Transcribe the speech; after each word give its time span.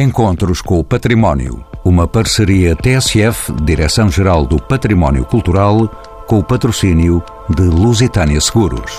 Encontros 0.00 0.62
com 0.62 0.78
o 0.78 0.82
Património. 0.82 1.62
Uma 1.84 2.08
parceria 2.08 2.74
TSF, 2.74 3.52
Direção-Geral 3.62 4.46
do 4.46 4.58
Património 4.58 5.26
Cultural, 5.26 5.88
com 6.26 6.38
o 6.38 6.42
patrocínio 6.42 7.22
de 7.50 7.64
Lusitânia 7.64 8.40
Seguros. 8.40 8.98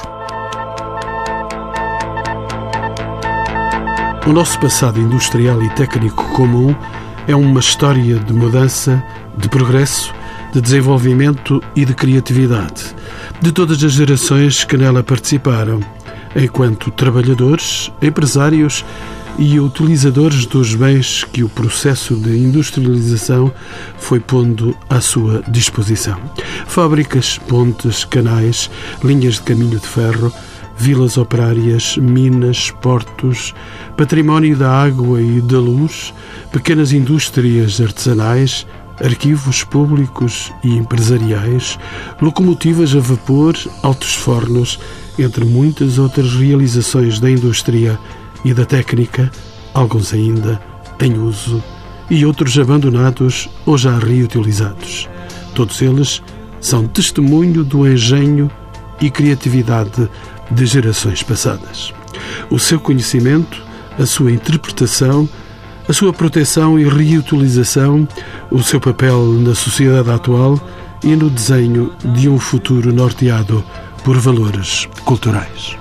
O 4.28 4.32
nosso 4.32 4.60
passado 4.60 5.00
industrial 5.00 5.64
e 5.64 5.70
técnico 5.72 6.24
comum 6.36 6.76
é 7.28 7.36
uma 7.36 7.62
história 7.62 8.20
de 8.20 8.31
mudança, 8.31 9.04
de 9.36 9.49
progresso, 9.49 10.13
de 10.54 10.62
desenvolvimento 10.62 11.63
e 11.76 11.83
de 11.83 11.96
criatividade, 11.96 12.96
de 13.42 13.52
todas 13.52 13.83
as 13.83 13.94
gerações 13.94 14.63
que 14.63 14.78
nela 14.78 15.02
participaram, 15.02 15.79
enquanto 16.36 16.91
trabalhadores, 16.91 17.91
empresários 18.04 18.86
e 19.38 19.59
utilizadores 19.59 20.45
dos 20.45 20.76
bens 20.76 21.23
que 21.23 21.44
o 21.44 21.50
processo 21.50 22.16
de 22.16 22.38
industrialização 22.38 23.52
foi 23.98 24.20
pondo 24.20 24.76
à 24.90 25.02
sua 25.02 25.44
disposição. 25.48 26.20
Fábricas, 26.68 27.38
pontes, 27.38 28.04
canais, 28.04 28.70
linhas 29.04 29.36
de 29.36 29.41
caminho 29.41 29.80
de 29.80 29.88
ferro, 29.88 30.32
vilas 30.78 31.18
operárias, 31.18 31.98
minas, 31.98 32.72
portos, 32.82 33.54
património 33.96 34.55
da 34.58 34.72
água 34.72 35.22
e 35.22 35.41
da 35.41 35.60
luz, 35.60 36.13
pequenas 36.52 36.91
indústrias 36.91 37.80
artesanais, 37.80 38.66
arquivos 39.04 39.63
públicos 39.63 40.52
e 40.63 40.76
empresariais, 40.76 41.77
locomotivas 42.22 42.96
a 42.96 43.00
vapor, 43.00 43.55
altos 43.84 44.16
fornos, 44.16 44.80
entre 45.20 45.46
muitas 45.46 45.98
outras 45.98 46.34
realizações 46.34 47.20
da 47.20 47.30
indústria 47.30 48.00
e 48.44 48.54
da 48.54 48.66
técnica, 48.66 49.31
alguns 49.73 50.13
ainda 50.13 50.62
em 50.99 51.18
uso 51.18 51.63
e 52.09 52.26
outros 52.26 52.58
abandonados 52.59 53.49
ou 53.66 53.77
já 53.77 53.98
reutilizados. 53.98 55.07
Todos 55.55 55.82
eles 55.82 56.21
são 56.60 56.88
testemunho 56.88 57.63
do 57.63 57.88
engenho 57.88 58.49
e 58.99 59.10
criatividade 59.10 60.10
de 60.51 60.66
gerações 60.66 61.24
passadas. 61.24 61.93
O 62.49 62.60
seu 62.60 62.79
conhecimento, 62.79 63.62
a 63.98 64.05
sua 64.05 64.31
interpretação, 64.31 65.27
a 65.88 65.94
sua 65.94 66.13
proteção 66.13 66.79
e 66.79 66.83
reutilização, 66.83 68.07
o 68.49 68.61
seu 68.61 68.79
papel 68.79 69.25
na 69.39 69.55
sociedade 69.55 70.09
atual 70.11 70.59
e 71.03 71.16
no 71.16 71.29
desenho 71.29 71.91
de 72.13 72.29
um 72.29 72.38
futuro 72.38 72.94
norteado 72.94 73.63
por 74.03 74.17
valores 74.17 74.88
culturais. 75.03 75.80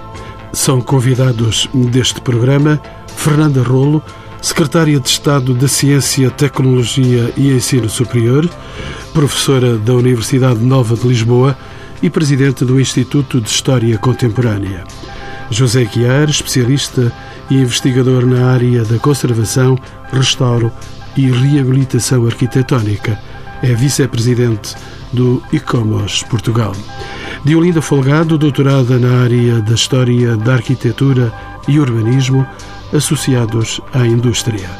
São 0.52 0.80
convidados 0.80 1.68
deste 1.72 2.20
programa 2.20 2.80
Fernanda 3.16 3.62
Rolo, 3.62 4.02
Secretária 4.42 4.98
de 4.98 5.08
Estado 5.08 5.54
da 5.54 5.68
Ciência, 5.68 6.30
Tecnologia 6.30 7.32
e 7.36 7.52
Ensino 7.52 7.88
Superior, 7.88 8.48
professora 9.12 9.76
da 9.76 9.94
Universidade 9.94 10.60
Nova 10.60 10.96
de 10.96 11.06
Lisboa 11.06 11.56
e 12.02 12.08
presidente 12.08 12.64
do 12.64 12.80
Instituto 12.80 13.40
de 13.40 13.48
História 13.48 13.96
Contemporânea. 13.98 14.84
José 15.50 15.84
Guiar, 15.84 16.28
especialista 16.28 17.12
e 17.50 17.56
investigador 17.56 18.24
na 18.24 18.50
área 18.50 18.84
da 18.84 18.98
conservação, 18.98 19.78
restauro 20.12 20.72
e 21.16 21.30
reabilitação 21.30 22.26
arquitetónica. 22.26 23.18
É 23.62 23.74
vice-presidente 23.74 24.74
do 25.12 25.42
ICOMOS 25.52 26.22
Portugal. 26.24 26.72
Diolinda 27.44 27.82
Folgado, 27.82 28.38
doutorada 28.38 28.98
na 28.98 29.22
área 29.22 29.60
da 29.60 29.74
História 29.74 30.36
da 30.36 30.54
Arquitetura 30.54 31.32
e 31.68 31.78
Urbanismo, 31.78 32.46
associados 32.92 33.80
à 33.92 34.06
indústria. 34.06 34.70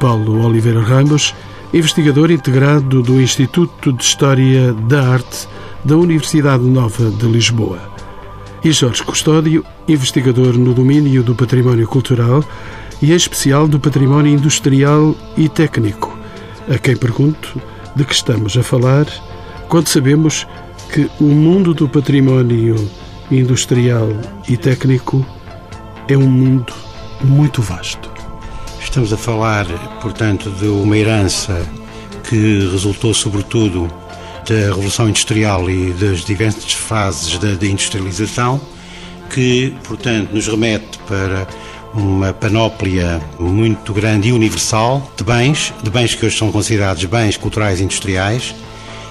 Paulo 0.00 0.44
Oliveira 0.44 0.80
Ramos, 0.80 1.34
investigador 1.72 2.30
integrado 2.30 3.02
do 3.02 3.20
Instituto 3.20 3.92
de 3.92 4.02
História 4.02 4.72
da 4.72 5.12
Arte 5.12 5.48
da 5.84 5.96
Universidade 5.96 6.64
Nova 6.64 7.10
de 7.10 7.26
Lisboa. 7.26 7.78
E 8.64 8.72
Jorge 8.72 9.02
Custódio, 9.02 9.64
investigador 9.86 10.58
no 10.58 10.74
domínio 10.74 11.22
do 11.22 11.34
património 11.34 11.86
cultural 11.86 12.44
e 13.00 13.12
em 13.12 13.16
especial 13.16 13.68
do 13.68 13.78
património 13.78 14.32
industrial 14.32 15.14
e 15.36 15.48
técnico, 15.48 16.18
a 16.68 16.76
quem 16.76 16.96
pergunto 16.96 17.60
de 18.00 18.06
que 18.06 18.14
estamos 18.14 18.56
a 18.56 18.62
falar 18.62 19.06
quando 19.68 19.88
sabemos 19.88 20.46
que 20.90 21.10
o 21.20 21.24
mundo 21.24 21.74
do 21.74 21.86
património 21.86 22.90
industrial 23.30 24.08
e 24.48 24.56
técnico 24.56 25.24
é 26.08 26.16
um 26.16 26.26
mundo 26.26 26.72
muito 27.22 27.60
vasto. 27.60 28.10
Estamos 28.80 29.12
a 29.12 29.18
falar, 29.18 29.66
portanto, 30.00 30.50
de 30.50 30.64
uma 30.64 30.96
herança 30.96 31.62
que 32.26 32.70
resultou, 32.70 33.12
sobretudo, 33.12 33.86
da 34.48 34.54
Revolução 34.54 35.06
Industrial 35.06 35.68
e 35.68 35.92
das 35.92 36.24
diversas 36.24 36.72
fases 36.72 37.36
da, 37.36 37.66
industrialização, 37.66 38.58
que, 39.28 39.74
portanto, 39.84 40.32
nos 40.32 40.48
remete 40.48 40.98
para 41.06 41.46
uma 41.94 42.32
panóplia 42.32 43.20
muito 43.38 43.92
grande 43.92 44.28
e 44.28 44.32
universal 44.32 45.02
de 45.16 45.24
bens, 45.24 45.72
de 45.82 45.90
bens 45.90 46.14
que 46.14 46.24
hoje 46.24 46.36
são 46.36 46.52
considerados 46.52 47.04
bens 47.04 47.36
culturais 47.36 47.80
industriais, 47.80 48.54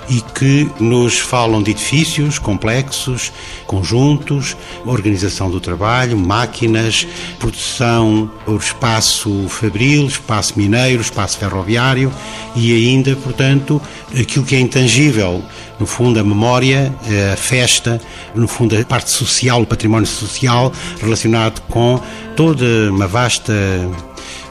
e 0.09 0.21
que 0.21 0.69
nos 0.79 1.19
falam 1.19 1.61
de 1.61 1.71
edifícios 1.71 2.39
complexos, 2.39 3.31
conjuntos, 3.67 4.57
organização 4.85 5.51
do 5.51 5.59
trabalho, 5.59 6.17
máquinas, 6.17 7.07
produção, 7.37 8.29
espaço 8.59 9.47
fabril, 9.47 10.07
espaço 10.07 10.53
mineiro, 10.57 11.01
espaço 11.01 11.37
ferroviário 11.37 12.11
e 12.55 12.73
ainda, 12.73 13.15
portanto, 13.17 13.79
aquilo 14.19 14.43
que 14.43 14.55
é 14.55 14.59
intangível, 14.59 15.43
no 15.79 15.85
fundo 15.85 16.19
a 16.19 16.23
memória, 16.23 16.93
a 17.31 17.37
festa, 17.37 18.01
no 18.33 18.47
fundo 18.47 18.75
a 18.75 18.83
parte 18.83 19.11
social, 19.11 19.61
o 19.61 19.65
património 19.65 20.07
social 20.07 20.73
relacionado 20.99 21.61
com 21.69 22.01
toda 22.35 22.65
uma 22.91 23.07
vasta, 23.07 23.53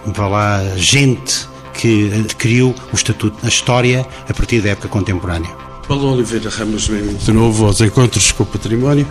vá 0.06 0.28
lá, 0.28 0.62
gente 0.76 1.48
que 1.78 2.12
adquiriu 2.12 2.74
o 2.92 2.94
estatuto 2.94 3.38
na 3.42 3.48
história 3.48 4.06
a 4.28 4.34
partir 4.34 4.60
da 4.60 4.70
época 4.70 4.88
contemporânea. 4.88 5.50
Paulo 5.86 6.12
Oliveira 6.12 6.50
Ramos, 6.50 6.90
de 7.24 7.32
novo 7.32 7.64
aos 7.64 7.80
Encontros 7.80 8.32
com 8.32 8.42
o 8.42 8.46
Património. 8.46 9.06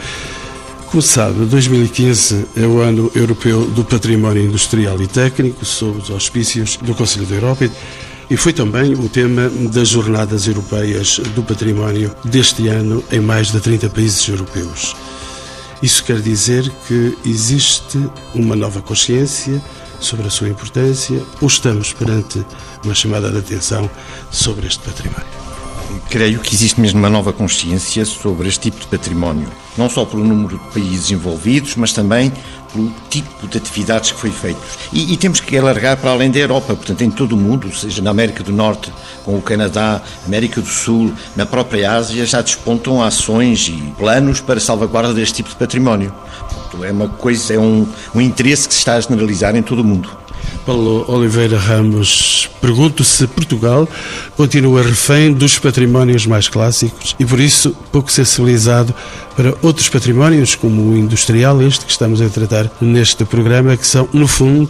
Como 0.88 1.02
sabe, 1.02 1.46
2015 1.46 2.46
é 2.56 2.68
o 2.68 2.80
Ano 2.80 3.12
Europeu 3.16 3.66
do 3.66 3.84
Património 3.84 4.44
Industrial 4.44 5.02
e 5.02 5.08
Técnico, 5.08 5.66
sob 5.66 6.00
os 6.00 6.12
auspícios 6.12 6.78
do 6.78 6.94
Conselho 6.94 7.26
da 7.26 7.36
Europa, 7.36 7.70
e 8.30 8.38
foi 8.38 8.54
também 8.54 8.94
o 8.94 9.10
tema 9.10 9.50
das 9.72 9.90
Jornadas 9.90 10.48
Europeias 10.48 11.20
do 11.34 11.44
Património 11.44 12.14
deste 12.24 12.68
ano 12.68 13.04
em 13.12 13.20
mais 13.20 13.52
de 13.52 13.60
30 13.60 13.90
países 13.90 14.28
europeus. 14.28 14.96
Isso 15.82 16.04
quer 16.04 16.20
dizer 16.20 16.70
que 16.88 17.18
existe 17.26 18.00
uma 18.34 18.56
nova 18.56 18.82
consciência 18.82 19.62
sobre 20.00 20.28
a 20.28 20.30
sua 20.30 20.50
importância 20.50 21.22
ou 21.42 21.48
estamos 21.48 21.94
perante 21.94 22.46
uma 22.84 22.94
chamada 22.94 23.30
de 23.30 23.38
atenção 23.38 23.90
sobre 24.32 24.68
este 24.68 24.80
património? 24.80 25.48
Creio 26.10 26.40
que 26.40 26.54
existe 26.54 26.80
mesmo 26.80 27.00
uma 27.00 27.10
nova 27.10 27.32
consciência 27.32 28.06
sobre 28.06 28.48
este 28.50 28.72
tipo 28.72 28.80
de 28.80 28.88
património, 28.88 29.48
não 29.78 29.90
só 29.90 30.06
pelo 30.06 30.24
número 30.24 30.58
de 30.58 30.74
países 30.74 31.12
envolvidos, 31.12 31.76
mas 31.76 31.94
também 31.94 32.32
pelo 32.74 32.92
tipo 33.10 33.48
de 33.48 33.58
atividades 33.58 34.12
que 34.12 34.20
foi 34.20 34.32
feito. 34.32 34.60
E, 34.92 35.14
e, 35.14 35.18
temos 35.18 35.40
que 35.40 35.58
alargar 35.58 35.98
para 35.98 36.12
além 36.12 36.30
da 36.30 36.40
Europa, 36.40 36.76
portanto, 36.76 37.02
em 37.02 37.10
todo 37.10 37.34
o 37.34 37.38
mundo, 37.38 37.74
seja 37.76 38.02
na 38.02 38.12
América 38.12 38.44
do 38.44 38.52
Norte, 38.52 38.92
com 39.24 39.38
o 39.38 39.42
Canadá, 39.42 40.02
América 40.26 40.62
do 40.62 40.68
Sul, 40.68 41.14
na 41.36 41.46
própria 41.46 41.94
Ásia, 41.94 42.26
já 42.26 42.42
despontam 42.42 43.02
ações 43.02 43.68
e 43.70 43.94
planos 43.98 44.42
para 44.42 44.60
salvaguarda 44.60 45.14
deste 45.14 45.36
tipo 45.36 45.50
de 45.50 45.56
património. 45.56 46.14
Portanto, 46.68 46.84
é 46.84 46.92
uma 46.92 47.08
coisa, 47.08 47.54
é 47.54 47.60
um, 47.60 47.88
um 48.14 48.22
interesse 48.22 48.68
que 48.68 48.74
se 48.74 48.80
está 48.80 48.96
a 48.96 49.00
generalizar 49.00 49.56
em 49.56 49.62
todo 49.62 49.80
o 49.80 49.84
mundo. 49.84 50.10
Paulo 50.66 51.06
Oliveira 51.08 51.58
Ramos, 51.58 52.50
pergunto 52.60 53.04
se 53.04 53.26
Portugal 53.26 53.88
continua 54.36 54.82
refém 54.82 55.32
dos 55.32 55.58
patrimónios 55.58 56.26
mais 56.26 56.50
clássicos 56.50 57.16
e, 57.18 57.26
por 57.26 57.40
isso, 57.40 57.76
pouco 57.92 58.12
sensibilizado 58.12 58.94
para 59.36 59.56
outros 59.62 59.88
patrimónios, 59.88 60.56
como 60.56 60.92
o 60.92 60.98
industrial, 60.98 61.62
este 61.62 61.86
que 61.86 61.92
estamos 61.92 62.22
a 62.22 62.28
tratar 62.28 62.70
neste 62.82 63.24
programa, 63.24 63.78
que 63.78 63.88
são, 63.88 64.10
no 64.12 64.28
fundo, 64.28 64.70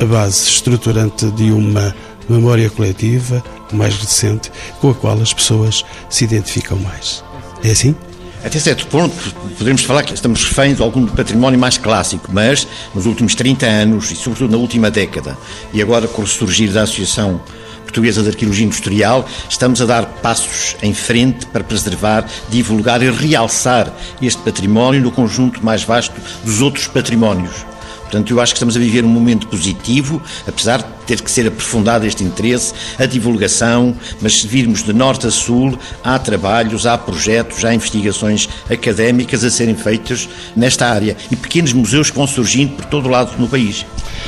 a 0.00 0.04
base 0.06 0.48
estruturante 0.48 1.26
de 1.32 1.52
uma 1.52 1.94
memória 2.28 2.70
coletiva 2.70 3.44
mais 3.72 3.96
recente, 3.96 4.50
com 4.80 4.90
a 4.90 4.94
qual 4.94 5.20
as 5.20 5.34
pessoas 5.34 5.84
se 6.08 6.24
identificam 6.24 6.78
mais. 6.78 7.22
É 7.62 7.72
assim? 7.72 7.94
Até 8.42 8.58
certo 8.58 8.86
ponto, 8.86 9.14
podemos 9.58 9.84
falar 9.84 10.02
que 10.02 10.14
estamos 10.14 10.42
reféns 10.42 10.76
de 10.78 10.82
algum 10.82 11.06
património 11.06 11.60
mais 11.60 11.76
clássico, 11.76 12.30
mas 12.32 12.66
nos 12.94 13.04
últimos 13.04 13.34
30 13.34 13.66
anos, 13.66 14.10
e 14.10 14.16
sobretudo 14.16 14.50
na 14.50 14.56
última 14.56 14.90
década, 14.90 15.36
e 15.74 15.82
agora 15.82 16.08
com 16.08 16.22
o 16.22 16.24
ressurgir 16.24 16.72
da 16.72 16.82
Associação 16.82 17.38
Portuguesa 17.82 18.22
de 18.22 18.30
Arqueologia 18.30 18.64
Industrial, 18.64 19.28
estamos 19.48 19.82
a 19.82 19.84
dar 19.84 20.06
passos 20.06 20.74
em 20.82 20.94
frente 20.94 21.44
para 21.46 21.62
preservar, 21.62 22.26
divulgar 22.48 23.02
e 23.02 23.10
realçar 23.10 23.92
este 24.22 24.40
património 24.40 25.02
no 25.02 25.10
conjunto 25.10 25.62
mais 25.62 25.84
vasto 25.84 26.14
dos 26.42 26.62
outros 26.62 26.86
patrimónios. 26.86 27.66
Portanto, 28.02 28.30
eu 28.32 28.40
acho 28.40 28.54
que 28.54 28.56
estamos 28.56 28.74
a 28.74 28.80
viver 28.80 29.04
um 29.04 29.08
momento 29.08 29.46
positivo, 29.48 30.20
apesar 30.46 30.78
de 30.78 30.88
ter 31.10 31.22
que 31.22 31.30
ser 31.30 31.48
aprofundado 31.48 32.06
este 32.06 32.22
interesse, 32.22 32.72
a 32.96 33.04
divulgação, 33.04 33.96
mas 34.20 34.40
se 34.40 34.46
virmos 34.46 34.84
de 34.84 34.92
norte 34.92 35.26
a 35.26 35.30
sul, 35.30 35.76
há 36.04 36.16
trabalhos, 36.20 36.86
há 36.86 36.96
projetos, 36.96 37.64
há 37.64 37.74
investigações 37.74 38.48
académicas 38.70 39.42
a 39.42 39.50
serem 39.50 39.74
feitas 39.74 40.28
nesta 40.54 40.86
área 40.86 41.16
e 41.28 41.34
pequenos 41.34 41.72
museus 41.72 42.10
que 42.10 42.16
vão 42.16 42.28
surgindo 42.28 42.76
por 42.76 42.84
todo 42.84 43.06
o 43.06 43.10
lado 43.10 43.32
no 43.40 43.48
país. 43.48 43.84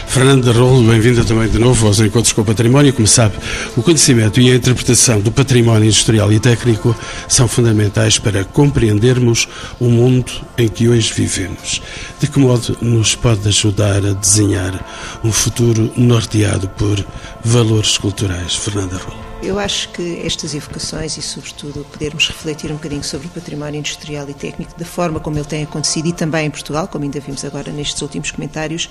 Fernando 0.06 0.44
de 0.44 0.58
Rolo, 0.58 0.82
bem-vinda 0.90 1.24
também 1.24 1.48
de 1.48 1.58
novo 1.58 1.86
aos 1.86 2.00
Encontros 2.00 2.32
com 2.32 2.42
o 2.42 2.44
Património. 2.44 2.92
Como 2.92 3.06
sabe, 3.06 3.36
o 3.76 3.82
conhecimento 3.82 4.40
e 4.40 4.50
a 4.50 4.54
interpretação 4.54 5.20
do 5.20 5.30
património 5.30 5.84
industrial 5.84 6.32
e 6.32 6.40
técnico 6.40 6.94
são 7.28 7.48
fundamentais 7.48 8.18
para 8.18 8.44
compreendermos 8.44 9.48
o 9.80 9.86
mundo 9.86 10.32
em 10.58 10.68
que 10.68 10.88
hoje 10.88 11.12
vivemos. 11.14 11.80
De 12.20 12.26
que 12.26 12.38
modo 12.38 12.76
nos 12.82 13.14
pode 13.14 13.46
ajudar 13.48 14.04
a 14.04 14.12
desenhar 14.12 15.20
um 15.24 15.32
futuro 15.32 15.90
norteado 15.96 16.68
por 16.76 17.04
valores 17.44 17.98
culturais? 17.98 18.54
Fernando 18.54 18.96
de 18.96 19.02
Rolo. 19.02 19.32
Eu 19.42 19.58
acho 19.58 19.88
que 19.88 20.20
estas 20.24 20.54
evocações 20.54 21.16
e, 21.16 21.22
sobretudo, 21.22 21.84
podermos 21.90 22.28
refletir 22.28 22.70
um 22.70 22.74
bocadinho 22.74 23.02
sobre 23.02 23.26
o 23.26 23.30
património 23.30 23.80
industrial 23.80 24.28
e 24.28 24.34
técnico, 24.34 24.78
da 24.78 24.84
forma 24.84 25.18
como 25.18 25.36
ele 25.36 25.44
tem 25.44 25.64
acontecido 25.64 26.06
e 26.06 26.12
também 26.12 26.46
em 26.46 26.50
Portugal, 26.50 26.86
como 26.86 27.04
ainda 27.04 27.18
vimos 27.18 27.44
agora 27.44 27.72
nestes 27.72 28.00
últimos 28.02 28.30
comentários, 28.30 28.88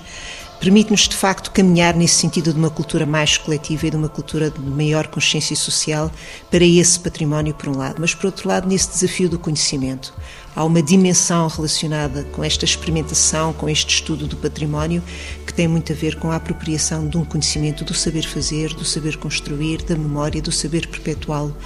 permite-nos 0.62 1.08
de 1.08 1.16
facto 1.16 1.50
caminhar 1.50 1.96
nesse 1.96 2.14
sentido 2.14 2.52
de 2.52 2.58
uma 2.60 2.70
cultura 2.70 3.04
mais 3.04 3.36
coletiva 3.36 3.88
e 3.88 3.90
de 3.90 3.96
uma 3.96 4.08
cultura 4.08 4.48
de 4.48 4.60
maior 4.60 5.08
consciência 5.08 5.56
social 5.56 6.08
para 6.52 6.64
esse 6.64 7.00
património, 7.00 7.52
por 7.52 7.68
um 7.68 7.76
lado, 7.76 7.96
mas 7.98 8.14
por 8.14 8.26
outro 8.26 8.48
lado, 8.48 8.68
nesse 8.68 8.88
desafio 8.88 9.28
do 9.28 9.40
conhecimento. 9.40 10.14
Há 10.54 10.62
uma 10.62 10.80
dimensão 10.80 11.48
relacionada 11.48 12.22
com 12.30 12.44
esta 12.44 12.64
experimentação, 12.64 13.52
com 13.52 13.68
este 13.68 13.92
estudo 13.92 14.28
do 14.28 14.36
património, 14.36 15.02
que 15.44 15.52
tem 15.52 15.66
muito 15.66 15.92
a 15.92 15.96
ver 15.96 16.14
com 16.20 16.30
a 16.30 16.36
apropriação 16.36 17.08
de 17.08 17.18
um 17.18 17.24
conhecimento, 17.24 17.84
do 17.84 17.92
saber 17.92 18.22
fazer, 18.22 18.72
do 18.72 18.84
saber 18.84 19.16
construir, 19.16 19.82
da 19.82 19.96
memória, 19.96 20.40
do 20.40 20.52
saber 20.52 20.86
perpetuá-lo 20.86 21.56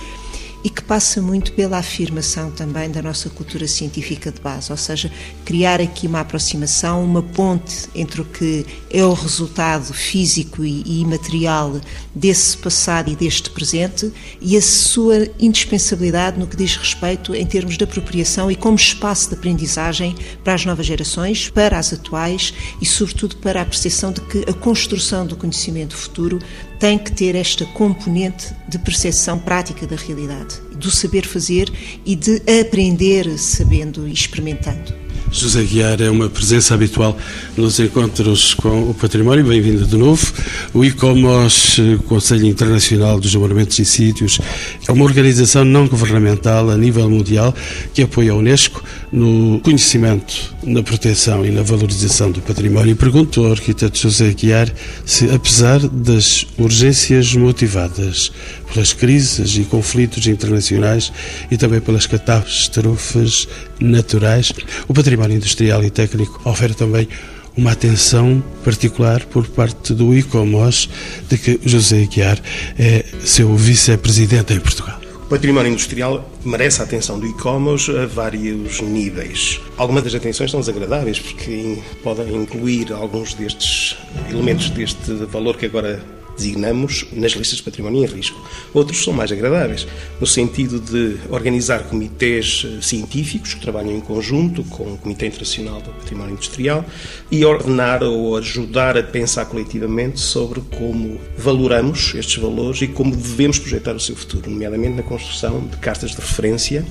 e 0.64 0.70
que 0.70 0.82
passa 0.82 1.22
muito 1.22 1.52
pela 1.52 1.78
afirmação 1.78 2.50
também 2.50 2.90
da 2.90 3.02
nossa 3.02 3.28
cultura 3.30 3.68
científica 3.68 4.30
de 4.32 4.40
base, 4.40 4.70
ou 4.70 4.76
seja, 4.76 5.10
criar 5.44 5.80
aqui 5.80 6.06
uma 6.06 6.20
aproximação, 6.20 7.04
uma 7.04 7.22
ponte 7.22 7.88
entre 7.94 8.20
o 8.20 8.24
que 8.24 8.66
é 8.90 9.04
o 9.04 9.12
resultado 9.12 9.92
físico 9.92 10.64
e 10.64 11.00
imaterial 11.00 11.80
desse 12.14 12.56
passado 12.56 13.10
e 13.10 13.16
deste 13.16 13.50
presente 13.50 14.12
e 14.40 14.56
a 14.56 14.62
sua 14.62 15.28
indispensabilidade 15.38 16.38
no 16.38 16.46
que 16.46 16.56
diz 16.56 16.76
respeito 16.76 17.34
em 17.34 17.46
termos 17.46 17.76
de 17.76 17.84
apropriação 17.84 18.50
e 18.50 18.56
como 18.56 18.76
espaço 18.76 19.28
de 19.28 19.34
aprendizagem 19.34 20.16
para 20.42 20.54
as 20.54 20.64
novas 20.64 20.86
gerações, 20.86 21.48
para 21.48 21.78
as 21.78 21.92
atuais 21.92 22.52
e, 22.80 22.86
sobretudo, 22.86 23.36
para 23.36 23.62
a 23.62 23.64
percepção 23.64 24.12
de 24.12 24.20
que 24.22 24.44
a 24.48 24.52
construção 24.52 25.26
do 25.26 25.36
conhecimento 25.36 25.96
futuro 25.96 26.38
tem 26.78 26.98
que 26.98 27.12
ter 27.12 27.34
esta 27.34 27.64
componente 27.66 28.54
de 28.68 28.78
percepção 28.78 29.38
prática 29.38 29.86
da 29.86 29.96
realidade, 29.96 30.60
do 30.76 30.90
saber 30.90 31.26
fazer 31.26 31.72
e 32.04 32.14
de 32.14 32.42
aprender 32.60 33.38
sabendo 33.38 34.06
e 34.06 34.12
experimentando. 34.12 35.05
José 35.30 35.62
Guiar 35.64 36.00
é 36.00 36.08
uma 36.08 36.28
presença 36.28 36.74
habitual 36.74 37.16
nos 37.56 37.78
encontros 37.80 38.54
com 38.54 38.90
o 38.90 38.94
património. 38.94 39.44
Bem-vindo 39.44 39.84
de 39.84 39.96
novo. 39.96 40.32
O 40.72 40.84
ICOMOS, 40.84 41.78
Conselho 42.06 42.46
Internacional 42.46 43.20
dos 43.20 43.34
Monumentos 43.34 43.78
e 43.78 43.84
Sítios, 43.84 44.38
é 44.86 44.92
uma 44.92 45.04
organização 45.04 45.64
não 45.64 45.86
governamental 45.88 46.70
a 46.70 46.76
nível 46.76 47.08
mundial 47.10 47.54
que 47.92 48.02
apoia 48.02 48.32
a 48.32 48.34
Unesco 48.36 48.82
no 49.12 49.60
conhecimento, 49.60 50.54
na 50.62 50.82
proteção 50.82 51.44
e 51.44 51.50
na 51.50 51.62
valorização 51.62 52.30
do 52.30 52.40
património. 52.40 52.92
E 52.92 52.94
pergunto 52.94 53.44
ao 53.44 53.52
arquiteto 53.52 53.98
José 53.98 54.32
Guiar 54.32 54.72
se, 55.04 55.28
apesar 55.30 55.80
das 55.80 56.46
urgências 56.56 57.34
motivadas 57.34 58.32
pelas 58.76 58.92
crises 58.92 59.56
e 59.56 59.64
conflitos 59.64 60.26
internacionais 60.26 61.10
e 61.50 61.56
também 61.56 61.80
pelas 61.80 62.06
catástrofes 62.06 63.48
naturais, 63.80 64.52
o 64.86 64.92
património 64.92 65.38
industrial 65.38 65.82
e 65.82 65.88
técnico 65.88 66.38
oferece 66.44 66.76
também 66.76 67.08
uma 67.56 67.72
atenção 67.72 68.44
particular 68.62 69.24
por 69.24 69.48
parte 69.48 69.94
do 69.94 70.14
ICOMOS, 70.14 70.90
de 71.26 71.38
que 71.38 71.58
José 71.64 72.04
Guiar 72.04 72.38
é 72.78 73.02
seu 73.24 73.56
vice-presidente 73.56 74.52
em 74.52 74.60
Portugal. 74.60 75.00
O 75.24 75.28
património 75.28 75.72
industrial 75.72 76.30
merece 76.44 76.82
a 76.82 76.84
atenção 76.84 77.18
do 77.18 77.26
ICOMOS 77.26 77.88
a 77.88 78.04
vários 78.04 78.82
níveis. 78.82 79.58
Algumas 79.78 80.04
das 80.04 80.14
atenções 80.14 80.50
são 80.50 80.60
desagradáveis, 80.60 81.18
porque 81.18 81.78
podem 82.02 82.42
incluir 82.42 82.92
alguns 82.92 83.32
destes 83.32 83.96
elementos 84.30 84.68
deste 84.68 85.14
valor 85.30 85.56
que 85.56 85.64
agora 85.64 86.15
designamos 86.36 87.06
nas 87.12 87.32
listas 87.32 87.58
de 87.58 87.62
património 87.62 88.04
em 88.04 88.06
risco. 88.06 88.40
Outros 88.74 89.02
são 89.02 89.12
mais 89.12 89.32
agradáveis, 89.32 89.86
no 90.20 90.26
sentido 90.26 90.78
de 90.78 91.16
organizar 91.30 91.84
comitês 91.84 92.66
eh, 92.66 92.82
científicos 92.82 93.54
que 93.54 93.60
trabalham 93.60 93.92
em 93.92 94.00
conjunto 94.00 94.62
com 94.64 94.94
o 94.94 94.98
Comitê 94.98 95.26
Internacional 95.26 95.80
do 95.80 95.90
Património 95.90 96.32
Industrial 96.32 96.84
e 97.30 97.44
ordenar 97.44 98.02
ou 98.02 98.36
ajudar 98.36 98.96
a 98.96 99.02
pensar 99.02 99.46
coletivamente 99.46 100.20
sobre 100.20 100.60
como 100.76 101.18
valoramos 101.36 102.14
estes 102.14 102.36
valores 102.36 102.82
e 102.82 102.88
como 102.88 103.14
devemos 103.14 103.58
projetar 103.58 103.94
o 103.94 104.00
seu 104.00 104.14
futuro, 104.14 104.50
nomeadamente 104.50 104.94
na 104.94 105.02
construção 105.02 105.66
de 105.66 105.76
cartas 105.78 106.10
de 106.10 106.16
referência 106.16 106.84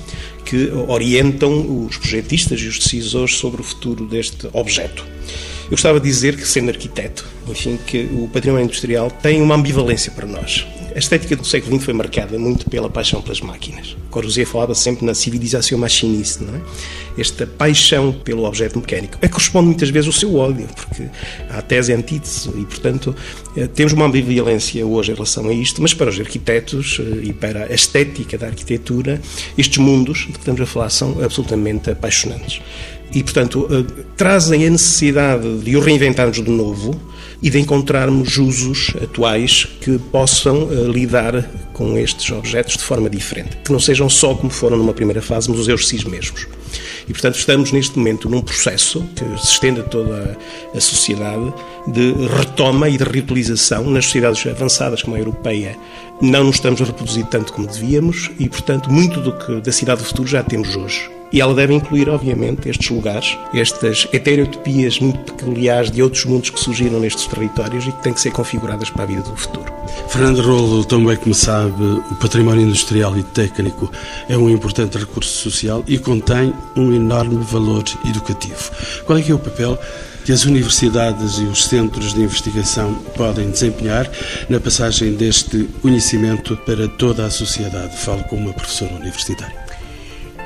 que 0.43 0.69
orientam 0.87 1.85
os 1.85 1.97
projetistas 1.97 2.59
e 2.61 2.67
os 2.67 2.79
decisores 2.79 3.35
sobre 3.35 3.61
o 3.61 3.63
futuro 3.63 4.05
deste 4.05 4.47
objeto. 4.53 5.05
Eu 5.65 5.71
gostava 5.71 5.99
de 5.99 6.05
dizer 6.05 6.35
que, 6.35 6.47
sendo 6.47 6.69
arquiteto, 6.69 7.25
enfim, 7.47 7.79
que 7.87 8.07
o 8.13 8.29
património 8.31 8.65
industrial 8.65 9.09
tem 9.09 9.41
uma 9.41 9.55
ambivalência 9.55 10.11
para 10.11 10.27
nós. 10.27 10.65
A 10.95 10.99
estética 10.99 11.35
do 11.35 11.43
século 11.45 11.75
XX 11.75 11.85
foi 11.85 11.93
marcada 11.93 12.39
muito 12.39 12.69
pela 12.69 12.89
paixão 12.89 13.21
pelas 13.21 13.41
máquinas. 13.41 13.97
Corbusier 14.09 14.47
falava 14.47 14.73
sempre 14.73 15.05
na 15.05 15.13
civilização 15.13 15.77
machinista, 15.77 16.45
não 16.45 16.55
é? 16.55 16.61
Esta 17.17 17.45
paixão 17.45 18.13
pelo 18.13 18.45
objeto 18.45 18.79
mecânico. 18.79 19.17
É 19.21 19.27
corresponde 19.27 19.65
muitas 19.65 19.89
vezes 19.89 20.07
ao 20.07 20.13
seu 20.13 20.35
ódio, 20.35 20.67
porque 20.73 21.09
há 21.49 21.61
tese 21.61 21.91
e 21.91 21.95
antítese, 21.95 22.49
e, 22.55 22.63
portanto, 22.63 23.13
eh, 23.57 23.67
temos 23.67 23.91
uma 23.91 24.05
ambivalência 24.05 24.85
hoje 24.85 25.11
em 25.11 25.15
relação 25.15 25.49
a 25.49 25.53
isto, 25.53 25.81
mas 25.81 25.93
para 25.93 26.09
os 26.09 26.17
arquitetos 26.17 27.01
eh, 27.01 27.25
e 27.25 27.33
para 27.33 27.65
a 27.65 27.73
estética 27.73 28.37
da 28.37 28.47
arquitetura, 28.47 29.19
estes 29.57 29.79
mundos 29.79 30.19
de 30.19 30.33
que 30.33 30.39
estamos 30.39 30.61
a 30.61 30.65
falar 30.65 30.89
são 30.89 31.21
absolutamente 31.21 31.89
apaixonantes 31.89 32.61
e, 33.13 33.23
portanto, 33.23 33.67
eh, 33.69 34.03
trazem 34.17 34.65
a 34.65 34.69
necessidade 34.69 35.59
de 35.59 35.75
o 35.75 35.79
reinventarmos 35.79 36.41
de 36.41 36.49
novo 36.49 36.99
e 37.41 37.49
de 37.49 37.59
encontrarmos 37.59 38.37
usos 38.37 38.93
atuais 39.01 39.67
que 39.81 39.97
possam 39.97 40.69
eh, 40.71 40.75
lidar 40.91 41.43
com 41.73 41.97
estes 41.97 42.31
objetos 42.31 42.77
de 42.77 42.83
forma 42.83 43.09
diferente, 43.09 43.57
que 43.63 43.71
não 43.71 43.79
sejam 43.79 44.09
só 44.09 44.33
como 44.33 44.49
foram 44.49 44.77
numa 44.77 44.93
primeira 44.93 45.21
fase 45.21 45.49
museus 45.49 45.87
si 45.87 46.07
mesmos. 46.07 46.47
E, 47.07 47.11
portanto, 47.11 47.35
estamos 47.35 47.71
neste 47.71 47.97
momento 47.97 48.29
num 48.29 48.41
processo 48.41 49.05
que 49.15 49.23
se 49.39 49.53
estende 49.53 49.81
a 49.81 49.83
toda 49.83 50.37
a 50.73 50.81
sociedade 50.81 51.53
de 51.87 52.13
retoma 52.37 52.89
e 52.89 52.97
de 52.97 53.03
reutilização 53.03 53.89
nas 53.89 54.05
sociedades 54.05 54.45
avançadas 54.47 55.03
como 55.03 55.15
a 55.15 55.19
europeia. 55.19 55.77
Não 56.21 56.45
nos 56.45 56.55
estamos 56.55 56.81
a 56.81 56.85
reproduzir 56.85 57.25
tanto 57.27 57.53
como 57.53 57.67
devíamos 57.67 58.31
e, 58.39 58.49
portanto, 58.49 58.91
muito 58.91 59.19
do 59.21 59.33
que 59.33 59.61
da 59.61 59.71
cidade 59.71 60.01
do 60.01 60.07
futuro 60.07 60.27
já 60.27 60.41
temos 60.41 60.75
hoje. 60.75 61.09
E 61.31 61.41
ela 61.41 61.53
deve 61.53 61.73
incluir, 61.73 62.09
obviamente, 62.09 62.69
estes 62.69 62.89
lugares, 62.89 63.37
estas 63.53 64.07
heterotopias 64.13 64.99
muito 64.99 65.33
peculiares 65.33 65.91
de 65.91 66.01
outros 66.01 66.23
mundos 66.25 66.49
que 66.49 66.59
surgiram 66.59 66.99
nestes 66.99 67.27
territórios 67.27 67.85
e 67.85 67.91
que 67.91 68.03
têm 68.03 68.13
que 68.13 68.21
ser 68.21 68.31
configuradas 68.31 68.89
para 68.89 69.03
a 69.03 69.05
vida 69.05 69.21
do 69.21 69.35
futuro. 69.35 69.73
Fernando 70.07 70.41
Rolo, 70.41 70.85
também 70.85 71.17
como 71.17 71.33
sabe, 71.33 71.83
o 71.83 72.15
património 72.15 72.63
industrial 72.63 73.17
e 73.17 73.23
técnico 73.23 73.91
é 74.29 74.37
um 74.37 74.49
importante 74.49 74.97
recurso 74.97 75.31
social 75.49 75.83
e 75.87 75.97
contém 75.97 76.53
um 76.75 76.93
enorme 76.93 77.43
valor 77.43 77.83
educativo. 78.07 78.71
Qual 79.05 79.17
é 79.17 79.21
que 79.21 79.31
é 79.31 79.35
o 79.35 79.39
papel 79.39 79.77
que 80.23 80.31
as 80.31 80.45
universidades 80.45 81.37
e 81.37 81.43
os 81.43 81.65
centros 81.65 82.13
de 82.13 82.21
investigação 82.21 82.93
podem 83.15 83.49
desempenhar 83.49 84.09
na 84.49 84.59
passagem 84.59 85.13
deste 85.13 85.65
conhecimento 85.81 86.55
para 86.57 86.87
toda 86.87 87.25
a 87.25 87.29
sociedade? 87.29 87.97
Falo 87.97 88.23
como 88.23 88.43
uma 88.43 88.53
professora 88.53 88.93
universitária. 88.95 89.64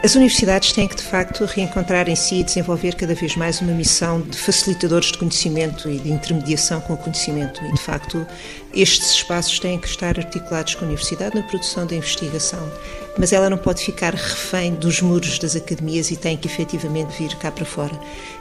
As 0.01 0.15
universidades 0.15 0.71
têm 0.71 0.87
que, 0.87 0.95
de 0.95 1.03
facto, 1.03 1.43
reencontrar 1.43 2.07
em 2.07 2.15
si 2.15 2.35
e 2.35 2.43
desenvolver 2.43 2.95
cada 2.95 3.13
vez 3.13 3.35
mais 3.35 3.59
uma 3.59 3.73
missão 3.73 4.21
de 4.21 4.37
facilitadores 4.37 5.11
de 5.11 5.17
conhecimento 5.17 5.89
e 5.89 5.99
de 5.99 6.09
intermediação 6.09 6.79
com 6.79 6.93
o 6.93 6.97
conhecimento. 6.97 7.61
E, 7.65 7.73
de 7.73 7.81
facto, 7.81 8.25
estes 8.73 9.11
espaços 9.11 9.59
têm 9.59 9.77
que 9.77 9.89
estar 9.89 10.17
articulados 10.17 10.75
com 10.75 10.85
a 10.85 10.87
universidade 10.87 11.35
na 11.35 11.43
produção 11.43 11.85
da 11.85 11.95
investigação 11.95 12.71
mas 13.19 13.33
ela 13.33 13.49
não 13.49 13.57
pode 13.57 13.83
ficar 13.83 14.13
refém 14.13 14.73
dos 14.73 15.01
muros 15.01 15.37
das 15.39 15.53
academias 15.53 16.09
e 16.09 16.15
tem 16.15 16.37
que 16.37 16.47
efetivamente 16.47 17.17
vir 17.17 17.35
cá 17.35 17.51
para 17.51 17.65
fora. 17.65 17.91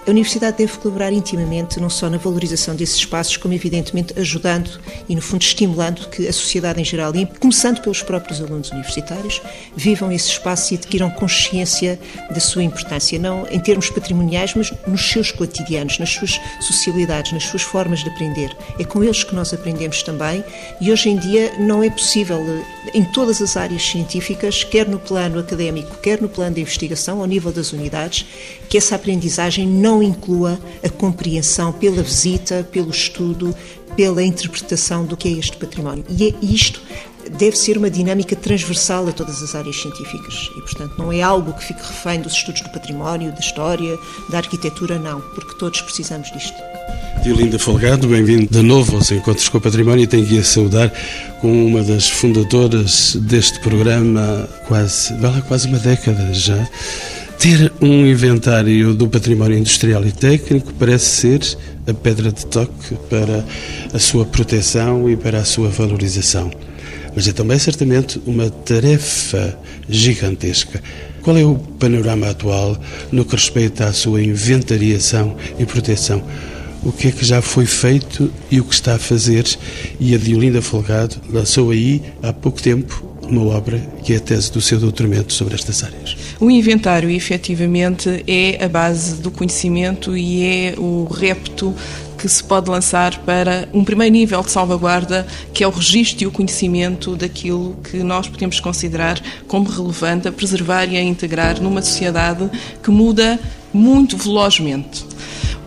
A 0.06 0.10
universidade 0.10 0.58
deve 0.58 0.78
colaborar 0.78 1.12
intimamente, 1.12 1.80
não 1.80 1.90
só 1.90 2.08
na 2.08 2.16
valorização 2.16 2.76
desses 2.76 2.96
espaços, 2.96 3.36
como 3.36 3.52
evidentemente 3.52 4.18
ajudando 4.18 4.78
e, 5.08 5.16
no 5.16 5.20
fundo, 5.20 5.42
estimulando 5.42 6.08
que 6.08 6.28
a 6.28 6.32
sociedade 6.32 6.80
em 6.80 6.84
geral, 6.84 7.14
e 7.16 7.26
começando 7.26 7.80
pelos 7.80 8.02
próprios 8.02 8.40
alunos 8.40 8.70
universitários, 8.70 9.42
vivam 9.74 10.12
esse 10.12 10.28
espaço 10.28 10.72
e 10.72 10.76
adquiram 10.76 11.10
consciência 11.10 11.47
consciência 11.48 11.98
da 12.30 12.40
sua 12.40 12.62
importância, 12.62 13.18
não 13.18 13.46
em 13.50 13.58
termos 13.58 13.90
patrimoniais, 13.90 14.54
mas 14.54 14.72
nos 14.86 15.10
seus 15.10 15.30
cotidianos, 15.30 15.98
nas 15.98 16.10
suas 16.10 16.40
socialidades, 16.60 17.32
nas 17.32 17.44
suas 17.44 17.62
formas 17.62 18.00
de 18.00 18.10
aprender. 18.10 18.54
É 18.78 18.84
com 18.84 19.02
eles 19.02 19.24
que 19.24 19.34
nós 19.34 19.52
aprendemos 19.52 20.02
também 20.02 20.44
e 20.80 20.92
hoje 20.92 21.08
em 21.08 21.16
dia 21.16 21.54
não 21.58 21.82
é 21.82 21.90
possível, 21.90 22.38
em 22.92 23.04
todas 23.04 23.40
as 23.40 23.56
áreas 23.56 23.82
científicas, 23.82 24.62
quer 24.64 24.86
no 24.86 24.98
plano 24.98 25.38
académico, 25.38 25.96
quer 25.98 26.20
no 26.20 26.28
plano 26.28 26.54
de 26.54 26.60
investigação, 26.60 27.20
ao 27.20 27.26
nível 27.26 27.52
das 27.52 27.72
unidades, 27.72 28.26
que 28.68 28.76
essa 28.76 28.94
aprendizagem 28.94 29.66
não 29.66 30.02
inclua 30.02 30.58
a 30.84 30.88
compreensão 30.88 31.72
pela 31.72 32.02
visita, 32.02 32.66
pelo 32.70 32.90
estudo, 32.90 33.54
pela 33.96 34.22
interpretação 34.22 35.04
do 35.04 35.16
que 35.16 35.28
é 35.28 35.32
este 35.32 35.56
património. 35.56 36.04
E 36.08 36.28
é 36.28 36.34
isto 36.42 36.80
deve 37.28 37.56
ser 37.56 37.76
uma 37.76 37.90
dinâmica 37.90 38.34
transversal 38.34 39.08
a 39.08 39.12
todas 39.12 39.42
as 39.42 39.54
áreas 39.54 39.76
científicas 39.76 40.50
e, 40.56 40.60
portanto, 40.60 40.94
não 40.98 41.12
é 41.12 41.20
algo 41.20 41.52
que 41.52 41.64
fique 41.64 41.80
refém 41.80 42.20
dos 42.20 42.32
estudos 42.32 42.62
do 42.62 42.70
património, 42.70 43.32
da 43.32 43.40
história, 43.40 43.98
da 44.30 44.38
arquitetura, 44.38 44.98
não, 44.98 45.20
porque 45.20 45.54
todos 45.58 45.80
precisamos 45.82 46.30
disto. 46.32 46.56
Diolinda 47.22 47.58
Folgado, 47.58 48.06
bem-vindo 48.06 48.46
de 48.50 48.62
novo 48.62 48.96
aos 48.96 49.10
Encontros 49.10 49.48
com 49.48 49.58
o 49.58 49.60
Património 49.60 50.04
e 50.04 50.06
tenho 50.06 50.24
que 50.24 50.38
a 50.38 50.44
saudar 50.44 50.92
com 51.40 51.66
uma 51.66 51.82
das 51.82 52.08
fundadoras 52.08 53.16
deste 53.16 53.60
programa 53.60 54.48
quase, 54.66 55.12
vai 55.14 55.32
lá, 55.32 55.40
quase 55.42 55.66
uma 55.66 55.78
década 55.78 56.32
já. 56.32 56.68
Ter 57.38 57.72
um 57.80 58.06
inventário 58.06 58.94
do 58.94 59.08
património 59.08 59.58
industrial 59.58 60.04
e 60.04 60.10
técnico 60.10 60.72
parece 60.74 61.06
ser 61.06 61.58
a 61.86 61.94
pedra 61.94 62.32
de 62.32 62.44
toque 62.46 62.94
para 63.08 63.44
a 63.92 63.98
sua 63.98 64.24
proteção 64.24 65.08
e 65.08 65.16
para 65.16 65.38
a 65.38 65.44
sua 65.44 65.68
valorização 65.68 66.50
mas 67.18 67.26
é 67.26 67.32
também 67.32 67.58
certamente 67.58 68.22
uma 68.24 68.48
tarefa 68.48 69.58
gigantesca. 69.88 70.80
Qual 71.20 71.36
é 71.36 71.44
o 71.44 71.56
panorama 71.56 72.30
atual 72.30 72.80
no 73.10 73.24
que 73.24 73.34
respeita 73.34 73.86
à 73.86 73.92
sua 73.92 74.22
inventariação 74.22 75.36
e 75.58 75.66
proteção? 75.66 76.22
O 76.80 76.92
que 76.92 77.08
é 77.08 77.10
que 77.10 77.24
já 77.24 77.42
foi 77.42 77.66
feito 77.66 78.32
e 78.52 78.60
o 78.60 78.64
que 78.64 78.72
está 78.72 78.94
a 78.94 78.98
fazer? 79.00 79.44
E 79.98 80.14
a 80.14 80.16
Diolinda 80.16 80.62
Folgado 80.62 81.16
lançou 81.28 81.72
aí, 81.72 82.00
há 82.22 82.32
pouco 82.32 82.62
tempo, 82.62 83.04
uma 83.22 83.44
obra 83.46 83.80
que 84.04 84.12
é 84.12 84.18
a 84.18 84.20
tese 84.20 84.52
do 84.52 84.60
seu 84.60 84.78
doutoramento 84.78 85.32
sobre 85.32 85.56
estas 85.56 85.82
áreas. 85.82 86.16
O 86.38 86.48
inventário, 86.48 87.10
efetivamente, 87.10 88.22
é 88.28 88.64
a 88.64 88.68
base 88.68 89.16
do 89.16 89.32
conhecimento 89.32 90.16
e 90.16 90.44
é 90.44 90.74
o 90.78 91.04
repto 91.12 91.74
que 92.18 92.28
se 92.28 92.42
pode 92.42 92.68
lançar 92.68 93.16
para 93.18 93.68
um 93.72 93.84
primeiro 93.84 94.12
nível 94.12 94.42
de 94.42 94.50
salvaguarda, 94.50 95.26
que 95.54 95.62
é 95.62 95.68
o 95.68 95.70
registro 95.70 96.24
e 96.24 96.26
o 96.26 96.32
conhecimento 96.32 97.14
daquilo 97.14 97.76
que 97.84 97.98
nós 98.02 98.28
podemos 98.28 98.58
considerar 98.58 99.20
como 99.46 99.70
relevante 99.70 100.26
a 100.26 100.32
preservar 100.32 100.86
e 100.86 100.96
a 100.96 101.02
integrar 101.02 101.62
numa 101.62 101.80
sociedade 101.80 102.50
que 102.82 102.90
muda 102.90 103.38
muito 103.72 104.16
velozmente. 104.16 105.06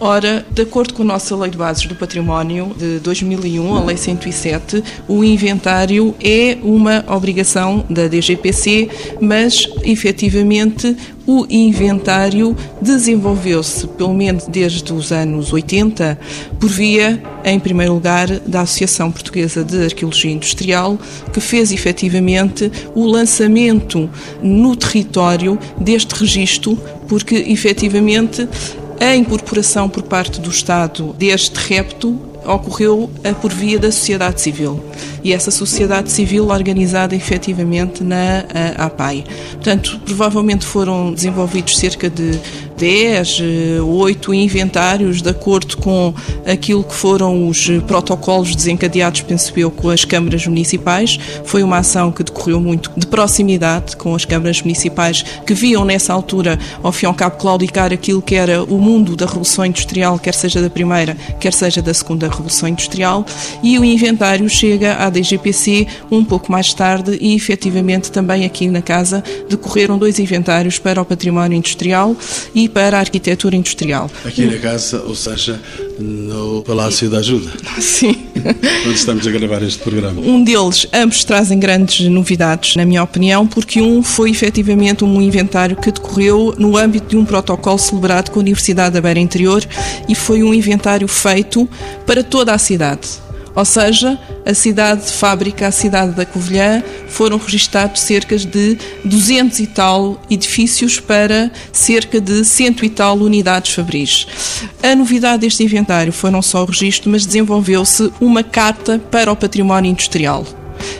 Ora, 0.04 0.44
de 0.50 0.64
acordo 0.64 0.96
com 0.96 1.04
a 1.04 1.06
nossa 1.06 1.36
Lei 1.36 1.52
de 1.52 1.58
Bases 1.60 1.86
do 1.86 1.94
Património 1.94 2.76
de 2.76 2.98
2001, 3.02 3.76
a 3.76 3.84
Lei 3.84 3.96
107, 3.96 4.84
o 5.08 5.24
inventário 5.24 6.16
é 6.20 6.58
uma 6.64 7.06
obrigação 7.08 7.86
da 7.88 8.08
DGPC, 8.08 8.90
mas 9.22 9.70
efetivamente 9.84 10.98
o 11.28 11.46
inventário 11.48 12.58
desenvolveu-se, 12.82 13.86
pelo 13.90 14.16
menos 14.16 14.48
desde 14.48 14.92
os 14.92 15.12
anos 15.12 15.54
80, 15.54 16.20
por 16.60 16.68
via, 16.68 17.22
em 17.46 17.60
primeiro 17.60 17.94
lugar, 17.94 18.28
da 18.40 18.62
Associação 18.62 19.12
Portuguesa 19.12 19.64
de 19.64 19.84
Arqueologia 19.84 20.32
Industrial, 20.32 20.98
que 21.32 21.40
fez 21.40 21.72
efetivamente 21.72 22.72
o 22.96 23.06
lançamento 23.06 24.10
no 24.42 24.76
território 24.76 25.60
deste 25.80 26.16
registro, 26.16 26.76
porque 27.08 27.36
efetivamente 27.36 28.50
a 29.02 29.16
incorporação 29.16 29.90
por 29.90 30.04
parte 30.04 30.40
do 30.40 30.52
Estado 30.52 31.14
deste 31.18 31.56
repto 31.56 32.20
ocorreu 32.46 33.10
por 33.42 33.52
via 33.52 33.80
da 33.80 33.92
sociedade 33.92 34.40
civil 34.42 34.80
e 35.24 35.34
essa 35.34 35.50
sociedade 35.50 36.12
civil 36.12 36.50
organizada 36.50 37.16
efetivamente 37.16 38.04
na 38.04 38.46
APAI. 38.78 39.24
Portanto, 39.54 40.00
provavelmente 40.06 40.66
foram 40.66 41.14
desenvolvidos 41.14 41.78
cerca 41.78 42.10
de 42.10 42.40
10, 42.82 43.44
8 43.86 44.34
inventários 44.34 45.22
de 45.22 45.30
acordo 45.30 45.78
com 45.78 46.12
aquilo 46.48 46.84
que 46.84 46.96
foram 46.96 47.48
os 47.48 47.70
protocolos 47.86 48.56
desencadeados, 48.56 49.22
penso 49.22 49.54
eu, 49.56 49.70
com 49.70 49.92
as 49.92 50.04
câmaras 50.04 50.48
municipais. 50.48 51.20
Foi 51.46 51.62
uma 51.62 51.78
ação 51.78 52.12
que 52.12 52.24
decorreu 52.24 52.60
muito 52.60 52.92
de 52.98 53.06
proximidade 53.06 53.96
com 53.96 54.16
as 54.16 54.26
câmaras 54.26 54.64
municipais 54.64 55.24
que 55.46 55.54
viam 55.54 55.86
nessa 55.86 56.12
altura, 56.12 56.58
ao 56.82 56.92
fim 56.92 57.06
e 57.06 57.08
ao 57.08 57.14
cabo, 57.14 57.38
claudicar 57.38 57.94
aquilo 57.94 58.20
que 58.20 58.34
era 58.34 58.64
o 58.64 58.80
mundo 58.80 59.16
da 59.16 59.28
Revolução 59.28 59.64
Industrial, 59.64 60.18
quer 60.18 60.34
seja 60.34 60.60
da 60.60 60.70
primeira, 60.70 61.16
quer 61.40 61.54
seja 61.54 61.84
da 61.84 61.94
segunda 61.94 62.28
Revolução 62.28 62.68
Industrial, 62.68 63.24
e 63.62 63.78
o 63.78 63.86
inventário 63.86 64.50
chega 64.50 64.96
à 64.96 65.08
DGPC 65.12 65.86
um 66.10 66.26
pouco 66.26 66.52
mais 66.52 66.74
tarde 66.74 67.16
e, 67.22 67.36
efetivamente, 67.36 68.12
também 68.12 68.44
aqui 68.44 68.68
na 68.68 68.82
casa 68.82 69.24
decorreram 69.48 70.00
dois 70.00 70.18
inventários 70.18 70.80
para 70.80 71.00
o 71.00 71.06
património 71.06 71.56
industrial 71.56 72.16
e 72.56 72.71
para 72.74 72.98
a 72.98 73.00
arquitetura 73.00 73.56
industrial. 73.56 74.10
Aqui 74.26 74.46
na 74.46 74.58
casa, 74.58 75.02
ou 75.06 75.16
seja, 75.16 75.60
no 76.00 76.64
Palácio 76.64 77.10
da 77.10 77.20
Ajuda. 77.20 77.52
Sim. 77.80 78.16
Onde 78.86 78.96
estamos 78.96 79.28
a 79.28 79.32
gravar 79.32 79.62
este 79.62 79.80
programa. 79.80 80.22
Um 80.22 80.44
deles, 80.44 80.88
ambos 80.94 81.24
trazem 81.24 81.60
grandes 81.60 82.08
novidades, 82.08 82.76
na 82.76 82.86
minha 82.86 83.04
opinião, 83.04 83.46
porque 83.46 83.82
um 83.82 84.02
foi 84.02 84.32
efetivamente 84.32 85.04
um 85.04 85.22
inventário 85.22 85.76
que 85.76 85.92
decorreu 85.92 86.56
no 86.58 86.78
âmbito 86.78 87.08
de 87.10 87.18
um 87.18 87.26
protocolo 87.26 87.78
celebrado 87.78 88.32
com 88.32 88.40
a 88.40 88.42
Universidade 88.42 88.94
da 88.94 89.02
Beira 89.02 89.20
Interior 89.20 89.64
e 90.08 90.16
foi 90.16 90.44
um 90.44 90.54
inventário 90.54 91.08
feito 91.08 91.70
para 92.06 92.24
toda 92.24 92.54
a 92.54 92.58
cidade 92.58 93.22
ou 93.56 93.66
seja, 93.66 94.18
a 94.46 94.54
cidade 94.54 95.06
de 95.06 95.12
fábrica, 95.12 95.68
a 95.68 95.72
cidade 95.72 96.14
da 96.14 96.26
Covilhã, 96.26 96.84
foram 97.08 97.38
registados 97.38 98.02
cerca 98.02 98.38
de 98.38 98.78
200 99.04 99.60
e 99.60 99.68
tal 99.68 100.22
edifícios 100.30 101.00
para 101.00 101.52
cerca 101.72 102.20
de 102.22 102.46
100 102.46 102.76
e 102.84 102.90
tal 102.90 103.18
unidades 103.18 103.74
fabris. 103.74 104.28
A 104.82 104.96
novidade 104.96 105.42
deste 105.42 105.64
inventário 105.64 106.14
foi 106.14 106.32
não 106.32 106.42
só 106.42 106.64
o 106.64 106.66
registro, 106.66 107.10
mas 107.10 107.26
desenvolveu-se 107.26 108.12
uma 108.20 108.44
carta 108.44 109.00
para 109.12 109.32
o 109.32 109.36
património 109.36 109.92
industrial. 109.92 110.46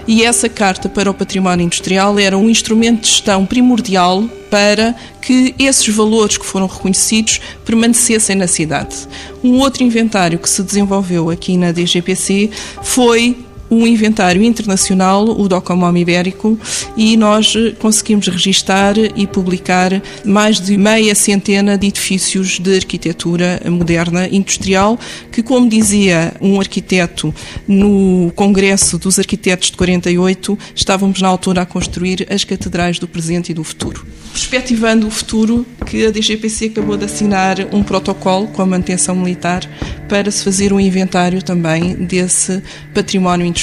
E 0.08 0.24
essa 0.24 0.50
carta 0.50 0.90
para 0.90 1.10
o 1.10 1.14
património 1.14 1.66
industrial 1.66 2.18
era 2.20 2.38
um 2.38 2.50
instrumento 2.50 3.02
de 3.02 3.08
gestão 3.08 3.46
primordial 3.46 4.24
para 4.50 4.94
que 5.22 5.56
esses 5.58 5.88
valores 5.96 6.38
que 6.38 6.46
foram 6.46 6.68
reconhecidos 6.68 7.40
permanecessem 7.64 8.36
na 8.36 8.48
cidade. 8.48 9.08
Um 9.44 9.60
outro 9.60 9.84
inventário 9.84 10.38
que 10.38 10.50
se 10.50 10.62
desenvolveu 10.62 11.30
aqui 11.30 11.56
na 11.56 11.72
DGPC 11.72 12.50
foi 12.82 13.38
um 13.72 13.88
inventário 13.88 14.44
internacional, 14.44 15.24
o 15.24 15.48
Docomom 15.48 15.96
Ibérico, 15.96 16.60
e 16.98 17.16
nós 17.16 17.54
conseguimos 17.80 18.28
registar 18.28 18.96
e 19.16 19.26
publicar 19.26 20.02
mais 20.26 20.60
de 20.60 20.78
meia 20.78 21.16
centena 21.16 21.78
de 21.78 21.88
edifícios 21.88 22.60
de 22.60 22.76
arquitetura 22.76 23.62
moderna 23.66 24.28
industrial, 24.28 25.00
que, 25.32 25.42
como 25.42 25.70
dizia 25.70 26.34
um 26.42 26.60
arquiteto 26.60 27.34
no 27.66 28.32
Congresso 28.36 28.98
dos 28.98 29.18
Arquitetos 29.18 29.72
de 29.72 29.78
48, 29.78 30.60
estávamos 30.76 31.22
na 31.22 31.30
altura 31.30 31.62
a 31.62 31.66
construir 31.66 32.28
as 32.30 32.44
catedrais 32.44 33.00
do 33.00 33.08
presente 33.08 33.52
e 33.52 33.56
do 33.56 33.64
futuro. 33.64 34.06
Perspectivando 34.32 35.08
o 35.08 35.12
futuro, 35.12 35.66
que 35.86 36.06
a 36.06 36.12
DGPC 36.12 36.68
acabou 36.68 36.98
de 36.98 37.06
assinar 37.06 37.58
um 37.72 37.84
protocolo 37.84 38.48
com 38.48 38.62
a 38.62 38.66
manutenção 38.66 39.16
militar 39.16 39.70
para 40.08 40.32
se 40.32 40.44
fazer 40.44 40.74
um 40.74 40.80
inventário 40.80 41.42
também 41.42 41.96
desse 41.96 42.62
património 42.94 43.46
industrial. 43.46 43.61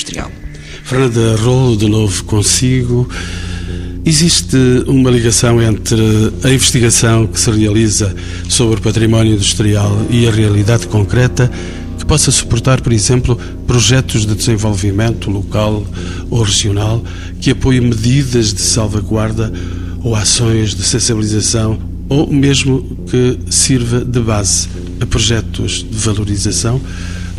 Fernanda 0.84 1.36
Rolo, 1.36 1.76
de 1.76 1.88
novo 1.88 2.24
consigo. 2.24 3.08
Existe 4.04 4.56
uma 4.86 5.10
ligação 5.10 5.60
entre 5.60 6.00
a 6.42 6.50
investigação 6.50 7.26
que 7.26 7.38
se 7.38 7.50
realiza 7.50 8.14
sobre 8.48 8.80
o 8.80 8.82
património 8.82 9.34
industrial 9.34 10.00
e 10.08 10.26
a 10.26 10.30
realidade 10.30 10.86
concreta 10.86 11.50
que 11.98 12.06
possa 12.06 12.30
suportar, 12.30 12.80
por 12.80 12.92
exemplo, 12.92 13.38
projetos 13.66 14.24
de 14.24 14.34
desenvolvimento 14.34 15.30
local 15.30 15.84
ou 16.30 16.42
regional 16.42 17.04
que 17.38 17.50
apoiem 17.50 17.82
medidas 17.82 18.54
de 18.54 18.62
salvaguarda 18.62 19.52
ou 20.02 20.14
ações 20.14 20.74
de 20.74 20.84
sensibilização 20.84 21.78
ou 22.08 22.32
mesmo 22.32 22.82
que 23.10 23.38
sirva 23.50 24.02
de 24.02 24.20
base 24.20 24.68
a 25.00 25.06
projetos 25.06 25.84
de 25.88 25.98
valorização? 25.98 26.80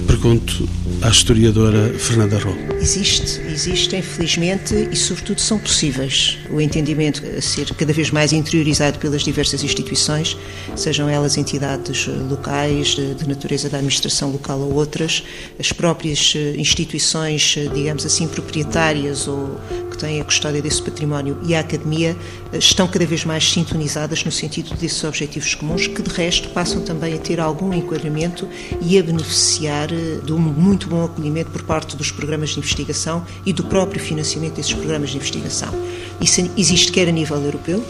Pergunto 0.09 0.67
à 1.03 1.09
historiadora 1.09 1.93
Fernanda 1.99 2.39
Rol. 2.39 2.55
Existe, 2.81 3.39
existe, 3.41 3.95
infelizmente, 3.95 4.73
e 4.91 4.95
sobretudo 4.95 5.39
são 5.39 5.59
possíveis. 5.59 6.35
O 6.49 6.59
entendimento 6.59 7.21
a 7.37 7.39
ser 7.39 7.71
cada 7.75 7.93
vez 7.93 8.09
mais 8.09 8.33
interiorizado 8.33 8.97
pelas 8.97 9.21
diversas 9.21 9.63
instituições, 9.63 10.35
sejam 10.75 11.07
elas 11.07 11.37
entidades 11.37 12.07
locais, 12.27 12.95
de, 12.95 13.27
natureza 13.27 13.69
da 13.69 13.77
administração 13.77 14.31
local 14.31 14.59
ou 14.59 14.73
outras, 14.73 15.23
as 15.59 15.71
próprias 15.71 16.33
instituições, 16.57 17.55
digamos 17.75 18.03
assim, 18.03 18.27
proprietárias 18.27 19.27
ou 19.27 19.59
que 19.91 19.97
tem 19.97 20.19
a 20.19 20.23
custódia 20.23 20.61
desse 20.61 20.81
património 20.81 21.37
e 21.45 21.53
a 21.53 21.59
academia 21.59 22.15
eh, 22.51 22.57
estão 22.57 22.87
cada 22.87 23.05
vez 23.05 23.25
mais 23.25 23.47
sintonizadas 23.49 24.23
no 24.23 24.31
sentido 24.31 24.73
desses 24.75 25.03
objetivos 25.03 25.53
comuns, 25.55 25.87
que 25.87 26.01
de 26.01 26.09
resto 26.09 26.49
passam 26.49 26.81
também 26.81 27.13
a 27.13 27.17
ter 27.17 27.39
algum 27.39 27.73
enquadramento 27.73 28.47
e 28.81 28.97
a 28.97 29.03
beneficiar 29.03 29.91
eh, 29.91 29.98
de 30.23 30.33
um 30.33 30.37
muito 30.37 30.87
bom 30.87 31.05
acolhimento 31.05 31.51
por 31.51 31.63
parte 31.63 31.95
dos 31.95 32.11
programas 32.11 32.51
de 32.51 32.59
investigação 32.59 33.25
e 33.45 33.53
do 33.53 33.63
próprio 33.63 34.01
financiamento 34.01 34.55
desses 34.55 34.73
programas 34.73 35.09
de 35.09 35.17
investigação. 35.17 35.69
Isso 36.21 36.49
existe 36.57 36.91
quer 36.91 37.07
a 37.07 37.11
nível 37.11 37.37
europeu, 37.37 37.83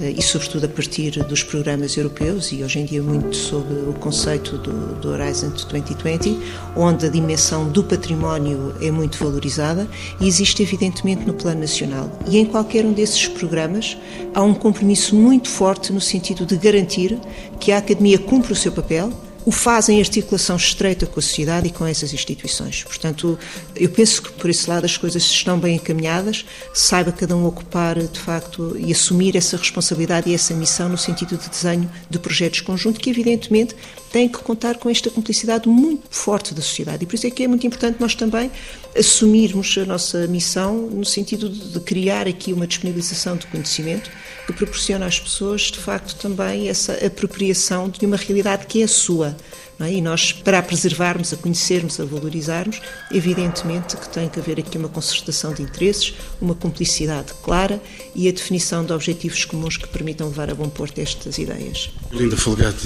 eh, 0.00 0.14
e 0.16 0.22
sobretudo 0.22 0.66
a 0.66 0.68
partir 0.68 1.22
dos 1.24 1.42
programas 1.42 1.96
europeus 1.96 2.52
e 2.52 2.62
hoje 2.62 2.78
em 2.78 2.84
dia 2.84 3.02
muito 3.02 3.34
sob 3.34 3.72
o 3.88 3.92
conceito 3.94 4.56
do, 4.58 4.94
do 4.96 5.08
Horizon 5.08 5.50
2020, 5.50 6.38
onde 6.76 7.06
a 7.06 7.08
dimensão 7.08 7.68
do 7.68 7.82
património 7.82 8.74
é 8.80 8.90
muito 8.90 9.18
valorizada 9.18 9.88
e 10.20 10.28
existe 10.28 10.62
evidentemente 10.62 11.24
no 11.26 11.34
plano 11.34 11.60
nacional. 11.60 12.10
E 12.28 12.38
em 12.38 12.44
qualquer 12.44 12.84
um 12.84 12.92
desses 12.92 13.26
programas 13.26 13.96
há 14.34 14.42
um 14.42 14.54
compromisso 14.54 15.14
muito 15.16 15.48
forte 15.48 15.92
no 15.92 16.00
sentido 16.00 16.46
de 16.46 16.56
garantir 16.56 17.18
que 17.58 17.72
a 17.72 17.78
academia 17.78 18.18
cumpre 18.18 18.52
o 18.52 18.56
seu 18.56 18.70
papel 18.70 19.12
o 19.44 19.50
faz 19.50 19.88
em 19.88 19.98
articulação 19.98 20.56
estreita 20.56 21.06
com 21.06 21.18
a 21.18 21.22
sociedade 21.22 21.68
e 21.68 21.70
com 21.70 21.86
essas 21.86 22.12
instituições. 22.12 22.84
Portanto, 22.84 23.38
eu 23.74 23.88
penso 23.88 24.22
que 24.22 24.32
por 24.32 24.50
esse 24.50 24.68
lado 24.68 24.84
as 24.84 24.96
coisas 24.96 25.22
estão 25.22 25.58
bem 25.58 25.76
encaminhadas, 25.76 26.44
saiba 26.74 27.12
cada 27.12 27.36
um 27.36 27.46
ocupar 27.46 27.98
de 27.98 28.18
facto 28.18 28.76
e 28.78 28.92
assumir 28.92 29.36
essa 29.36 29.56
responsabilidade 29.56 30.30
e 30.30 30.34
essa 30.34 30.54
missão 30.54 30.88
no 30.88 30.98
sentido 30.98 31.36
de 31.36 31.48
desenho 31.48 31.90
de 32.10 32.18
projetos 32.18 32.60
conjuntos 32.60 33.00
que 33.00 33.10
evidentemente 33.10 33.74
têm 34.12 34.28
que 34.28 34.38
contar 34.38 34.76
com 34.76 34.90
esta 34.90 35.10
cumplicidade 35.10 35.68
muito 35.68 36.04
forte 36.10 36.54
da 36.54 36.62
sociedade. 36.62 37.04
E 37.04 37.06
por 37.06 37.14
isso 37.14 37.26
é 37.26 37.30
que 37.30 37.42
é 37.44 37.48
muito 37.48 37.66
importante 37.66 38.00
nós 38.00 38.14
também 38.14 38.50
assumirmos 38.96 39.76
a 39.78 39.84
nossa 39.84 40.26
missão 40.26 40.76
no 40.76 41.04
sentido 41.04 41.48
de 41.48 41.80
criar 41.80 42.26
aqui 42.26 42.52
uma 42.52 42.66
disponibilização 42.66 43.36
de 43.36 43.46
conhecimento 43.46 44.10
que 44.48 44.52
proporciona 44.54 45.04
às 45.04 45.20
pessoas, 45.20 45.62
de 45.62 45.78
facto, 45.78 46.16
também 46.16 46.70
essa 46.70 46.94
apropriação 47.04 47.90
de 47.90 48.06
uma 48.06 48.16
realidade 48.16 48.66
que 48.66 48.80
é 48.80 48.84
a 48.84 48.88
sua. 48.88 49.36
É? 49.78 49.92
E 49.92 50.00
nós, 50.00 50.32
para 50.32 50.58
a 50.58 50.62
preservarmos, 50.62 51.34
a 51.34 51.36
conhecermos, 51.36 52.00
a 52.00 52.04
valorizarmos, 52.06 52.80
evidentemente 53.12 53.94
que 53.96 54.08
tem 54.08 54.26
que 54.26 54.40
haver 54.40 54.58
aqui 54.58 54.78
uma 54.78 54.88
concertação 54.88 55.52
de 55.52 55.62
interesses, 55.62 56.14
uma 56.40 56.54
cumplicidade 56.54 57.34
clara 57.42 57.80
e 58.14 58.26
a 58.26 58.32
definição 58.32 58.82
de 58.84 58.92
objetivos 58.92 59.44
comuns 59.44 59.76
que 59.76 59.86
permitam 59.86 60.28
levar 60.28 60.50
a 60.50 60.54
bom 60.54 60.68
porto 60.68 60.98
estas 60.98 61.36
ideias. 61.36 61.90
Linda 62.10 62.36
Folgado, 62.36 62.78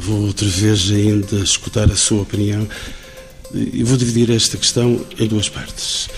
vou 0.00 0.26
outra 0.26 0.48
vez 0.48 0.90
ainda 0.90 1.36
escutar 1.36 1.90
a 1.92 1.96
sua 1.96 2.22
opinião 2.22 2.66
e 3.52 3.84
vou 3.84 3.98
dividir 3.98 4.30
esta 4.30 4.56
questão 4.56 5.04
em 5.18 5.28
duas 5.28 5.50
partes. 5.50 6.08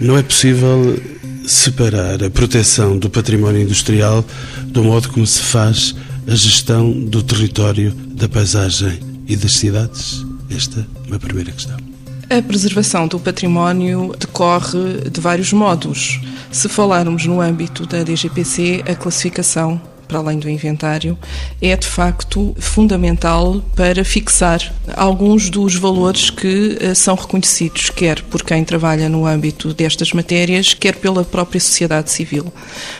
Não 0.00 0.16
é 0.16 0.22
possível 0.22 0.96
separar 1.44 2.22
a 2.22 2.30
proteção 2.30 2.96
do 2.96 3.10
património 3.10 3.62
industrial 3.62 4.24
do 4.66 4.84
modo 4.84 5.08
como 5.08 5.26
se 5.26 5.40
faz 5.40 5.94
a 6.26 6.36
gestão 6.36 6.92
do 6.92 7.20
território, 7.20 7.90
da 7.90 8.28
paisagem 8.28 9.00
e 9.26 9.34
das 9.34 9.54
cidades? 9.54 10.24
Esta 10.50 10.80
é 10.80 11.08
uma 11.08 11.18
primeira 11.18 11.50
questão. 11.50 11.76
A 12.30 12.40
preservação 12.40 13.08
do 13.08 13.18
património 13.18 14.14
decorre 14.16 15.10
de 15.10 15.20
vários 15.20 15.52
modos. 15.52 16.20
Se 16.52 16.68
falarmos 16.68 17.26
no 17.26 17.40
âmbito 17.40 17.84
da 17.84 18.04
DGPC, 18.04 18.84
a 18.86 18.94
classificação 18.94 19.80
para 20.08 20.18
além 20.18 20.38
do 20.38 20.48
inventário, 20.48 21.16
é 21.60 21.76
de 21.76 21.86
facto 21.86 22.56
fundamental 22.58 23.62
para 23.76 24.02
fixar 24.04 24.74
alguns 24.96 25.50
dos 25.50 25.76
valores 25.76 26.30
que 26.30 26.78
eh, 26.80 26.94
são 26.94 27.14
reconhecidos, 27.14 27.90
quer 27.90 28.22
por 28.22 28.42
quem 28.42 28.64
trabalha 28.64 29.08
no 29.08 29.26
âmbito 29.26 29.74
destas 29.74 30.12
matérias, 30.12 30.72
quer 30.72 30.96
pela 30.96 31.22
própria 31.22 31.60
sociedade 31.60 32.10
civil. 32.10 32.50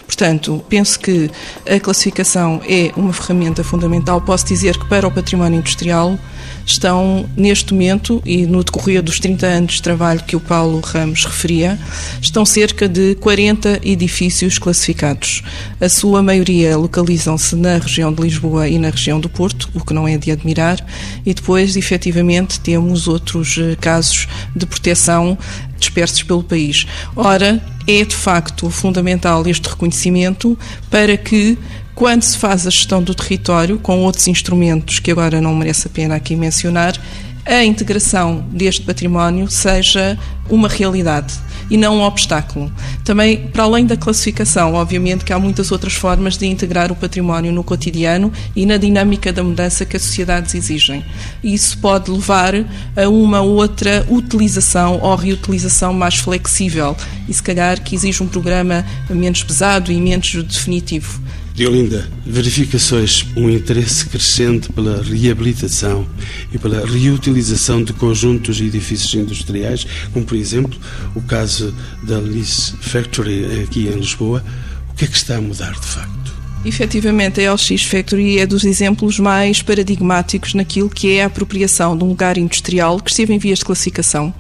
Portanto, 0.07 0.63
penso 0.69 1.01
que 1.01 1.31
a 1.67 1.81
classificação 1.81 2.61
é 2.69 2.93
uma 2.95 3.13
ferramenta 3.13 3.65
fundamental. 3.65 4.21
Posso 4.21 4.47
dizer 4.47 4.77
que 4.79 4.87
para 4.87 5.09
o 5.09 5.11
património 5.11 5.59
industrial, 5.59 6.19
estão 6.65 7.29
neste 7.37 7.73
momento 7.73 8.23
e 8.25 8.47
no 8.47 8.63
decorrer 8.63 9.03
dos 9.03 9.19
30 9.19 9.47
anos 9.47 9.75
de 9.75 9.83
trabalho 9.83 10.23
que 10.25 10.37
o 10.37 10.41
Paulo 10.41 10.81
Ramos 10.81 11.25
referia, 11.25 11.79
estão 12.21 12.45
cerca 12.45 12.89
de 12.89 13.15
40 13.17 13.81
edifícios 13.83 14.59
classificados. 14.59 15.43
A 15.81 15.89
sua 15.89 16.23
maioria 16.23 16.77
localizam-se 16.77 17.57
na 17.57 17.79
região 17.79 18.13
de 18.13 18.23
Lisboa 18.23 18.69
e 18.69 18.79
na 18.79 18.91
região 18.91 19.21
do 19.21 19.29
Porto, 19.29 19.69
o 19.75 19.85
que 19.85 19.95
não 19.95 20.07
é 20.07 20.17
de 20.17 20.31
admirar, 20.31 20.85
e 21.25 21.33
depois, 21.33 21.77
efetivamente, 21.77 22.61
temos 22.61 23.09
outros 23.09 23.57
eh, 23.59 23.77
casos 23.81 24.27
de 24.55 24.67
proteção 24.67 25.39
dispersos 25.79 26.23
pelo 26.23 26.43
país. 26.43 26.87
Ora, 27.15 27.63
é 27.87 28.05
de 28.05 28.15
facto 28.15 28.69
fundamental 28.69 29.47
este 29.47 29.69
reconhecimento 29.69 30.59
para 30.91 31.17
que 31.17 31.57
quando 31.99 32.23
se 32.23 32.39
faz 32.39 32.65
a 32.65 32.71
gestão 32.71 33.03
do 33.03 33.13
território 33.13 33.77
com 33.77 34.05
outros 34.05 34.29
instrumentos 34.29 35.01
que 35.01 35.11
agora 35.11 35.41
não 35.41 35.53
merece 35.53 35.89
a 35.89 35.91
pena 35.91 36.15
aqui 36.15 36.37
mencionar, 36.37 36.97
a 37.45 37.65
integração 37.65 38.47
deste 38.53 38.83
património 38.83 39.51
seja 39.51 40.17
uma 40.49 40.69
realidade 40.69 41.35
e 41.69 41.77
não 41.77 41.97
um 41.97 42.03
obstáculo. 42.03 42.71
Também, 43.03 43.49
para 43.49 43.65
além 43.65 43.85
da 43.85 43.97
classificação, 43.97 44.75
obviamente 44.75 45.25
que 45.25 45.33
há 45.33 45.41
muitas 45.41 45.73
outras 45.73 45.95
formas 45.95 46.39
de 46.39 46.47
integrar 46.47 46.93
o 46.93 46.95
património 46.95 47.51
no 47.51 47.65
cotidiano 47.65 48.33
e 48.55 48.65
na 48.65 48.77
dinâmica 48.77 49.33
da 49.33 49.43
mudança 49.43 49.85
que 49.85 49.97
as 49.97 50.03
sociedades 50.03 50.55
exigem. 50.55 51.05
Isso 51.43 51.79
pode 51.79 52.13
levar 52.13 52.55
a 52.97 53.09
uma 53.09 53.41
outra 53.41 54.07
utilização 54.09 55.01
ou 55.03 55.17
reutilização 55.17 55.93
mais 55.93 56.15
flexível 56.15 56.97
e, 57.29 57.35
se 57.35 57.43
calhar, 57.43 57.83
que 57.83 57.97
exige 57.97 58.23
um 58.23 58.29
programa 58.29 58.87
menos 59.11 59.43
pesado 59.43 59.91
e 59.91 60.01
menos 60.01 60.33
definitivo. 60.45 61.21
Diolinda, 61.59 62.09
verificações 62.25 63.27
um 63.37 63.51
interesse 63.51 64.07
crescente 64.07 64.73
pela 64.73 65.03
reabilitação 65.03 66.07
e 66.53 66.57
pela 66.57 66.87
reutilização 66.87 67.83
de 67.83 67.93
conjuntos 67.93 68.61
e 68.61 68.67
edifícios 68.67 69.13
industriais, 69.15 69.85
como 70.13 70.25
por 70.25 70.37
exemplo 70.37 70.79
o 71.17 71.21
caso 71.21 71.75
da 72.05 72.21
Liz 72.21 72.77
Factory 72.81 73.63
aqui 73.65 73.89
em 73.89 73.99
Lisboa. 73.99 74.45
O 74.89 74.95
que 74.95 75.05
é 75.05 75.09
que 75.09 75.17
está 75.17 75.39
a 75.39 75.41
mudar 75.41 75.73
de 75.73 75.85
facto? 75.85 76.33
Efetivamente, 76.65 77.45
a 77.45 77.53
LX 77.53 77.83
Factory 77.83 78.39
é 78.39 78.47
dos 78.47 78.63
exemplos 78.63 79.19
mais 79.19 79.61
paradigmáticos 79.61 80.55
naquilo 80.55 80.89
que 80.89 81.17
é 81.17 81.25
a 81.25 81.27
apropriação 81.27 81.99
de 81.99 82.05
um 82.05 82.09
lugar 82.09 82.39
industrial 82.39 83.01
que 83.01 83.11
esteve 83.11 83.35
em 83.35 83.39
vias 83.39 83.59
de 83.59 83.65
classificação 83.65 84.33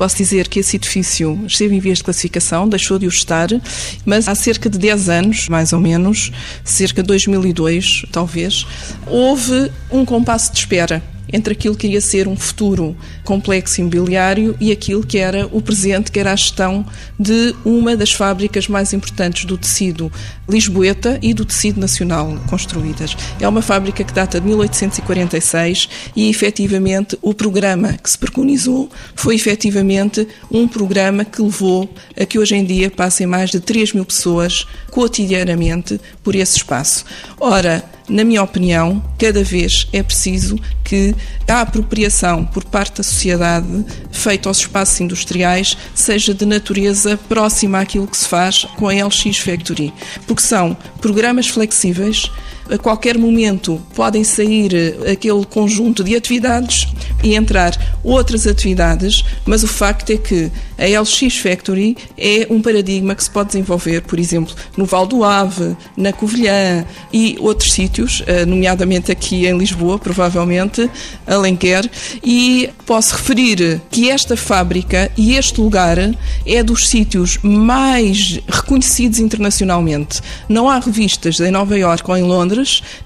Posso 0.00 0.16
dizer 0.16 0.48
que 0.48 0.60
esse 0.60 0.76
edifício 0.76 1.44
esteve 1.46 1.76
em 1.76 1.78
vias 1.78 1.98
de 1.98 2.04
classificação, 2.04 2.66
deixou 2.66 2.98
de 2.98 3.04
o 3.04 3.10
estar, 3.10 3.48
mas 4.02 4.28
há 4.28 4.34
cerca 4.34 4.70
de 4.70 4.78
10 4.78 5.10
anos, 5.10 5.46
mais 5.50 5.74
ou 5.74 5.78
menos, 5.78 6.32
cerca 6.64 7.02
de 7.02 7.08
2002, 7.08 8.06
talvez, 8.10 8.66
houve 9.06 9.70
um 9.90 10.02
compasso 10.06 10.54
de 10.54 10.60
espera 10.60 11.02
entre 11.32 11.52
aquilo 11.52 11.76
que 11.76 11.86
iria 11.86 12.00
ser 12.00 12.28
um 12.28 12.36
futuro 12.36 12.96
complexo 13.24 13.80
imobiliário 13.80 14.56
e 14.60 14.72
aquilo 14.72 15.04
que 15.04 15.18
era 15.18 15.48
o 15.52 15.60
presente, 15.60 16.10
que 16.10 16.18
era 16.18 16.32
a 16.32 16.36
gestão 16.36 16.84
de 17.18 17.54
uma 17.64 17.96
das 17.96 18.12
fábricas 18.12 18.68
mais 18.68 18.92
importantes 18.92 19.44
do 19.44 19.56
tecido 19.56 20.10
lisboeta 20.48 21.18
e 21.22 21.32
do 21.32 21.44
tecido 21.44 21.80
nacional 21.80 22.36
construídas. 22.48 23.16
É 23.40 23.48
uma 23.48 23.62
fábrica 23.62 24.02
que 24.02 24.12
data 24.12 24.40
de 24.40 24.46
1846 24.46 25.88
e, 26.16 26.28
efetivamente, 26.28 27.18
o 27.22 27.32
programa 27.32 27.92
que 27.92 28.10
se 28.10 28.18
preconizou 28.18 28.90
foi, 29.14 29.34
efetivamente, 29.34 30.26
um 30.50 30.66
programa 30.66 31.24
que 31.24 31.40
levou 31.40 31.92
a 32.18 32.24
que 32.24 32.38
hoje 32.38 32.56
em 32.56 32.64
dia 32.64 32.90
passem 32.90 33.26
mais 33.26 33.50
de 33.50 33.60
3 33.60 33.92
mil 33.92 34.04
pessoas 34.04 34.66
cotidianamente 34.90 36.00
por 36.22 36.34
esse 36.34 36.56
espaço. 36.56 37.04
Ora, 37.38 37.84
na 38.10 38.24
minha 38.24 38.42
opinião, 38.42 39.02
cada 39.18 39.42
vez 39.44 39.86
é 39.92 40.02
preciso 40.02 40.58
que 40.84 41.14
a 41.46 41.60
apropriação 41.60 42.44
por 42.44 42.64
parte 42.64 42.98
da 42.98 43.02
sociedade 43.02 43.84
feita 44.10 44.48
aos 44.48 44.58
espaços 44.58 45.00
industriais 45.00 45.76
seja 45.94 46.34
de 46.34 46.44
natureza 46.44 47.18
próxima 47.28 47.78
àquilo 47.78 48.08
que 48.08 48.16
se 48.16 48.26
faz 48.26 48.66
com 48.76 48.88
a 48.88 48.92
LX 48.92 49.38
Factory, 49.38 49.92
porque 50.26 50.42
são 50.42 50.76
programas 51.00 51.48
flexíveis 51.48 52.30
a 52.70 52.78
qualquer 52.78 53.18
momento 53.18 53.80
podem 53.94 54.22
sair 54.22 54.74
eh, 54.74 55.12
aquele 55.12 55.44
conjunto 55.44 56.04
de 56.04 56.14
atividades 56.14 56.86
e 57.22 57.34
entrar 57.34 57.98
outras 58.02 58.46
atividades, 58.46 59.24
mas 59.44 59.62
o 59.62 59.68
facto 59.68 60.10
é 60.10 60.16
que 60.16 60.50
a 60.78 61.00
LX 61.00 61.36
Factory 61.36 61.96
é 62.16 62.46
um 62.48 62.62
paradigma 62.62 63.14
que 63.14 63.22
se 63.22 63.30
pode 63.30 63.48
desenvolver, 63.48 64.02
por 64.02 64.18
exemplo, 64.18 64.54
no 64.76 64.86
Val 64.86 65.06
do 65.06 65.24
Ave, 65.24 65.76
na 65.96 66.12
Covilhã 66.12 66.86
e 67.12 67.36
outros 67.40 67.72
sítios, 67.72 68.22
eh, 68.26 68.46
nomeadamente 68.46 69.12
aqui 69.12 69.46
em 69.46 69.58
Lisboa, 69.58 69.98
provavelmente, 69.98 70.88
Alenquer, 71.26 71.88
e 72.24 72.70
posso 72.86 73.16
referir 73.16 73.80
que 73.90 74.10
esta 74.10 74.36
fábrica 74.36 75.10
e 75.16 75.34
este 75.34 75.60
lugar 75.60 75.98
é 76.46 76.62
dos 76.62 76.88
sítios 76.88 77.38
mais 77.42 78.40
reconhecidos 78.48 79.18
internacionalmente. 79.18 80.20
Não 80.48 80.68
há 80.68 80.78
revistas 80.78 81.40
em 81.40 81.50
Nova 81.50 81.76
Iorque 81.76 82.10
ou 82.10 82.16
em 82.16 82.22
Londres 82.22 82.59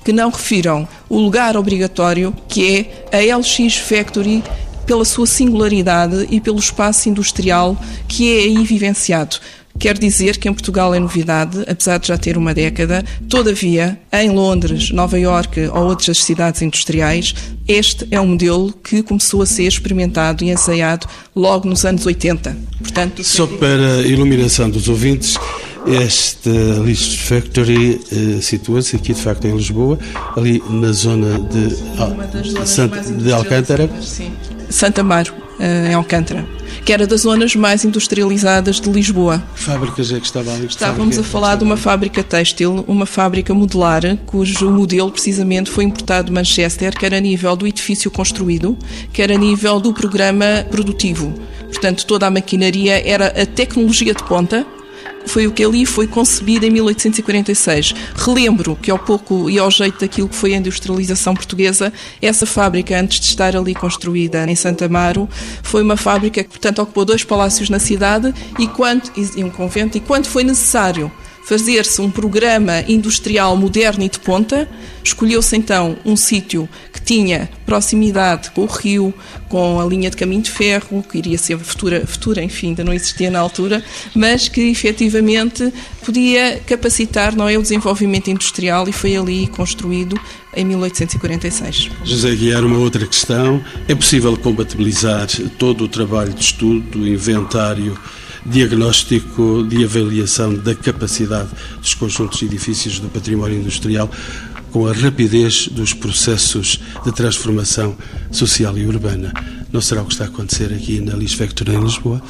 que 0.04 0.12
não 0.12 0.30
refiram 0.30 0.88
o 1.08 1.18
lugar 1.18 1.56
obrigatório 1.56 2.34
que 2.48 2.88
é 3.12 3.32
a 3.32 3.36
LX 3.36 3.76
Factory 3.76 4.42
pela 4.86 5.04
sua 5.04 5.26
singularidade 5.26 6.26
e 6.30 6.40
pelo 6.40 6.58
espaço 6.58 7.08
industrial 7.08 7.76
que 8.06 8.30
é 8.30 8.44
aí 8.44 8.64
vivenciado. 8.64 9.36
Quer 9.78 9.98
dizer 9.98 10.38
que 10.38 10.48
em 10.48 10.52
Portugal 10.52 10.94
é 10.94 11.00
novidade, 11.00 11.64
apesar 11.68 11.98
de 11.98 12.08
já 12.08 12.16
ter 12.16 12.38
uma 12.38 12.54
década. 12.54 13.04
Todavia, 13.28 13.98
em 14.12 14.30
Londres, 14.30 14.90
Nova 14.90 15.18
Iorque 15.18 15.66
ou 15.66 15.86
outras 15.86 16.22
cidades 16.22 16.62
industriais, 16.62 17.34
este 17.66 18.06
é 18.10 18.20
um 18.20 18.28
modelo 18.28 18.72
que 18.72 19.02
começou 19.02 19.42
a 19.42 19.46
ser 19.46 19.64
experimentado 19.64 20.44
e 20.44 20.50
ensaiado 20.50 21.08
logo 21.34 21.68
nos 21.68 21.84
anos 21.84 22.06
80. 22.06 22.56
Portanto, 22.78 23.24
Só 23.24 23.46
para 23.46 23.96
a 23.96 24.02
iluminação 24.02 24.70
dos 24.70 24.88
ouvintes, 24.88 25.36
esta 25.86 26.50
List 26.84 27.18
Factory 27.18 28.00
uh, 28.10 28.42
situa-se 28.42 28.96
aqui 28.96 29.12
de 29.12 29.20
facto 29.20 29.46
em 29.46 29.56
Lisboa, 29.56 29.98
ali 30.36 30.62
na 30.68 30.92
zona 30.92 31.38
de, 31.38 31.76
Al 31.98 32.66
Santa, 32.66 33.00
de 33.00 33.32
Alcântara. 33.32 33.88
Sim. 34.00 34.32
Santa 34.70 35.02
Amaro, 35.02 35.32
uh, 35.58 35.62
em 35.62 35.94
Alcântara, 35.94 36.46
que 36.84 36.92
era 36.92 37.06
das 37.06 37.22
zonas 37.22 37.54
mais 37.54 37.84
industrializadas 37.84 38.80
de 38.80 38.90
Lisboa. 38.90 39.42
Fábricas 39.54 40.10
é 40.10 40.18
que 40.18 40.26
estava 40.26 40.52
ali? 40.54 40.66
Estávamos 40.66 41.18
a 41.18 41.22
falar 41.22 41.56
de 41.56 41.64
uma 41.64 41.76
fábrica 41.76 42.22
têxtil, 42.22 42.84
uma 42.88 43.06
fábrica 43.06 43.52
modular, 43.52 44.02
cujo 44.26 44.70
modelo 44.70 45.10
precisamente 45.10 45.70
foi 45.70 45.84
importado 45.84 46.26
de 46.26 46.32
Manchester, 46.32 46.96
quer 46.96 47.14
a 47.14 47.20
nível 47.20 47.54
do 47.56 47.66
edifício 47.66 48.10
construído, 48.10 48.76
quer 49.12 49.30
a 49.30 49.36
nível 49.36 49.78
do 49.80 49.92
programa 49.92 50.66
produtivo. 50.70 51.32
Portanto, 51.66 52.06
toda 52.06 52.26
a 52.26 52.30
maquinaria 52.30 53.06
era 53.06 53.26
a 53.26 53.44
tecnologia 53.44 54.14
de 54.14 54.22
ponta, 54.24 54.64
foi 55.26 55.46
o 55.46 55.52
que 55.52 55.64
ali 55.64 55.86
foi 55.86 56.06
concebido 56.06 56.66
em 56.66 56.70
1846. 56.70 57.94
Relembro 58.14 58.76
que, 58.80 58.90
ao 58.90 58.98
pouco 58.98 59.48
e 59.50 59.58
ao 59.58 59.70
jeito 59.70 60.00
daquilo 60.00 60.28
que 60.28 60.36
foi 60.36 60.54
a 60.54 60.58
industrialização 60.58 61.34
portuguesa, 61.34 61.92
essa 62.20 62.46
fábrica, 62.46 62.98
antes 62.98 63.20
de 63.20 63.26
estar 63.26 63.56
ali 63.56 63.74
construída 63.74 64.44
em 64.50 64.54
Santa 64.54 64.86
Amaro, 64.86 65.28
foi 65.62 65.82
uma 65.82 65.96
fábrica 65.96 66.42
que, 66.42 66.50
portanto, 66.50 66.80
ocupou 66.80 67.04
dois 67.04 67.24
palácios 67.24 67.68
na 67.68 67.78
cidade 67.78 68.34
e, 68.58 68.66
quando, 68.68 69.10
e 69.36 69.42
um 69.42 69.50
convento, 69.50 69.96
e 69.96 70.00
quando 70.00 70.26
foi 70.26 70.44
necessário 70.44 71.10
fazer-se 71.44 72.00
um 72.00 72.10
programa 72.10 72.82
industrial 72.88 73.56
moderno 73.56 74.02
e 74.02 74.08
de 74.08 74.18
ponta, 74.18 74.68
escolheu-se 75.02 75.56
então 75.56 75.96
um 76.04 76.16
sítio 76.16 76.68
que 76.92 77.00
tinha 77.00 77.50
proximidade 77.66 78.50
com 78.50 78.62
o 78.62 78.66
rio, 78.66 79.12
com 79.48 79.78
a 79.78 79.84
linha 79.84 80.10
de 80.10 80.16
caminho 80.16 80.42
de 80.42 80.50
ferro, 80.50 81.04
que 81.08 81.18
iria 81.18 81.36
ser 81.36 81.58
futura, 81.58 82.06
futura 82.06 82.42
enfim, 82.42 82.68
ainda 82.68 82.82
não 82.82 82.92
existia 82.92 83.30
na 83.30 83.38
altura, 83.38 83.84
mas 84.14 84.48
que 84.48 84.62
efetivamente 84.62 85.72
podia 86.04 86.60
capacitar 86.66 87.36
não 87.36 87.48
é, 87.48 87.58
o 87.58 87.62
desenvolvimento 87.62 88.30
industrial 88.30 88.88
e 88.88 88.92
foi 88.92 89.16
ali 89.16 89.46
construído 89.48 90.18
em 90.56 90.64
1846. 90.64 91.90
José 92.04 92.34
Guiar, 92.34 92.64
uma 92.64 92.78
outra 92.78 93.06
questão. 93.06 93.62
É 93.86 93.94
possível 93.94 94.36
compatibilizar 94.36 95.26
todo 95.58 95.84
o 95.84 95.88
trabalho 95.88 96.32
de 96.32 96.42
estudo, 96.42 97.06
inventário, 97.06 97.98
diagnóstico 98.46 99.64
de 99.68 99.84
avaliação 99.84 100.54
da 100.54 100.74
capacidade 100.74 101.48
dos 101.80 101.94
conjuntos 101.94 102.38
de 102.38 102.46
edifícios 102.46 102.98
do 102.98 103.08
património 103.08 103.58
industrial 103.58 104.10
com 104.70 104.86
a 104.86 104.92
rapidez 104.92 105.68
dos 105.68 105.92
processos 105.92 106.80
de 107.04 107.12
transformação 107.12 107.96
social 108.30 108.76
e 108.76 108.86
urbana. 108.86 109.32
Não 109.72 109.80
será 109.80 110.02
o 110.02 110.06
que 110.06 110.12
está 110.12 110.24
a 110.24 110.28
acontecer 110.28 110.72
aqui 110.72 111.00
na 111.00 111.14
Lis 111.14 111.32
Factory 111.32 111.74
em 111.74 111.80
Lisboa? 111.80 112.20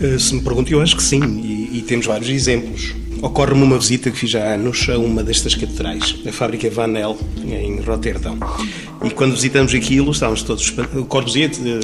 Eh, 0.00 0.18
se 0.18 0.34
me 0.34 0.42
pergunto, 0.42 0.72
eu 0.72 0.80
acho 0.80 0.96
que 0.96 1.02
sim, 1.02 1.22
e, 1.40 1.78
e 1.78 1.82
temos 1.82 2.06
vários 2.06 2.28
exemplos. 2.28 2.94
Ocorre-me 3.22 3.62
uma 3.62 3.78
visita 3.78 4.10
que 4.10 4.16
fiz 4.18 4.34
há 4.34 4.54
anos 4.54 4.88
a 4.88 4.98
uma 4.98 5.22
destas 5.22 5.54
catedrais, 5.54 6.16
a 6.26 6.32
fábrica 6.32 6.70
Van 6.70 6.96
El, 6.96 7.18
em 7.44 7.80
Roterdão. 7.80 8.38
E 9.04 9.10
quando 9.10 9.34
visitamos 9.34 9.74
aquilo, 9.74 10.10
estávamos 10.10 10.42
todos. 10.42 10.74
O 10.94 11.04
Corbusier 11.04 11.50
eh, 11.50 11.80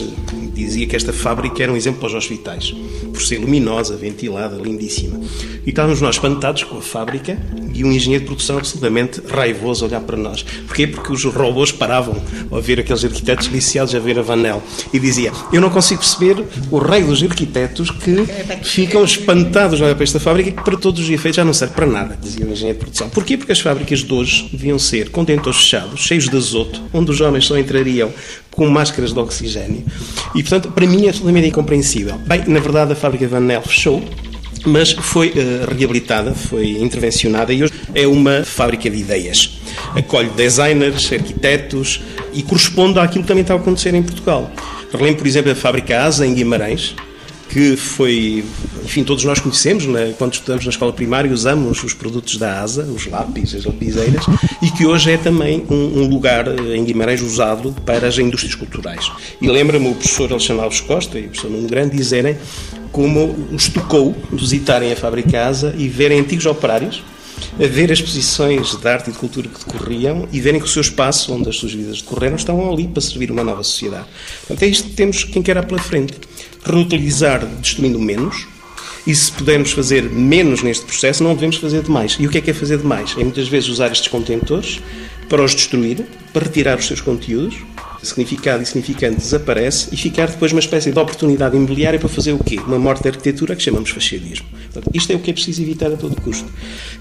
dizia 0.54 0.86
que 0.86 0.96
esta 0.96 1.12
fábrica 1.12 1.62
era 1.62 1.72
um 1.72 1.76
exemplo 1.76 2.00
para 2.00 2.08
os 2.08 2.14
hospitais, 2.14 2.74
por 3.12 3.20
ser 3.20 3.38
luminosa, 3.38 3.96
ventilada, 3.96 4.56
lindíssima. 4.56 5.20
E 5.64 5.68
estávamos 5.68 6.00
nós 6.00 6.16
espantados 6.16 6.64
com 6.64 6.78
a 6.78 6.82
fábrica 6.82 7.38
e 7.76 7.84
um 7.84 7.92
engenheiro 7.92 8.24
de 8.24 8.28
produção 8.28 8.58
absolutamente 8.58 9.20
raivoso 9.28 9.84
olhar 9.84 10.00
para 10.00 10.16
nós. 10.16 10.42
Porquê? 10.66 10.86
Porque 10.86 11.12
os 11.12 11.24
robôs 11.24 11.70
paravam 11.70 12.16
a 12.50 12.60
ver 12.60 12.80
aqueles 12.80 13.04
arquitetos 13.04 13.46
liciados 13.46 13.94
a 13.94 13.98
ver 13.98 14.18
a 14.18 14.22
Van 14.22 14.42
El 14.42 14.62
e 14.92 14.98
dizia: 14.98 15.32
Eu 15.52 15.60
não 15.60 15.70
consigo 15.70 16.00
perceber 16.00 16.44
o 16.70 16.78
rei 16.78 17.02
dos 17.02 17.22
arquitetos 17.22 17.90
que 17.90 18.64
ficam 18.64 19.04
espantados 19.04 19.80
olhar 19.80 19.94
para 19.94 20.04
esta 20.04 20.18
fábrica 20.18 20.50
que 20.50 20.62
para 20.62 20.76
todos 20.76 21.02
os 21.02 21.10
efeitos 21.10 21.36
já 21.36 21.44
não 21.44 21.52
serve 21.52 21.74
para 21.74 21.86
nada, 21.86 22.18
dizia 22.20 22.46
o 22.46 22.50
engenheiro 22.50 22.78
de 22.78 22.84
produção. 22.84 23.08
Porquê? 23.10 23.36
Porque 23.36 23.52
as 23.52 23.60
fábricas 23.60 24.00
de 24.00 24.12
hoje 24.12 24.48
deviam 24.50 24.78
ser 24.78 25.10
contentores 25.10 25.58
fechados, 25.58 26.00
cheios 26.00 26.28
de 26.28 26.36
azoto, 26.36 26.82
onde 26.92 27.10
os 27.10 27.20
homens 27.20 27.44
só 27.44 27.58
entrariam 27.58 28.12
com 28.50 28.66
máscaras 28.68 29.12
de 29.12 29.18
oxigênio. 29.18 29.84
E, 30.34 30.42
portanto, 30.42 30.70
para 30.72 30.86
mim 30.86 31.04
é 31.04 31.08
absolutamente 31.10 31.48
incompreensível. 31.48 32.16
Bem, 32.26 32.44
na 32.46 32.58
verdade, 32.58 32.92
a 32.92 32.96
fábrica 32.96 33.28
Van 33.28 33.52
El 33.52 33.62
fechou, 33.62 34.02
mas 34.68 34.92
foi 34.92 35.28
uh, 35.28 35.74
reabilitada, 35.74 36.34
foi 36.34 36.70
intervencionada 36.70 37.52
e 37.52 37.62
hoje 37.62 37.72
é 37.94 38.06
uma 38.06 38.44
fábrica 38.44 38.90
de 38.90 38.98
ideias. 38.98 39.58
Acolhe 39.94 40.28
designers, 40.30 41.12
arquitetos 41.12 42.00
e 42.32 42.42
corresponde 42.42 42.98
àquilo 42.98 43.22
que 43.22 43.28
também 43.28 43.42
está 43.42 43.54
a 43.54 43.56
acontecer 43.56 43.94
em 43.94 44.02
Portugal. 44.02 44.50
Relembro, 44.92 45.18
por 45.18 45.26
exemplo, 45.26 45.52
a 45.52 45.54
fábrica 45.54 46.02
ASA 46.02 46.26
em 46.26 46.34
Guimarães, 46.34 46.94
que 47.48 47.76
foi, 47.76 48.44
enfim, 48.84 49.04
todos 49.04 49.24
nós 49.24 49.38
conhecemos, 49.38 49.86
né? 49.86 50.14
quando 50.18 50.34
estudamos 50.34 50.64
na 50.64 50.70
escola 50.70 50.92
primária, 50.92 51.32
usamos 51.32 51.82
os 51.82 51.94
produtos 51.94 52.36
da 52.36 52.60
ASA, 52.60 52.82
os 52.82 53.06
lápis, 53.06 53.54
as 53.54 53.64
lapiseiras, 53.64 54.24
e 54.62 54.70
que 54.70 54.84
hoje 54.84 55.12
é 55.12 55.16
também 55.16 55.64
um, 55.70 56.02
um 56.02 56.08
lugar 56.08 56.46
em 56.48 56.84
Guimarães 56.84 57.22
usado 57.22 57.74
para 57.84 58.08
as 58.08 58.18
indústrias 58.18 58.54
culturais. 58.54 59.10
E 59.40 59.48
lembra-me 59.48 59.88
o 59.88 59.94
professor 59.94 60.30
Alexandre 60.30 60.62
Alves 60.62 60.80
Costa 60.80 61.18
e 61.18 61.22
o 61.22 61.28
professor 61.28 61.50
Nuno 61.50 61.68
Grande 61.68 61.96
dizerem 61.96 62.36
como 62.92 63.36
os 63.52 63.68
tocou 63.68 64.16
visitarem 64.32 64.92
a 64.92 64.96
fábrica 64.96 65.46
ASA 65.46 65.74
e 65.76 65.88
verem 65.88 66.20
antigos 66.20 66.46
operários, 66.46 67.02
a 67.60 67.66
ver 67.66 67.92
as 67.92 67.98
exposições 67.98 68.74
de 68.74 68.88
arte 68.88 69.10
e 69.10 69.12
de 69.12 69.18
cultura 69.18 69.48
que 69.48 69.64
decorriam 69.64 70.26
e 70.32 70.40
verem 70.40 70.60
que 70.60 70.66
o 70.66 70.68
seu 70.68 70.80
espaço, 70.80 71.34
onde 71.34 71.48
as 71.48 71.56
suas 71.56 71.72
vidas 71.72 72.00
decorreram, 72.00 72.36
estavam 72.36 72.72
ali 72.72 72.88
para 72.88 73.02
servir 73.02 73.30
uma 73.30 73.44
nova 73.44 73.62
sociedade. 73.62 74.06
Portanto, 74.40 74.62
é 74.62 74.66
isto 74.66 74.88
que 74.88 74.94
temos 74.94 75.24
quem 75.24 75.42
quer 75.42 75.62
pela 75.64 75.80
frente. 75.80 76.14
Reutilizar 76.66 77.46
destruindo 77.46 77.98
menos, 77.98 78.46
e 79.06 79.14
se 79.14 79.30
pudermos 79.30 79.70
fazer 79.70 80.02
menos 80.10 80.62
neste 80.62 80.84
processo, 80.84 81.22
não 81.22 81.34
devemos 81.34 81.56
fazer 81.56 81.82
demais. 81.82 82.16
E 82.18 82.26
o 82.26 82.30
que 82.30 82.38
é 82.38 82.40
que 82.40 82.50
é 82.50 82.54
fazer 82.54 82.78
demais? 82.78 83.14
É 83.16 83.22
muitas 83.22 83.46
vezes 83.46 83.68
usar 83.68 83.92
estes 83.92 84.08
contentores 84.08 84.80
para 85.28 85.42
os 85.42 85.54
destruir, 85.54 86.04
para 86.32 86.44
retirar 86.44 86.76
os 86.76 86.86
seus 86.86 87.00
conteúdos, 87.00 87.56
significado 88.06 88.62
e 88.62 88.66
significante 88.66 89.16
desaparece 89.16 89.88
e 89.92 89.96
ficar 89.96 90.28
depois 90.28 90.52
uma 90.52 90.60
espécie 90.60 90.90
de 90.90 90.98
oportunidade 90.98 91.56
imobiliária 91.56 91.98
para 91.98 92.08
fazer 92.08 92.32
o 92.32 92.38
quê? 92.38 92.58
Uma 92.66 92.78
morte 92.78 93.02
da 93.02 93.10
arquitetura 93.10 93.54
que 93.54 93.62
chamamos 93.62 93.90
fascismo. 93.90 94.46
Portanto, 94.72 94.90
isto 94.94 95.12
é 95.12 95.16
o 95.16 95.18
que 95.18 95.30
é 95.30 95.32
preciso 95.34 95.62
evitar 95.62 95.92
a 95.92 95.96
todo 95.96 96.20
custo. 96.20 96.48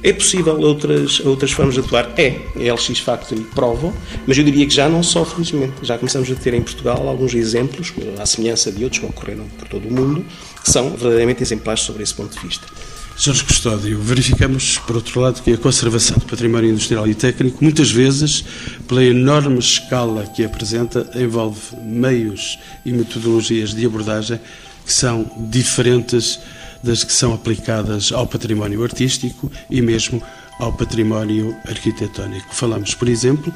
É 0.03 0.11
possível 0.11 0.59
outras, 0.59 1.19
outras 1.21 1.51
formas 1.51 1.75
de 1.75 1.81
atuar? 1.81 2.11
É. 2.17 2.35
A 2.55 2.73
LX 2.73 2.99
Factory 2.99 3.41
prova, 3.53 3.93
mas 4.25 4.37
eu 4.37 4.43
diria 4.43 4.65
que 4.65 4.73
já 4.73 4.89
não 4.89 5.03
só, 5.03 5.23
felizmente. 5.23 5.73
Já 5.83 5.97
começamos 5.97 6.29
a 6.31 6.35
ter 6.35 6.53
em 6.53 6.61
Portugal 6.61 7.07
alguns 7.07 7.33
exemplos, 7.33 7.93
à 8.19 8.25
semelhança 8.25 8.71
de 8.71 8.83
outros 8.83 8.99
que 8.99 9.05
ocorreram 9.05 9.45
por 9.57 9.67
todo 9.67 9.87
o 9.87 9.93
mundo, 9.93 10.25
que 10.63 10.71
são 10.71 10.89
verdadeiramente 10.91 11.43
exemplares 11.43 11.81
sobre 11.81 12.03
esse 12.03 12.13
ponto 12.13 12.35
de 12.35 12.47
vista. 12.47 12.67
Jorge 13.17 13.45
Custódio, 13.45 13.97
verificamos, 14.01 14.77
por 14.79 14.97
outro 14.97 15.21
lado, 15.21 15.41
que 15.41 15.53
a 15.53 15.57
conservação 15.57 16.17
do 16.17 16.25
património 16.25 16.71
industrial 16.71 17.07
e 17.07 17.15
técnico, 17.15 17.63
muitas 17.63 17.89
vezes, 17.89 18.43
pela 18.89 19.03
enorme 19.05 19.57
escala 19.57 20.27
que 20.27 20.43
apresenta, 20.43 21.09
envolve 21.15 21.77
meios 21.81 22.59
e 22.85 22.91
metodologias 22.91 23.73
de 23.73 23.85
abordagem 23.85 24.37
que 24.85 24.91
são 24.91 25.31
diferentes 25.49 26.39
das 26.83 27.05
que 27.05 27.13
são 27.13 27.33
aplicadas 27.33 28.11
ao 28.11 28.27
património 28.27 28.83
artístico 28.83 29.49
e 29.69 29.81
mesmo 29.81 30.21
ao 30.59 30.73
património 30.73 31.55
arquitetónico. 31.65 32.53
Falamos, 32.53 32.93
por 32.93 33.07
exemplo, 33.07 33.51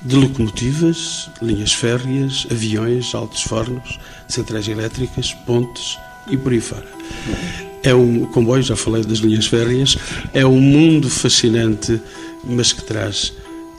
de 0.00 0.16
locomotivas, 0.16 1.28
linhas 1.40 1.74
férreas, 1.74 2.46
aviões, 2.50 3.14
altos 3.14 3.42
fornos, 3.42 4.00
centrais 4.26 4.66
elétricas, 4.66 5.34
pontes 5.46 5.98
e 6.28 6.36
por 6.36 6.52
aí 6.52 6.60
fora. 6.60 6.86
É 7.82 7.94
um 7.94 8.26
comboio, 8.26 8.62
já 8.62 8.76
falei 8.76 9.02
das 9.04 9.18
linhas 9.18 9.46
férreas, 9.46 9.96
é 10.32 10.46
um 10.46 10.60
mundo 10.60 11.10
fascinante, 11.10 12.00
mas 12.44 12.72
que 12.72 12.82
traz 12.82 13.32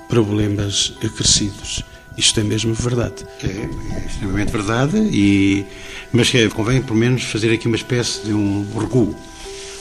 problemas 0.10 0.94
acrescidos. 1.04 1.84
Isto 2.18 2.42
é 2.42 2.44
mesmo 2.44 2.74
verdade. 2.74 3.26
É, 3.44 3.48
é 3.48 4.06
extremamente 4.06 4.52
verdade, 4.52 4.98
e, 4.98 5.66
mas 6.12 6.32
convém, 6.54 6.82
pelo 6.82 7.00
menos, 7.00 7.24
fazer 7.24 7.52
aqui 7.52 7.68
uma 7.68 7.78
espécie 7.78 8.26
de 8.26 8.34
um 8.34 8.68
recuo. 8.78 9.16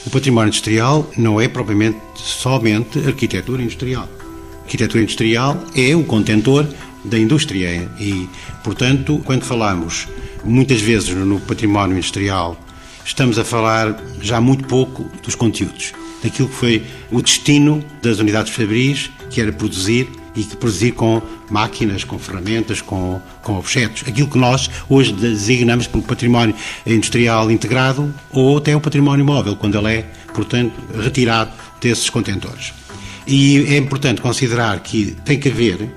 O 0.06 0.10
património 0.10 0.48
industrial 0.48 1.10
não 1.16 1.40
é 1.40 1.46
propriamente 1.46 1.98
somente 2.16 2.98
arquitetura 3.00 3.62
industrial. 3.62 4.08
A 4.60 4.64
arquitetura 4.64 5.02
industrial 5.02 5.62
é 5.76 5.94
o 5.94 6.04
contentor 6.04 6.66
da 7.04 7.18
indústria 7.18 7.88
e, 7.98 8.28
portanto, 8.64 9.20
quando 9.24 9.44
falamos 9.44 10.08
muitas 10.44 10.80
vezes 10.80 11.14
no 11.14 11.40
património 11.40 11.96
industrial 11.96 12.56
estamos 13.04 13.38
a 13.38 13.44
falar 13.44 14.00
já 14.20 14.40
muito 14.40 14.64
pouco 14.64 15.10
dos 15.22 15.34
conteúdos, 15.34 15.92
daquilo 16.22 16.48
que 16.48 16.54
foi 16.54 16.86
o 17.10 17.20
destino 17.20 17.84
das 18.00 18.18
unidades 18.18 18.52
fabris, 18.52 19.10
que 19.30 19.40
era 19.40 19.52
produzir 19.52 20.08
e 20.34 20.44
que 20.44 20.56
produzir 20.56 20.92
com 20.92 21.20
máquinas, 21.50 22.04
com 22.04 22.18
ferramentas, 22.18 22.80
com, 22.80 23.20
com 23.42 23.58
objetos. 23.58 24.02
Aquilo 24.06 24.28
que 24.28 24.38
nós 24.38 24.70
hoje 24.88 25.12
designamos 25.12 25.86
pelo 25.86 26.02
património 26.02 26.54
industrial 26.86 27.50
integrado 27.50 28.12
ou 28.30 28.58
até 28.58 28.74
o 28.74 28.80
património 28.80 29.24
móvel, 29.24 29.56
quando 29.56 29.76
ele 29.78 29.94
é, 29.94 30.02
portanto, 30.32 30.72
retirado 30.98 31.52
desses 31.80 32.08
contentores. 32.08 32.72
E 33.26 33.66
é 33.68 33.76
importante 33.76 34.20
considerar 34.20 34.80
que 34.80 35.16
tem 35.24 35.38
que 35.38 35.48
haver 35.48 35.88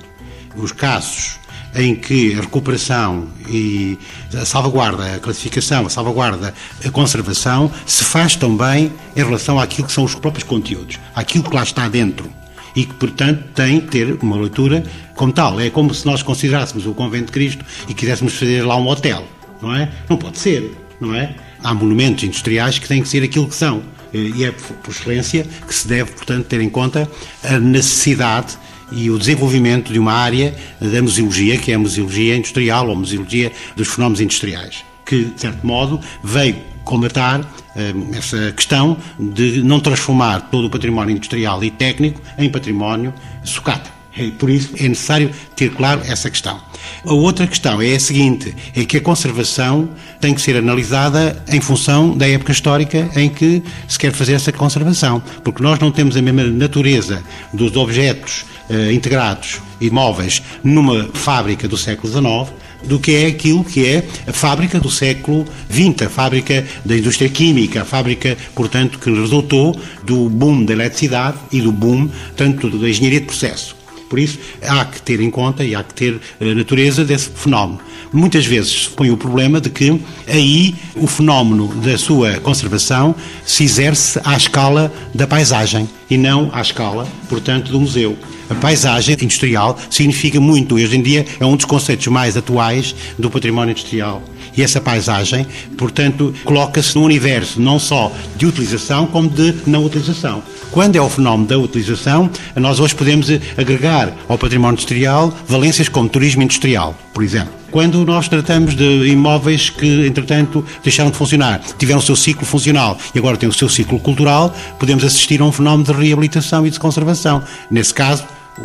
os 0.55 0.71
casos 0.71 1.39
em 1.75 1.93
que 1.93 2.33
a 2.35 2.41
recuperação 2.41 3.27
e 3.49 3.97
a 4.33 4.45
salvaguarda, 4.45 5.15
a 5.15 5.19
classificação, 5.19 5.85
a 5.85 5.89
salvaguarda, 5.89 6.53
a 6.83 6.89
conservação 6.89 7.69
se 7.85 8.03
faz 8.03 8.35
também 8.35 8.91
em 9.15 9.23
relação 9.23 9.59
àquilo 9.59 9.88
que 9.88 9.93
são 9.93 10.05
os 10.05 10.15
próprios 10.15 10.43
conteúdos, 10.43 10.97
àquilo 11.13 11.43
que 11.43 11.55
lá 11.55 11.63
está 11.63 11.88
dentro 11.89 12.31
e 12.75 12.85
que, 12.85 12.93
portanto, 12.93 13.43
tem 13.53 13.79
que 13.79 13.88
ter 13.88 14.17
uma 14.21 14.38
leitura 14.38 14.83
como 15.15 15.31
tal. 15.31 15.59
É 15.59 15.69
como 15.69 15.93
se 15.93 16.05
nós 16.05 16.21
considerássemos 16.21 16.85
o 16.85 16.93
Convento 16.93 17.27
de 17.27 17.31
Cristo 17.31 17.63
e 17.88 17.93
quiséssemos 17.93 18.33
fazer 18.33 18.65
lá 18.65 18.75
um 18.77 18.88
hotel, 18.88 19.25
não 19.61 19.73
é? 19.73 19.89
Não 20.09 20.17
pode 20.17 20.38
ser, 20.38 20.75
não 20.99 21.15
é? 21.15 21.35
Há 21.63 21.73
monumentos 21.73 22.23
industriais 22.23 22.77
que 22.77 22.88
têm 22.88 23.01
que 23.01 23.07
ser 23.07 23.23
aquilo 23.23 23.47
que 23.47 23.55
são. 23.55 23.81
E 24.13 24.45
é 24.45 24.51
por 24.51 24.91
excelência 24.91 25.45
que 25.67 25.73
se 25.73 25.88
deve, 25.88 26.11
portanto, 26.11 26.45
ter 26.45 26.61
em 26.61 26.69
conta 26.69 27.09
a 27.43 27.59
necessidade 27.59 28.57
e 28.91 29.09
o 29.09 29.17
desenvolvimento 29.17 29.91
de 29.91 29.99
uma 29.99 30.13
área 30.13 30.55
da 30.79 31.01
museologia, 31.01 31.57
que 31.57 31.71
é 31.71 31.75
a 31.75 31.79
museologia 31.79 32.35
industrial 32.35 32.87
ou 32.87 32.93
a 32.93 32.95
museologia 32.95 33.51
dos 33.75 33.87
fenómenos 33.87 34.21
industriais, 34.21 34.85
que, 35.05 35.25
de 35.25 35.41
certo 35.41 35.65
modo, 35.65 35.99
veio 36.23 36.55
combatar 36.83 37.41
eh, 37.75 37.93
essa 38.13 38.51
questão 38.51 38.97
de 39.19 39.63
não 39.63 39.79
transformar 39.79 40.49
todo 40.51 40.67
o 40.67 40.69
património 40.69 41.15
industrial 41.15 41.63
e 41.63 41.71
técnico 41.71 42.21
em 42.37 42.49
património 42.49 43.13
sucata. 43.43 43.89
E 44.17 44.32
por 44.32 44.49
isso 44.49 44.71
é 44.80 44.88
necessário 44.88 45.32
ter 45.56 45.71
claro 45.71 46.01
essa 46.06 46.30
questão. 46.30 46.60
A 47.06 47.13
outra 47.13 47.45
questão 47.45 47.82
é 47.82 47.95
a 47.95 47.99
seguinte: 47.99 48.56
é 48.75 48.86
que 48.86 48.97
a 48.97 49.01
conservação 49.01 49.89
tem 50.21 50.34
que 50.34 50.41
ser 50.41 50.56
analisada 50.56 51.43
em 51.47 51.60
função 51.60 52.17
da 52.17 52.28
época 52.28 52.51
histórica 52.51 53.10
em 53.15 53.30
que 53.30 53.62
se 53.88 53.99
quer 53.99 54.12
fazer 54.12 54.34
essa 54.34 54.51
conservação, 54.51 55.21
porque 55.43 55.62
nós 55.62 55.80
não 55.80 55.91
temos 55.91 56.15
a 56.15 56.21
mesma 56.21 56.43
natureza 56.43 57.23
dos 57.54 57.75
objetos 57.75 58.45
eh, 58.69 58.93
integrados 58.93 59.62
e 59.80 59.89
móveis 59.89 60.41
numa 60.63 61.10
fábrica 61.13 61.67
do 61.67 61.78
século 61.78 62.12
XIX 62.12 62.65
do 62.86 62.99
que 62.99 63.15
é 63.15 63.28
aquilo 63.28 63.63
que 63.63 63.86
é 63.86 64.08
a 64.28 64.34
fábrica 64.34 64.80
do 64.80 64.89
século 64.89 65.45
XX, 65.71 66.04
a 66.06 66.10
fábrica 66.10 66.65
da 66.84 66.95
indústria 66.95 67.30
química, 67.30 67.82
a 67.82 67.86
fábrica, 67.86 68.38
portanto, 68.54 68.99
que 68.99 69.10
resultou 69.10 69.80
do 70.04 70.30
boom 70.30 70.63
da 70.63 70.73
eletricidade 70.73 71.38
e 71.51 71.62
do 71.62 71.71
boom, 71.71 72.10
tanto 72.36 72.69
da 72.69 72.89
engenharia 72.89 73.19
de 73.19 73.25
processo. 73.25 73.74
Por 74.09 74.19
isso, 74.19 74.37
há 74.61 74.85
que 74.85 75.01
ter 75.01 75.19
em 75.19 75.29
conta 75.29 75.63
e 75.63 75.75
há 75.75 75.83
que 75.83 75.93
ter 75.93 76.19
a 76.39 76.45
natureza 76.55 77.03
desse 77.03 77.29
fenómeno. 77.29 77.79
Muitas 78.13 78.45
vezes 78.45 78.85
se 78.85 78.89
põe 78.89 79.11
o 79.11 79.17
problema 79.17 79.59
de 79.59 79.69
que 79.69 79.99
aí 80.27 80.75
o 80.95 81.07
fenómeno 81.07 81.67
da 81.75 81.97
sua 81.97 82.39
conservação 82.39 83.15
se 83.45 83.63
exerce 83.63 84.19
à 84.23 84.37
escala 84.37 84.93
da 85.13 85.27
paisagem 85.27 85.89
e 86.09 86.17
não 86.17 86.49
à 86.53 86.61
escala, 86.61 87.07
portanto, 87.27 87.71
do 87.71 87.79
museu. 87.79 88.17
A 88.49 88.53
paisagem 88.55 89.15
industrial 89.19 89.77
significa 89.89 90.39
muito, 90.39 90.75
hoje 90.75 90.95
em 90.95 91.01
dia 91.01 91.25
é 91.39 91.45
um 91.45 91.55
dos 91.55 91.65
conceitos 91.65 92.05
mais 92.07 92.37
atuais 92.37 92.95
do 93.17 93.29
património 93.29 93.71
industrial. 93.71 94.21
E 94.57 94.61
essa 94.61 94.79
paisagem, 94.79 95.45
portanto, 95.77 96.33
coloca-se 96.43 96.95
no 96.95 97.03
universo 97.03 97.61
não 97.61 97.77
só 97.79 98.11
de 98.37 98.45
utilização, 98.45 99.05
como 99.05 99.29
de 99.29 99.53
não 99.65 99.83
utilização. 99.83 100.41
Quando 100.71 100.95
é 100.95 101.01
o 101.01 101.09
fenómeno 101.09 101.47
da 101.47 101.57
utilização, 101.57 102.29
nós 102.55 102.79
hoje 102.79 102.95
podemos 102.95 103.29
agregar 103.57 104.13
ao 104.27 104.37
património 104.37 104.73
industrial 104.73 105.33
valências 105.47 105.89
como 105.89 106.09
turismo 106.09 106.43
industrial, 106.43 106.95
por 107.13 107.23
exemplo. 107.23 107.53
Quando 107.71 108.05
nós 108.05 108.29
tratamos 108.29 108.73
de 108.75 109.05
imóveis 109.07 109.69
que, 109.69 110.07
entretanto, 110.07 110.65
deixaram 110.81 111.11
de 111.11 111.17
funcionar, 111.17 111.61
tiveram 111.77 111.99
o 111.99 112.03
seu 112.03 112.15
ciclo 112.15 112.45
funcional 112.45 112.97
e 113.13 113.19
agora 113.19 113.35
têm 113.35 113.49
o 113.49 113.53
seu 113.53 113.67
ciclo 113.67 113.99
cultural, 113.99 114.55
podemos 114.79 115.03
assistir 115.03 115.41
a 115.41 115.45
um 115.45 115.51
fenómeno 115.51 115.83
de 115.83 115.91
reabilitação 115.91 116.65
e 116.65 116.69
de 116.69 116.79
conservação. 116.79 117.43
Nesse 117.69 117.93
caso, 117.93 118.23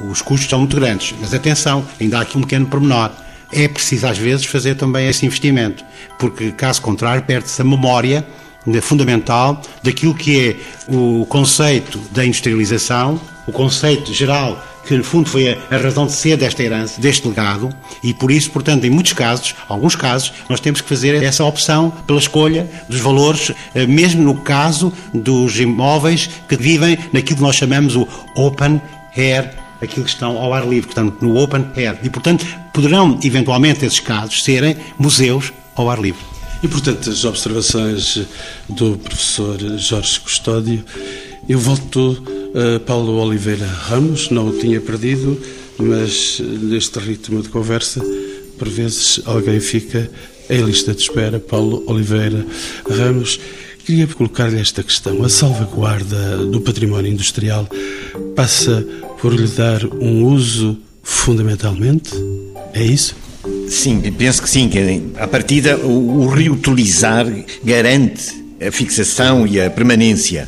os 0.09 0.23
custos 0.23 0.49
são 0.49 0.61
muito 0.61 0.77
grandes, 0.77 1.13
mas 1.21 1.35
atenção, 1.35 1.85
ainda 2.01 2.19
há 2.19 2.21
aqui 2.23 2.39
um 2.39 2.43
pequeno 2.43 2.67
pormenor. 2.67 3.11
É 3.53 3.67
preciso, 3.69 4.07
às 4.07 4.19
vezes, 4.19 4.47
fazer 4.47 4.77
também 4.77 5.09
esse 5.09 5.27
investimento, 5.27 5.85
porque, 6.19 6.53
caso 6.53 6.81
contrário, 6.81 7.23
perde-se 7.23 7.61
a 7.61 7.65
memória 7.65 8.25
fundamental 8.83 9.61
daquilo 9.83 10.15
que 10.15 10.49
é 10.49 10.57
o 10.93 11.27
conceito 11.27 11.99
da 12.13 12.25
industrialização, 12.25 13.21
o 13.47 13.53
conceito 13.53 14.13
geral 14.13 14.63
que 14.87 14.97
no 14.97 15.05
fundo 15.05 15.29
foi 15.29 15.57
a, 15.71 15.77
razão 15.77 16.07
de 16.07 16.13
ser 16.13 16.37
desta 16.37 16.63
herança, 16.63 17.01
deste 17.01 17.27
legado, 17.29 17.71
e 18.03 18.13
por 18.13 18.31
isso, 18.31 18.51
portanto, 18.51 18.85
em 18.85 18.91
muitos 18.91 19.13
casos, 19.13 19.55
alguns 19.69 19.95
casos, 19.95 20.33
nós 20.49 20.59
temos 20.59 20.81
que 20.81 20.89
fazer 20.89 21.23
essa 21.23 21.45
opção 21.45 21.91
pela 22.07 22.19
escolha 22.19 22.69
dos 22.89 22.99
valores, 22.99 23.53
eh, 23.75 23.87
mesmo 23.87 24.23
no 24.23 24.41
caso 24.41 24.93
dos 25.13 25.61
imóveis 25.61 26.29
que 26.49 26.57
vivem 26.57 26.99
naquilo 27.13 27.37
que 27.37 27.43
nós 27.43 27.57
chamamos 27.57 27.95
o 27.95 28.09
open 28.35 28.81
air 29.17 29.51
aquilo 29.81 30.05
que 30.05 30.11
estão 30.11 30.37
ao 30.37 30.53
ar 30.53 30.67
livre, 30.67 30.87
portanto, 30.87 31.17
no 31.21 31.37
open 31.37 31.67
air. 31.77 31.99
E, 32.03 32.11
portanto, 32.11 32.45
poderão, 32.81 33.19
eventualmente, 33.23 33.85
esses 33.85 34.01
casos 34.01 34.43
serem 34.43 34.75
museus 34.99 35.53
ao 35.77 35.91
ar 35.91 36.01
livre. 36.01 36.23
E, 36.63 36.69
portanto, 36.69 37.11
as 37.11 37.27
observações 37.27 38.23
do 38.71 38.97
professor 38.97 39.59
Jorge 39.79 40.19
Custódio, 40.21 40.83
eu 41.47 41.59
volto 41.59 42.23
a 42.55 42.81
Paulo 42.81 43.19
Oliveira 43.19 43.67
Ramos, 43.67 44.31
não 44.31 44.49
o 44.49 44.59
tinha 44.59 44.81
perdido, 44.81 45.39
mas 45.79 46.41
neste 46.41 46.99
ritmo 46.99 47.43
de 47.43 47.51
conversa, 47.51 48.03
por 48.59 48.69
vezes 48.69 49.21
alguém 49.27 49.61
fica 49.61 50.11
em 50.49 50.63
lista 50.63 50.95
de 50.95 51.03
espera. 51.03 51.39
Paulo 51.39 51.85
Oliveira 51.87 52.47
Ramos, 52.89 53.39
queria 53.85 54.07
colocar-lhe 54.07 54.59
esta 54.59 54.83
questão. 54.83 55.23
A 55.23 55.29
salvaguarda 55.29 56.47
do 56.47 56.63
património 56.63 57.13
industrial 57.13 57.69
passa 58.35 58.87
por 59.21 59.35
lhe 59.35 59.49
dar 59.49 59.85
um 59.85 60.25
uso 60.25 60.79
fundamentalmente? 61.03 62.11
É 62.73 62.83
isso? 62.83 63.17
Sim, 63.69 64.01
penso 64.17 64.43
que 64.43 64.51
sim. 64.51 64.69
Que 64.69 65.03
a 65.19 65.27
partida, 65.27 65.77
o, 65.79 66.23
o 66.23 66.29
reutilizar 66.29 67.27
garante 67.65 68.41
a 68.61 68.71
fixação 68.71 69.47
e 69.47 69.61
a 69.61 69.71
permanência 69.71 70.47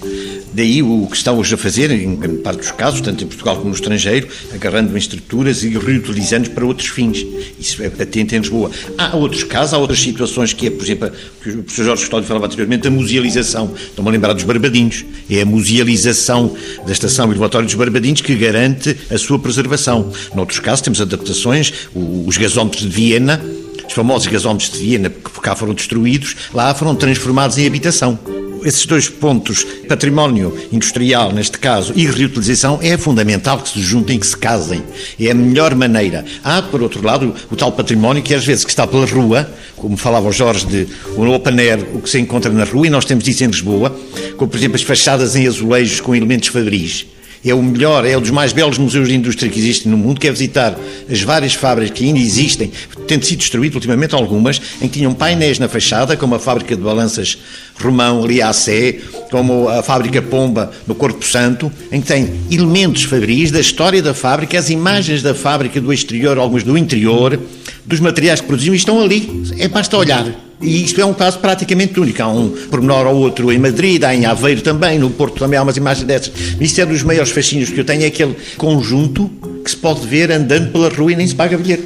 Daí 0.54 0.82
o 0.82 1.06
que 1.10 1.16
está 1.16 1.32
hoje 1.32 1.54
a 1.54 1.58
fazer, 1.58 1.90
em 1.90 2.16
parte 2.16 2.58
dos 2.58 2.70
casos, 2.72 3.00
tanto 3.00 3.24
em 3.24 3.26
Portugal 3.26 3.56
como 3.56 3.70
no 3.70 3.74
estrangeiro, 3.74 4.28
agarrando 4.52 4.94
em 4.94 4.98
estruturas 4.98 5.62
e 5.62 5.70
reutilizando 5.70 6.50
para 6.50 6.64
outros 6.64 6.88
fins. 6.88 7.24
Isso 7.58 7.82
é 7.82 7.88
patente 7.88 8.34
em 8.34 8.38
Lisboa. 8.38 8.70
Há 8.98 9.16
outros 9.16 9.44
casos, 9.44 9.72
há 9.72 9.78
outras 9.78 10.00
situações 10.00 10.52
que 10.52 10.66
é, 10.66 10.70
por 10.70 10.82
exemplo, 10.82 11.10
que 11.42 11.50
o 11.50 11.62
professor 11.62 11.84
Jorge 11.84 12.02
Custódio 12.02 12.28
falava 12.28 12.46
anteriormente, 12.46 12.86
a 12.86 12.90
musealização. 12.90 13.72
Estão-me 13.74 14.10
a 14.10 14.12
lembrar 14.12 14.34
dos 14.34 14.44
Barbadinhos. 14.44 15.04
É 15.30 15.40
a 15.40 15.46
musealização 15.46 16.54
da 16.84 16.92
estação 16.92 17.32
e 17.32 17.34
dos 17.34 17.74
Barbadinhos 17.74 18.20
que 18.20 18.34
garante 18.34 18.96
a 19.10 19.16
sua 19.16 19.38
preservação. 19.38 20.12
Noutros 20.34 20.58
casos 20.58 20.82
temos 20.82 21.00
adaptações, 21.00 21.72
os 21.94 22.36
gasómetros 22.36 22.82
de 22.82 22.88
Viena, 22.88 23.42
os 23.86 23.94
famosos 23.94 24.28
gasómetros 24.28 24.70
de 24.70 24.78
Viena, 24.78 25.08
que 25.08 25.40
cá 25.40 25.56
foram 25.56 25.72
destruídos, 25.72 26.36
lá 26.52 26.74
foram 26.74 26.94
transformados 26.94 27.56
em 27.56 27.66
habitação 27.66 28.41
esses 28.64 28.86
dois 28.86 29.08
pontos, 29.08 29.64
património 29.88 30.56
industrial, 30.72 31.32
neste 31.32 31.58
caso, 31.58 31.92
e 31.96 32.06
reutilização, 32.06 32.78
é 32.82 32.96
fundamental 32.96 33.58
que 33.58 33.68
se 33.68 33.80
juntem, 33.80 34.18
que 34.18 34.26
se 34.26 34.36
casem. 34.36 34.82
É 35.18 35.30
a 35.30 35.34
melhor 35.34 35.74
maneira. 35.74 36.24
Há, 36.42 36.62
por 36.62 36.82
outro 36.82 37.04
lado, 37.04 37.34
o 37.50 37.56
tal 37.56 37.72
património 37.72 38.22
que 38.22 38.34
às 38.34 38.44
vezes 38.44 38.64
que 38.64 38.70
está 38.70 38.86
pela 38.86 39.06
rua, 39.06 39.48
como 39.76 39.96
falava 39.96 40.28
o 40.28 40.32
Jorge 40.32 40.66
de 40.66 40.88
o 41.16 41.28
open 41.30 41.58
air, 41.58 41.86
o 41.94 42.00
que 42.00 42.10
se 42.10 42.18
encontra 42.18 42.52
na 42.52 42.64
rua, 42.64 42.86
e 42.86 42.90
nós 42.90 43.04
temos 43.04 43.26
isso 43.26 43.44
em 43.44 43.48
Lisboa, 43.48 43.96
como 44.36 44.50
por 44.50 44.56
exemplo 44.56 44.76
as 44.76 44.82
fachadas 44.82 45.36
em 45.36 45.46
azulejos 45.46 46.00
com 46.00 46.14
elementos 46.14 46.48
fabris 46.48 47.06
é 47.44 47.54
o 47.54 47.62
melhor, 47.62 48.06
é 48.06 48.16
um 48.16 48.20
dos 48.20 48.30
mais 48.30 48.52
belos 48.52 48.78
museus 48.78 49.08
de 49.08 49.14
indústria 49.14 49.50
que 49.50 49.58
existem 49.58 49.90
no 49.90 49.98
mundo, 49.98 50.20
que 50.20 50.28
é 50.28 50.30
visitar 50.30 50.76
as 51.10 51.22
várias 51.22 51.54
fábricas 51.54 51.98
que 51.98 52.04
ainda 52.04 52.18
existem, 52.18 52.70
tendo 53.06 53.24
sido 53.24 53.38
destruído 53.38 53.74
ultimamente 53.74 54.14
algumas, 54.14 54.60
em 54.80 54.88
que 54.88 54.98
tinham 54.98 55.12
painéis 55.12 55.58
na 55.58 55.68
fachada, 55.68 56.16
como 56.16 56.34
a 56.34 56.38
fábrica 56.38 56.76
de 56.76 56.82
balanças 56.82 57.38
Romão, 57.80 58.22
ali 58.22 58.40
à 58.40 58.52
Sé, 58.52 58.98
como 59.30 59.68
a 59.68 59.82
fábrica 59.82 60.22
Pomba, 60.22 60.70
no 60.86 60.94
Corpo 60.94 61.24
Santo, 61.24 61.72
em 61.90 62.00
que 62.00 62.06
tem 62.06 62.32
elementos 62.50 63.04
fabris 63.04 63.50
da 63.50 63.60
história 63.60 64.00
da 64.00 64.14
fábrica, 64.14 64.58
as 64.58 64.70
imagens 64.70 65.22
da 65.22 65.34
fábrica 65.34 65.80
do 65.80 65.92
exterior, 65.92 66.38
algumas 66.38 66.62
do 66.62 66.78
interior, 66.78 67.40
dos 67.84 67.98
materiais 67.98 68.40
que 68.40 68.46
produziam, 68.46 68.74
e 68.74 68.76
estão 68.76 69.00
ali. 69.00 69.42
É 69.58 69.66
basta 69.66 69.96
olhar. 69.96 70.51
E 70.62 70.84
isto 70.84 71.00
é 71.00 71.04
um 71.04 71.12
caso 71.12 71.38
praticamente 71.40 71.98
único. 71.98 72.22
Há 72.22 72.28
um 72.28 72.50
pormenor 72.70 73.06
ou 73.06 73.16
outro 73.16 73.50
em 73.52 73.58
Madrid, 73.58 74.02
há 74.04 74.14
em 74.14 74.24
Aveiro 74.24 74.62
também, 74.62 74.98
no 74.98 75.10
Porto 75.10 75.38
também 75.38 75.58
há 75.58 75.62
umas 75.62 75.76
imagens 75.76 76.06
dessas. 76.06 76.32
Isto 76.60 76.80
é 76.80 76.86
dos 76.86 77.02
maiores 77.02 77.32
fascínios 77.32 77.70
que 77.70 77.80
eu 77.80 77.84
tenho, 77.84 78.02
é 78.02 78.06
aquele 78.06 78.36
conjunto 78.56 79.30
que 79.64 79.70
se 79.70 79.76
pode 79.76 80.06
ver 80.06 80.30
andando 80.30 80.70
pela 80.70 80.88
rua 80.88 81.12
e 81.12 81.16
nem 81.16 81.26
se 81.26 81.34
paga 81.34 81.58
bilhete. 81.58 81.84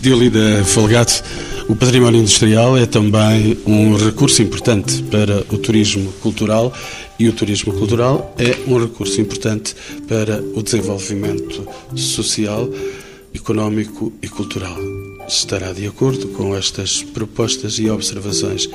Diolida 0.00 0.62
Folgato, 0.64 1.22
O 1.68 1.74
património 1.74 2.20
industrial 2.20 2.78
é 2.78 2.86
também 2.86 3.58
um 3.66 3.96
recurso 3.96 4.40
importante 4.40 5.02
para 5.04 5.40
o 5.52 5.58
turismo 5.58 6.12
cultural 6.22 6.72
e 7.18 7.28
o 7.28 7.32
turismo 7.32 7.72
cultural 7.72 8.32
é 8.38 8.56
um 8.68 8.78
recurso 8.78 9.20
importante 9.20 9.74
para 10.06 10.40
o 10.54 10.62
desenvolvimento 10.62 11.66
social, 11.96 12.68
económico 13.34 14.12
e 14.22 14.28
cultural. 14.28 14.76
Estará 15.28 15.72
de 15.72 15.86
acordo 15.86 16.28
com 16.28 16.56
estas 16.56 17.02
propostas 17.02 17.78
e 17.80 17.90
observações. 17.90 18.68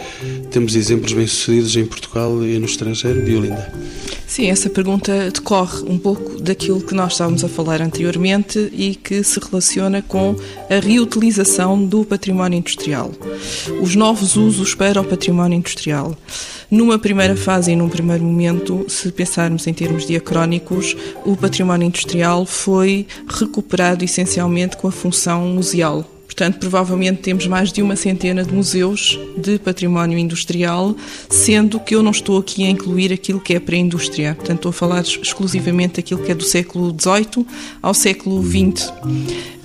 Temos 0.51 0.75
exemplos 0.75 1.13
bem-sucedidos 1.13 1.77
em 1.77 1.85
Portugal 1.85 2.45
e 2.45 2.59
no 2.59 2.65
estrangeiro, 2.65 3.23
Violinda? 3.23 3.73
Sim, 4.27 4.49
essa 4.49 4.69
pergunta 4.69 5.31
decorre 5.31 5.83
um 5.87 5.97
pouco 5.97 6.41
daquilo 6.41 6.81
que 6.81 6.93
nós 6.93 7.13
estávamos 7.13 7.43
a 7.43 7.49
falar 7.49 7.81
anteriormente 7.81 8.69
e 8.73 8.95
que 8.95 9.23
se 9.23 9.39
relaciona 9.39 10.01
com 10.01 10.35
a 10.69 10.79
reutilização 10.79 11.85
do 11.85 12.03
património 12.03 12.59
industrial. 12.59 13.11
Os 13.81 13.95
novos 13.95 14.35
usos 14.35 14.75
para 14.75 14.99
o 14.99 15.05
património 15.05 15.57
industrial. 15.57 16.17
Numa 16.69 16.99
primeira 16.99 17.35
fase 17.35 17.71
e 17.71 17.75
num 17.75 17.89
primeiro 17.89 18.23
momento, 18.23 18.85
se 18.89 19.11
pensarmos 19.11 19.67
em 19.67 19.73
termos 19.73 20.05
diacrónicos, 20.05 20.95
o 21.25 21.35
património 21.35 21.87
industrial 21.87 22.45
foi 22.45 23.07
recuperado 23.27 24.03
essencialmente 24.03 24.77
com 24.77 24.87
a 24.87 24.91
função 24.91 25.47
museal 25.47 26.05
Portanto, 26.31 26.59
provavelmente 26.59 27.19
temos 27.19 27.45
mais 27.45 27.73
de 27.73 27.81
uma 27.81 27.97
centena 27.97 28.41
de 28.41 28.53
museus 28.53 29.19
de 29.37 29.59
património 29.59 30.17
industrial, 30.17 30.95
sendo 31.29 31.77
que 31.77 31.93
eu 31.93 32.01
não 32.01 32.11
estou 32.11 32.39
aqui 32.39 32.63
a 32.63 32.69
incluir 32.69 33.11
aquilo 33.11 33.41
que 33.41 33.53
é 33.53 33.59
pré-indústria. 33.59 34.33
Portanto, 34.33 34.59
estou 34.59 34.69
a 34.69 34.73
falar 34.73 35.01
exclusivamente 35.01 35.95
daquilo 35.95 36.23
que 36.23 36.31
é 36.31 36.35
do 36.35 36.45
século 36.45 36.95
XVIII 36.97 37.45
ao 37.81 37.93
século 37.93 38.41
XX 38.41 38.93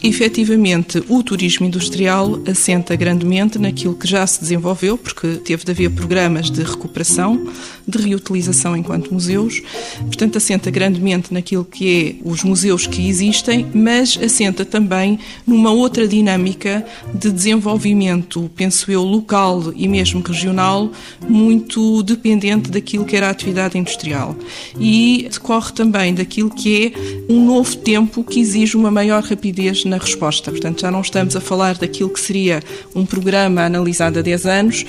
efetivamente 0.07 1.03
o 1.09 1.23
turismo 1.23 1.67
industrial 1.67 2.41
assenta 2.47 2.95
grandemente 2.97 3.59
naquilo 3.59 3.95
que 3.95 4.07
já 4.07 4.27
se 4.27 4.41
desenvolveu, 4.41 4.97
porque 4.97 5.37
teve 5.37 5.65
de 5.65 5.71
haver 5.71 5.91
programas 5.91 6.51
de 6.51 6.63
recuperação, 6.63 7.49
de 7.87 7.99
reutilização 7.99 8.77
enquanto 8.77 9.13
museus, 9.13 9.63
portanto 10.01 10.37
assenta 10.37 10.71
grandemente 10.71 11.33
naquilo 11.33 11.65
que 11.65 12.21
é 12.25 12.29
os 12.29 12.43
museus 12.43 12.87
que 12.87 13.09
existem, 13.09 13.67
mas 13.75 14.19
assenta 14.23 14.65
também 14.65 15.19
numa 15.47 15.71
outra 15.71 16.07
dinâmica 16.07 16.85
de 17.15 17.31
desenvolvimento, 17.31 18.51
penso 18.57 18.91
eu, 18.91 19.03
local 19.03 19.73
e 19.75 19.87
mesmo 19.89 20.23
regional, 20.23 20.91
muito 21.29 22.03
dependente 22.03 22.71
daquilo 22.71 23.05
que 23.05 23.17
era 23.17 23.29
a 23.29 23.31
atividade 23.31 23.79
industrial. 23.79 24.37
E 24.79 25.29
decorre 25.31 25.73
também 25.73 26.15
daquilo 26.15 26.51
que 26.51 26.87
é 26.87 27.33
um 27.33 27.45
novo 27.45 27.77
tempo 27.77 28.25
que 28.25 28.41
exige 28.41 28.77
uma 28.77 28.91
maior 28.91 29.23
rapidez 29.23 29.85
na 29.85 29.96
resposta. 29.99 30.51
Portanto, 30.51 30.81
já 30.81 30.91
não 30.91 31.01
estamos 31.01 31.37
a 31.37 31.41
falar 31.41 31.77
daquilo 31.77 32.11
que 32.11 32.21
seria 32.21 32.63
um 32.95 33.05
programa 33.05 33.63
analisado 33.63 34.19
há 34.19 34.23
10 34.23 34.47
anos, 34.47 34.87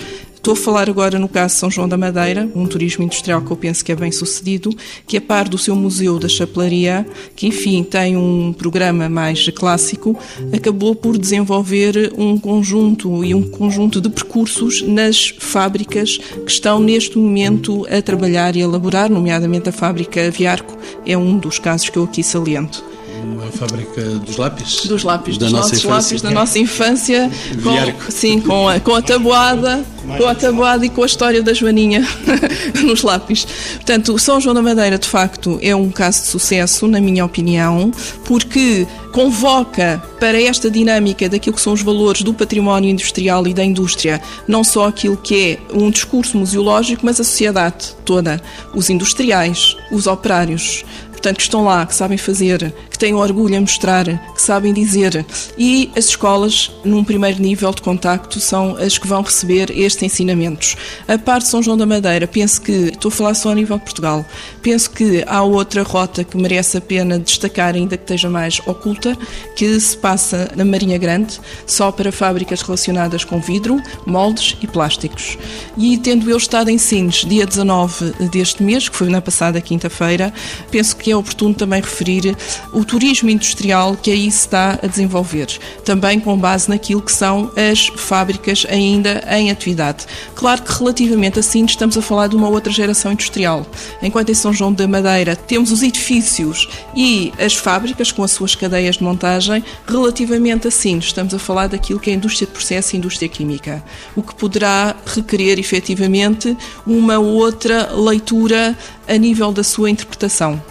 Estou 0.47 0.53
a 0.53 0.55
falar 0.55 0.89
agora 0.89 1.19
no 1.19 1.27
caso 1.27 1.55
de 1.55 1.59
São 1.59 1.69
João 1.69 1.89
da 1.89 1.97
Madeira, 1.97 2.49
um 2.55 2.65
turismo 2.65 3.03
industrial 3.03 3.41
que 3.41 3.51
eu 3.51 3.57
penso 3.57 3.83
que 3.83 3.91
é 3.91 3.95
bem 3.97 4.13
sucedido, 4.13 4.69
que 5.05 5.17
a 5.17 5.21
par 5.21 5.49
do 5.49 5.57
seu 5.57 5.75
Museu 5.75 6.17
da 6.17 6.29
Chapelaria, 6.29 7.05
que 7.35 7.47
enfim 7.47 7.83
tem 7.83 8.15
um 8.15 8.53
programa 8.53 9.09
mais 9.09 9.49
clássico, 9.49 10.17
acabou 10.53 10.95
por 10.95 11.17
desenvolver 11.17 12.13
um 12.17 12.39
conjunto 12.39 13.25
e 13.25 13.35
um 13.35 13.43
conjunto 13.43 13.99
de 13.99 14.09
percursos 14.09 14.81
nas 14.83 15.35
fábricas 15.37 16.17
que 16.17 16.49
estão 16.49 16.79
neste 16.79 17.17
momento 17.17 17.85
a 17.89 18.01
trabalhar 18.01 18.55
e 18.55 18.61
a 18.61 18.63
elaborar, 18.63 19.09
nomeadamente 19.09 19.67
a 19.67 19.73
fábrica 19.73 20.31
Viarco, 20.31 20.77
é 21.05 21.17
um 21.17 21.37
dos 21.37 21.59
casos 21.59 21.89
que 21.89 21.97
eu 21.97 22.05
aqui 22.05 22.23
saliento 22.23 22.96
uma 23.33 23.51
fábrica 23.51 24.01
dos 24.01 24.37
lápis? 24.37 24.85
Dos 24.85 25.03
lápis, 25.03 25.37
da 25.37 25.45
dos 25.45 25.53
nossos 25.53 25.73
infância. 25.73 25.89
lápis 25.89 26.21
da 26.21 26.31
nossa 26.31 26.59
infância. 26.59 27.31
Com, 27.63 28.11
sim, 28.11 28.41
com 28.41 28.67
a, 28.67 28.79
com 28.79 28.95
a 28.95 29.01
tabuada, 29.01 29.83
com 30.17 30.25
a 30.25 30.35
tabuada 30.35 30.85
e 30.85 30.89
com 30.89 31.03
a 31.03 31.05
história 31.05 31.43
da 31.43 31.53
Joaninha 31.53 32.07
nos 32.83 33.03
lápis. 33.03 33.45
Portanto, 33.75 34.17
São 34.17 34.39
João 34.39 34.55
da 34.55 34.61
Madeira, 34.61 34.97
de 34.97 35.07
facto, 35.07 35.59
é 35.61 35.75
um 35.75 35.89
caso 35.89 36.21
de 36.21 36.27
sucesso, 36.27 36.87
na 36.87 37.01
minha 37.01 37.25
opinião, 37.25 37.91
porque 38.23 38.87
convoca 39.11 40.01
para 40.19 40.41
esta 40.41 40.69
dinâmica 40.69 41.27
daquilo 41.27 41.55
que 41.55 41.61
são 41.61 41.73
os 41.73 41.81
valores 41.81 42.21
do 42.21 42.33
património 42.33 42.89
industrial 42.89 43.47
e 43.47 43.53
da 43.53 43.63
indústria, 43.63 44.21
não 44.47 44.63
só 44.63 44.87
aquilo 44.87 45.17
que 45.17 45.51
é 45.53 45.75
um 45.75 45.89
discurso 45.89 46.37
museológico, 46.37 47.05
mas 47.05 47.19
a 47.19 47.23
sociedade 47.23 47.95
toda, 48.05 48.41
os 48.73 48.89
industriais, 48.89 49.75
os 49.91 50.07
operários, 50.07 50.85
portanto, 51.17 51.37
que 51.37 51.41
estão 51.41 51.63
lá, 51.63 51.83
que 51.83 51.95
sabem 51.95 52.17
fazer, 52.17 52.71
que 52.91 52.97
têm 52.97 53.15
orgulho 53.15 53.57
a 53.57 53.61
mostrar, 53.61 54.05
que 54.05 54.41
sabem 54.41 54.71
dizer. 54.71 55.25
E 55.57 55.91
as 55.97 56.05
escolas, 56.05 56.71
num 56.85 57.03
primeiro 57.03 57.41
nível 57.41 57.71
de 57.73 57.81
contacto, 57.81 58.39
são 58.39 58.77
as 58.77 58.99
que 58.99 59.07
vão 59.07 59.23
receber 59.23 59.71
estes 59.71 60.03
ensinamentos. 60.03 60.77
A 61.07 61.17
parte 61.17 61.45
de 61.45 61.49
São 61.49 61.63
João 61.63 61.75
da 61.75 61.87
Madeira, 61.87 62.27
penso 62.27 62.61
que, 62.61 62.71
estou 62.71 63.09
a 63.09 63.11
falar 63.11 63.33
só 63.33 63.49
a 63.49 63.55
nível 63.55 63.77
de 63.77 63.83
Portugal, 63.83 64.23
penso 64.61 64.91
que 64.91 65.23
há 65.25 65.41
outra 65.41 65.81
rota 65.81 66.23
que 66.23 66.37
merece 66.37 66.77
a 66.77 66.81
pena 66.81 67.17
destacar, 67.17 67.73
ainda 67.73 67.97
que 67.97 68.03
esteja 68.03 68.29
mais 68.29 68.61
oculta, 68.67 69.17
que 69.55 69.79
se 69.79 69.97
passa 69.97 70.51
na 70.55 70.63
Marinha 70.63 70.99
Grande, 70.99 71.39
só 71.65 71.91
para 71.91 72.11
fábricas 72.11 72.61
relacionadas 72.61 73.23
com 73.23 73.39
vidro, 73.39 73.81
moldes 74.05 74.55
e 74.61 74.67
plásticos. 74.67 75.35
E 75.75 75.97
tendo 75.97 76.29
eu 76.29 76.37
estado 76.37 76.69
em 76.69 76.77
Sines, 76.77 77.25
dia 77.25 77.45
19 77.45 78.27
deste 78.29 78.61
mês, 78.61 78.87
que 78.87 78.95
foi 78.95 79.09
na 79.09 79.21
passada 79.21 79.59
quinta-feira, 79.59 80.31
penso 80.69 80.95
que 80.95 81.06
que 81.07 81.11
é 81.11 81.15
oportuno 81.15 81.53
também 81.53 81.79
referir 81.79 82.35
o 82.73 82.83
turismo 82.83 83.29
industrial 83.29 83.95
que 83.95 84.11
aí 84.11 84.29
se 84.29 84.39
está 84.39 84.77
a 84.83 84.87
desenvolver, 84.87 85.47
também 85.85 86.19
com 86.19 86.37
base 86.37 86.67
naquilo 86.67 87.01
que 87.01 87.13
são 87.13 87.49
as 87.55 87.87
fábricas 87.95 88.65
ainda 88.69 89.23
em 89.31 89.49
atividade. 89.49 90.05
Claro 90.35 90.63
que 90.63 90.73
relativamente 90.77 91.39
assim 91.39 91.63
estamos 91.63 91.97
a 91.97 92.01
falar 92.01 92.27
de 92.27 92.35
uma 92.35 92.49
outra 92.49 92.73
geração 92.73 93.13
industrial. 93.13 93.65
Enquanto 94.03 94.31
em 94.31 94.33
São 94.33 94.51
João 94.51 94.73
da 94.73 94.85
Madeira 94.85 95.33
temos 95.33 95.71
os 95.71 95.81
edifícios 95.81 96.67
e 96.93 97.31
as 97.39 97.53
fábricas 97.53 98.11
com 98.11 98.21
as 98.21 98.31
suas 98.31 98.53
cadeias 98.53 98.97
de 98.97 99.03
montagem, 99.05 99.63
relativamente 99.87 100.67
assim 100.67 100.97
estamos 100.97 101.33
a 101.33 101.39
falar 101.39 101.67
daquilo 101.67 102.01
que 102.01 102.09
é 102.09 102.13
a 102.13 102.17
indústria 102.17 102.45
de 102.45 102.51
processo 102.51 102.93
e 102.93 102.97
a 102.97 102.99
indústria 102.99 103.29
química, 103.29 103.81
o 104.13 104.21
que 104.21 104.35
poderá 104.35 104.93
requerer 105.05 105.57
efetivamente 105.57 106.57
uma 106.85 107.17
outra 107.17 107.93
leitura 107.95 108.77
a 109.07 109.15
nível 109.15 109.53
da 109.53 109.63
sua 109.63 109.89
interpretação 109.89 110.61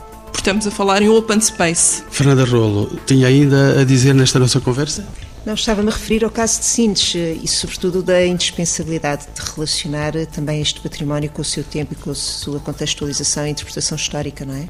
estamos 0.40 0.66
a 0.66 0.70
falar 0.70 1.02
em 1.02 1.08
open 1.08 1.40
space. 1.40 2.02
Fernanda 2.10 2.44
Rolo, 2.44 2.98
tinha 3.06 3.26
ainda 3.28 3.80
a 3.80 3.84
dizer 3.84 4.14
nesta 4.14 4.38
nossa 4.38 4.60
conversa? 4.60 5.06
Não, 5.46 5.54
estava-me 5.54 5.88
a 5.88 5.92
referir 5.92 6.24
ao 6.24 6.30
caso 6.30 6.58
de 6.58 6.64
Sintes 6.64 7.14
eh, 7.14 7.38
e, 7.40 7.46
sobretudo, 7.46 8.02
da 8.02 8.26
indispensabilidade 8.26 9.28
de 9.32 9.40
relacionar 9.52 10.16
eh, 10.16 10.26
também 10.26 10.60
este 10.60 10.80
património 10.80 11.30
com 11.30 11.40
o 11.40 11.44
seu 11.44 11.62
tempo 11.62 11.92
e 11.92 11.96
com 11.96 12.10
a 12.10 12.14
sua 12.16 12.58
contextualização 12.58 13.46
e 13.46 13.50
interpretação 13.50 13.94
histórica, 13.94 14.44
não 14.44 14.54
é? 14.54 14.68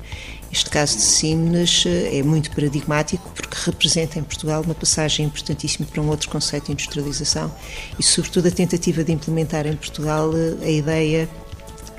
Este 0.53 0.69
caso 0.69 0.97
de 0.97 1.03
Simnes 1.03 1.85
eh, 1.87 2.19
é 2.19 2.23
muito 2.23 2.51
paradigmático 2.51 3.27
porque 3.35 3.57
representa 3.65 4.19
em 4.19 4.23
Portugal 4.23 4.61
uma 4.61 4.75
passagem 4.75 5.25
importantíssima 5.25 5.89
para 5.91 6.03
um 6.03 6.11
outro 6.11 6.29
conceito 6.29 6.67
de 6.67 6.73
industrialização 6.73 7.51
e, 7.99 8.03
sobretudo, 8.03 8.49
a 8.49 8.51
tentativa 8.51 9.03
de 9.03 9.13
implementar 9.13 9.67
em 9.67 9.77
Portugal 9.77 10.31
a 10.63 10.69
ideia 10.69 11.27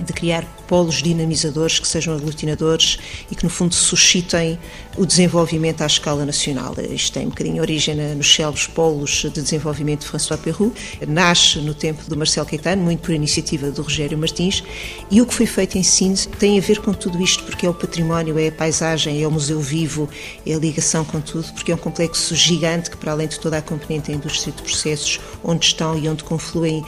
de 0.03 0.13
criar 0.13 0.43
polos 0.67 1.01
dinamizadores 1.01 1.79
que 1.79 1.87
sejam 1.87 2.13
aglutinadores 2.13 2.97
e 3.31 3.35
que, 3.35 3.43
no 3.43 3.49
fundo, 3.49 3.73
suscitem 3.73 4.59
o 4.97 5.05
desenvolvimento 5.05 5.81
à 5.81 5.85
escala 5.85 6.25
nacional. 6.25 6.75
Isto 6.89 7.13
tem 7.13 7.25
um 7.25 7.29
bocadinho 7.29 7.61
origem 7.61 7.95
nos 8.15 8.33
célebres 8.33 8.67
polos 8.67 9.21
de 9.33 9.41
desenvolvimento 9.41 10.01
de 10.01 10.07
François 10.07 10.39
Perroux, 10.39 10.73
nasce 11.07 11.59
no 11.59 11.73
tempo 11.73 12.03
do 12.09 12.17
Marcel 12.17 12.45
Caetano, 12.45 12.83
muito 12.83 13.01
por 13.01 13.13
iniciativa 13.13 13.71
do 13.71 13.81
Rogério 13.81 14.17
Martins, 14.17 14.63
e 15.09 15.21
o 15.21 15.25
que 15.25 15.33
foi 15.33 15.45
feito 15.45 15.77
em 15.77 15.83
Sines 15.83 16.27
tem 16.39 16.57
a 16.57 16.61
ver 16.61 16.79
com 16.79 16.93
tudo 16.93 17.21
isto, 17.21 17.43
porque 17.43 17.65
é 17.65 17.69
o 17.69 17.73
património, 17.73 18.37
é 18.37 18.47
a 18.47 18.51
paisagem, 18.51 19.21
é 19.21 19.27
o 19.27 19.31
museu 19.31 19.59
vivo, 19.59 20.09
é 20.45 20.53
a 20.53 20.57
ligação 20.57 21.05
com 21.05 21.21
tudo, 21.21 21.51
porque 21.53 21.71
é 21.71 21.75
um 21.75 21.77
complexo 21.77 22.35
gigante 22.35 22.89
que, 22.89 22.97
para 22.97 23.11
além 23.11 23.27
de 23.27 23.39
toda 23.39 23.57
a 23.57 23.61
componente 23.61 24.11
da 24.11 24.17
indústria 24.17 24.53
de 24.53 24.61
processos, 24.61 25.19
onde 25.43 25.65
estão 25.65 25.97
e 25.97 26.09
onde 26.09 26.23
confluem 26.23 26.83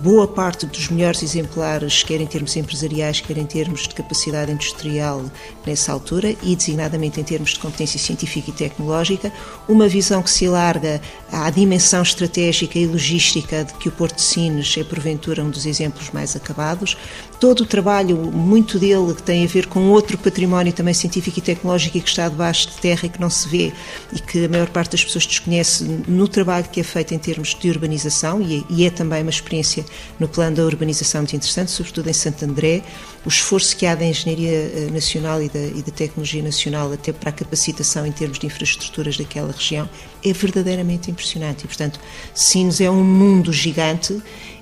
boa 0.00 0.26
parte 0.26 0.66
dos 0.66 0.88
melhores 0.88 1.22
exemplares, 1.22 2.02
quer 2.02 2.20
em 2.20 2.26
termos 2.26 2.56
empresariais, 2.56 3.20
quer 3.20 3.36
em 3.36 3.46
termos 3.46 3.82
de 3.82 3.94
capacidade 3.94 4.50
industrial 4.50 5.24
nessa 5.66 5.92
altura 5.92 6.34
e 6.42 6.56
designadamente 6.56 7.20
em 7.20 7.24
termos 7.24 7.50
de 7.50 7.58
competência 7.58 7.98
científica 7.98 8.50
e 8.50 8.52
tecnológica, 8.52 9.32
uma 9.68 9.88
visão 9.88 10.22
que 10.22 10.30
se 10.30 10.46
alarga 10.46 11.00
à 11.30 11.50
dimensão 11.50 12.02
estratégica 12.02 12.78
e 12.78 12.86
logística 12.86 13.64
de 13.64 13.74
que 13.74 13.88
o 13.88 13.92
Porto 13.92 14.16
de 14.16 14.22
Sines 14.22 14.76
é 14.78 14.84
porventura 14.84 15.42
um 15.42 15.50
dos 15.50 15.66
exemplos 15.66 16.10
mais 16.10 16.34
acabados 16.34 16.96
todo 17.40 17.60
o 17.60 17.66
trabalho, 17.66 18.16
muito 18.16 18.78
dele, 18.78 19.14
que 19.14 19.22
tem 19.22 19.44
a 19.44 19.46
ver 19.46 19.66
com 19.66 19.88
outro 19.90 20.18
património 20.18 20.72
também 20.72 20.92
científico 20.92 21.38
e 21.38 21.42
tecnológico 21.42 21.96
e 21.96 22.00
que 22.00 22.08
está 22.08 22.28
debaixo 22.28 22.70
de 22.70 22.76
terra 22.78 23.02
e 23.04 23.08
que 23.08 23.20
não 23.20 23.30
se 23.30 23.48
vê 23.48 23.72
e 24.12 24.20
que 24.20 24.44
a 24.44 24.48
maior 24.48 24.68
parte 24.68 24.92
das 24.92 25.04
pessoas 25.04 25.26
desconhece 25.26 25.84
no 26.06 26.26
trabalho 26.26 26.66
que 26.70 26.80
é 26.80 26.82
feito 26.82 27.14
em 27.14 27.18
termos 27.18 27.54
de 27.54 27.70
urbanização 27.70 28.42
e 28.42 28.58
é, 28.58 28.62
e 28.68 28.86
é 28.86 28.90
também 28.90 29.22
uma 29.22 29.30
experiência 29.30 29.84
no 30.18 30.28
plano 30.28 30.56
da 30.56 30.64
urbanização 30.64 31.20
muito 31.20 31.36
interessante, 31.36 31.70
sobretudo 31.70 32.08
em 32.08 32.12
Santo 32.12 32.44
André, 32.44 32.82
o 33.24 33.28
esforço 33.28 33.76
que 33.76 33.86
há 33.86 33.94
da 33.94 34.04
engenharia 34.04 34.50
eh, 34.50 34.88
nacional 34.92 35.42
e 35.42 35.48
da, 35.48 35.58
e 35.58 35.82
da 35.82 35.92
tecnologia 35.92 36.42
nacional 36.42 36.92
até 36.92 37.12
para 37.12 37.30
a 37.30 37.32
capacitação 37.32 38.06
em 38.06 38.12
termos 38.12 38.38
de 38.38 38.46
infraestruturas 38.46 39.16
daquela 39.16 39.52
região 39.52 39.88
é 40.24 40.32
verdadeiramente 40.32 41.10
impressionante 41.10 41.64
e, 41.64 41.66
portanto, 41.66 42.00
Sines 42.34 42.80
é 42.80 42.90
um 42.90 43.04
mundo 43.04 43.52
gigante 43.52 44.20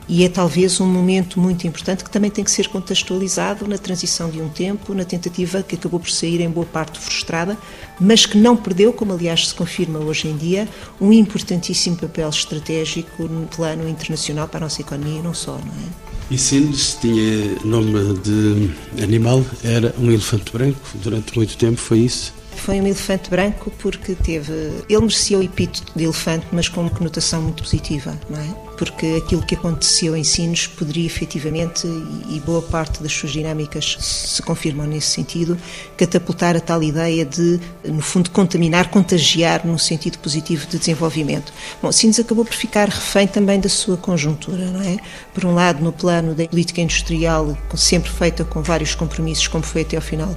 e 0.09 0.25
é 0.25 0.29
talvez 0.29 0.81
um 0.81 0.87
momento 0.87 1.41
muito 1.41 1.67
importante 1.67 2.05
que 2.05 2.11
também 2.11 2.31
tem 2.31 2.45
que 2.45 2.51
ser 2.51 2.69
contextualizado 2.69 3.67
na 3.67 3.77
transição 3.77 4.31
de 4.31 4.41
um 4.41 4.49
tempo, 4.49 4.95
na 4.95 5.05
tentativa 5.05 5.63
que 5.63 5.75
acabou 5.75 5.99
por 5.99 6.11
sair 6.11 6.41
em 6.41 6.49
boa 6.49 6.67
parte 6.67 6.99
frustrada, 6.99 7.59
mas 8.01 8.25
que 8.25 8.39
não 8.39 8.57
perdeu, 8.57 8.93
como 8.93 9.13
aliás 9.13 9.49
se 9.49 9.55
confirma 9.55 9.99
hoje 9.99 10.29
em 10.29 10.37
dia, 10.37 10.69
um 11.01 11.13
importantíssimo 11.13 11.97
papel 11.97 12.29
estratégico 12.29 13.25
no 13.25 13.47
plano 13.47 13.89
internacional 13.89 14.47
para 14.47 14.59
a 14.59 14.61
nossa 14.63 14.81
economia 14.81 15.19
e 15.19 15.23
não 15.23 15.35
só, 15.35 15.53
não 15.53 15.59
é? 15.59 16.07
E 16.29 16.37
Sines 16.37 16.99
tinha 17.01 17.57
nome 17.65 18.19
de 18.19 18.71
animal, 19.03 19.45
era 19.63 19.95
um 19.99 20.11
elefante 20.11 20.53
branco, 20.53 20.81
durante 20.95 21.37
muito 21.37 21.57
tempo 21.57 21.77
foi 21.77 22.01
isso? 22.01 22.35
Foi 22.57 22.81
um 22.81 22.87
elefante 22.87 23.31
branco 23.31 23.71
porque 23.79 24.15
teve. 24.15 24.53
Ele 24.89 25.01
merecia 25.01 25.39
o 25.39 25.43
epíteto 25.43 25.93
de 25.95 26.05
elefante, 26.05 26.47
mas 26.51 26.69
com 26.69 26.81
uma 26.81 26.91
conotação 26.91 27.43
muito 27.43 27.63
positiva, 27.63 28.19
não 28.29 28.41
é? 28.41 28.66
Porque 28.77 29.23
aquilo 29.25 29.45
que 29.45 29.55
aconteceu 29.55 30.17
em 30.17 30.25
Sinos 30.25 30.67
poderia 30.67 31.07
efetivamente, 31.07 31.87
e 32.29 32.41
boa 32.41 32.63
parte 32.63 33.03
das 33.03 33.13
suas 33.13 33.33
dinâmicas 33.33 33.97
se 34.01 34.43
confirmam 34.43 34.87
nesse 34.87 35.09
sentido, 35.09 35.57
catapultar 35.97 36.57
a 36.57 36.61
tal 36.61 36.83
ideia 36.83 37.25
de, 37.25 37.59
no 37.85 38.03
fundo, 38.03 38.31
contaminar, 38.31 38.91
contagiar 38.91 39.67
num 39.67 39.79
sentido 39.79 40.19
positivo 40.19 40.67
de 40.67 40.79
desenvolvimento. 40.79 41.53
Bom, 41.83 41.91
Sinos 41.91 42.19
acabou 42.19 42.45
por 42.45 42.55
ficar 42.55 42.89
refém 42.89 43.27
também 43.27 43.59
da 43.59 43.69
sua 43.69 43.97
conjuntura, 43.97 44.71
não 44.71 44.83
é? 44.83 44.99
Por 45.33 45.45
um 45.45 45.55
lado, 45.55 45.83
no 45.83 45.93
plano 45.93 46.35
da 46.35 46.47
política 46.47 46.81
industrial, 46.81 47.57
sempre 47.75 48.11
feita 48.11 48.45
com 48.45 48.63
vários 48.63 48.95
compromissos, 48.95 49.49
como 49.49 49.65
foi 49.65 49.83
até 49.83 49.97
ao 49.97 50.03
final 50.03 50.37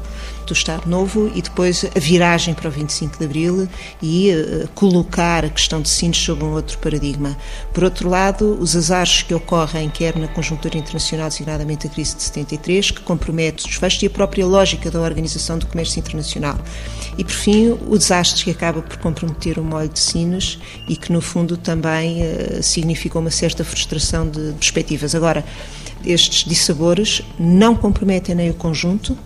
do 0.49 0.53
Estado 0.53 0.89
Novo 0.89 1.31
e 1.33 1.41
depois 1.41 1.85
a 1.85 1.99
viragem 1.99 2.53
para 2.53 2.67
o 2.67 2.71
25 2.71 3.17
de 3.17 3.25
Abril 3.25 3.69
e 4.01 4.31
uh, 4.31 4.67
colocar 4.69 5.45
a 5.45 5.49
questão 5.49 5.81
de 5.81 5.87
Sines 5.87 6.17
sob 6.17 6.43
um 6.43 6.53
outro 6.53 6.77
paradigma. 6.79 7.37
Por 7.71 7.83
outro 7.83 8.09
lado, 8.09 8.28
os 8.43 8.75
azares 8.75 9.21
que 9.23 9.33
ocorrem, 9.33 9.89
quer 9.89 10.15
na 10.17 10.27
conjuntura 10.27 10.77
internacional, 10.77 11.29
designadamente 11.29 11.87
a 11.87 11.89
crise 11.89 12.15
de 12.15 12.23
73, 12.23 12.91
que 12.91 13.01
compromete 13.01 13.63
os 13.63 13.69
desfechos 13.69 14.03
e 14.03 14.05
a 14.05 14.09
própria 14.09 14.45
lógica 14.45 14.89
da 14.89 14.99
Organização 14.99 15.57
do 15.57 15.65
Comércio 15.67 15.99
Internacional. 15.99 16.57
E, 17.17 17.23
por 17.23 17.33
fim, 17.33 17.77
o 17.87 17.97
desastre 17.97 18.43
que 18.43 18.51
acaba 18.51 18.81
por 18.81 18.97
comprometer 18.97 19.59
o 19.59 19.63
molho 19.63 19.89
de 19.89 19.99
Sines 19.99 20.59
e 20.87 20.95
que, 20.95 21.11
no 21.11 21.21
fundo, 21.21 21.57
também 21.57 22.21
uh, 22.21 22.63
significou 22.63 23.21
uma 23.21 23.31
certa 23.31 23.63
frustração 23.63 24.29
de 24.29 24.53
perspectivas. 24.53 25.15
Agora, 25.15 25.43
estes 26.05 26.47
dissabores 26.47 27.21
não 27.37 27.75
comprometem 27.75 28.35
nem 28.35 28.49
o 28.49 28.53
conjunto, 28.53 29.17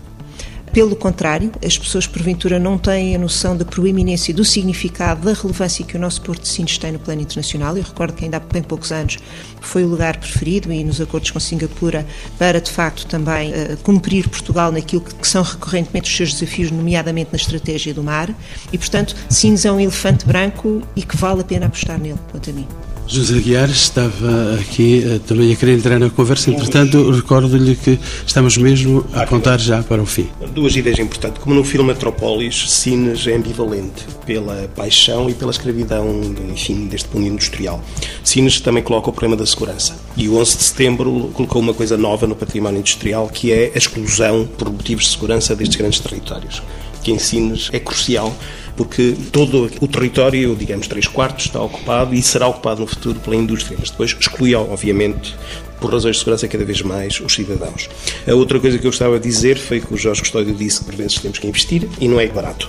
pelo 0.74 0.96
contrário, 0.96 1.52
as 1.64 1.78
pessoas 1.78 2.04
porventura 2.04 2.58
não 2.58 2.76
têm 2.76 3.14
a 3.14 3.18
noção 3.18 3.56
da 3.56 3.64
proeminência 3.64 4.34
do 4.34 4.44
significado, 4.44 5.24
da 5.24 5.32
relevância 5.32 5.84
que 5.84 5.96
o 5.96 6.00
nosso 6.00 6.20
Porto 6.20 6.42
de 6.42 6.48
Sines 6.48 6.76
tem 6.76 6.90
no 6.90 6.98
plano 6.98 7.22
internacional. 7.22 7.76
Eu 7.76 7.84
recordo 7.84 8.12
que 8.12 8.24
ainda 8.24 8.38
há 8.38 8.40
bem 8.40 8.60
poucos 8.60 8.90
anos 8.90 9.18
foi 9.60 9.84
o 9.84 9.86
lugar 9.86 10.16
preferido 10.16 10.72
e 10.72 10.82
nos 10.82 11.00
acordos 11.00 11.30
com 11.30 11.38
Singapura 11.38 12.04
para, 12.36 12.60
de 12.60 12.72
facto, 12.72 13.06
também 13.06 13.52
uh, 13.52 13.76
cumprir 13.84 14.28
Portugal 14.28 14.72
naquilo 14.72 15.02
que, 15.02 15.14
que, 15.14 15.28
são 15.28 15.44
recorrentemente 15.44 16.10
os 16.10 16.16
seus 16.16 16.34
desafios, 16.34 16.72
nomeadamente 16.72 17.30
na 17.30 17.36
estratégia 17.36 17.94
do 17.94 18.02
mar. 18.02 18.34
E, 18.72 18.76
portanto, 18.76 19.14
Sines 19.30 19.64
é 19.64 19.70
um 19.70 19.78
elefante 19.78 20.26
branco 20.26 20.82
e 20.96 21.02
que 21.04 21.16
vale 21.16 21.42
a 21.42 21.44
pena 21.44 21.66
apostar 21.66 22.00
nele, 22.00 22.18
quanto 22.32 22.50
a 22.50 22.52
mim. 22.52 22.66
José 23.06 23.38
Guiar 23.38 23.68
estava 23.68 24.54
aqui 24.58 25.04
uh, 25.04 25.20
também 25.20 25.52
a 25.52 25.56
querer 25.56 25.74
entrar 25.74 25.98
na 25.98 26.08
conversa, 26.08 26.50
entretanto, 26.50 27.10
recordo-lhe 27.10 27.76
que 27.76 27.98
estamos 28.26 28.56
mesmo 28.56 29.04
a 29.12 29.22
apontar 29.22 29.58
já 29.58 29.82
para 29.82 30.02
o 30.02 30.06
fim. 30.06 30.28
Duas 30.54 30.74
ideias 30.74 30.98
importantes. 30.98 31.42
Como 31.42 31.54
no 31.54 31.62
filme 31.62 31.88
Metrópolis, 31.88 32.70
Sines 32.70 33.26
é 33.26 33.34
ambivalente 33.34 34.06
pela 34.24 34.68
paixão 34.74 35.28
e 35.28 35.34
pela 35.34 35.50
escravidão, 35.50 36.20
enfim, 36.50 36.86
deste 36.86 37.14
mundo 37.14 37.28
industrial. 37.28 37.82
Sines 38.22 38.60
também 38.60 38.82
coloca 38.82 39.10
o 39.10 39.12
problema 39.12 39.36
da 39.36 39.46
segurança. 39.46 39.96
E 40.16 40.28
o 40.28 40.38
11 40.38 40.56
de 40.56 40.62
setembro 40.64 41.30
colocou 41.34 41.60
uma 41.60 41.74
coisa 41.74 41.96
nova 41.96 42.26
no 42.26 42.34
património 42.34 42.78
industrial, 42.78 43.28
que 43.28 43.52
é 43.52 43.72
a 43.74 43.78
exclusão 43.78 44.48
por 44.58 44.70
motivos 44.70 45.04
de 45.04 45.10
segurança 45.10 45.54
destes 45.54 45.76
grandes 45.76 46.00
territórios 46.00 46.62
que 47.04 47.12
em 47.12 47.18
Sines 47.18 47.70
é 47.72 47.78
crucial 47.78 48.34
porque 48.76 49.14
todo 49.30 49.70
o 49.80 49.86
território, 49.86 50.54
digamos, 50.56 50.88
3 50.88 51.06
quartos, 51.08 51.46
está 51.46 51.60
ocupado 51.62 52.14
e 52.14 52.22
será 52.22 52.48
ocupado 52.48 52.80
no 52.80 52.86
futuro 52.86 53.20
pela 53.20 53.36
indústria, 53.36 53.76
mas 53.78 53.90
depois 53.90 54.16
exclui, 54.18 54.54
obviamente, 54.54 55.34
por 55.80 55.92
razões 55.92 56.16
de 56.16 56.20
segurança 56.20 56.48
cada 56.48 56.64
vez 56.64 56.82
mais 56.82 57.20
os 57.20 57.34
cidadãos. 57.34 57.88
A 58.26 58.34
outra 58.34 58.58
coisa 58.58 58.78
que 58.78 58.86
eu 58.86 58.90
gostava 58.90 59.18
de 59.18 59.28
dizer 59.28 59.58
foi 59.58 59.80
que 59.80 59.92
o 59.92 59.96
Jorge 59.96 60.22
Custódio 60.22 60.54
disse 60.54 60.80
que 60.80 60.86
por 60.86 60.94
vezes 60.94 61.18
temos 61.18 61.38
que 61.38 61.46
investir 61.46 61.88
e 62.00 62.08
não 62.08 62.18
é 62.18 62.26
barato. 62.26 62.68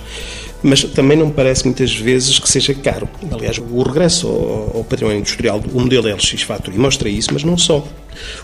Mas 0.62 0.82
também 0.84 1.16
não 1.16 1.26
me 1.26 1.32
parece 1.32 1.64
muitas 1.64 1.94
vezes 1.94 2.38
que 2.38 2.48
seja 2.48 2.74
caro. 2.74 3.08
Aliás, 3.30 3.58
o 3.58 3.82
regresso 3.82 4.26
ao, 4.26 4.84
património 4.84 5.20
industrial, 5.20 5.62
o 5.72 5.80
modelo 5.80 6.08
LX 6.08 6.42
Factory 6.42 6.78
mostra 6.78 7.08
isso, 7.08 7.28
mas 7.32 7.44
não 7.44 7.58
só. 7.58 7.86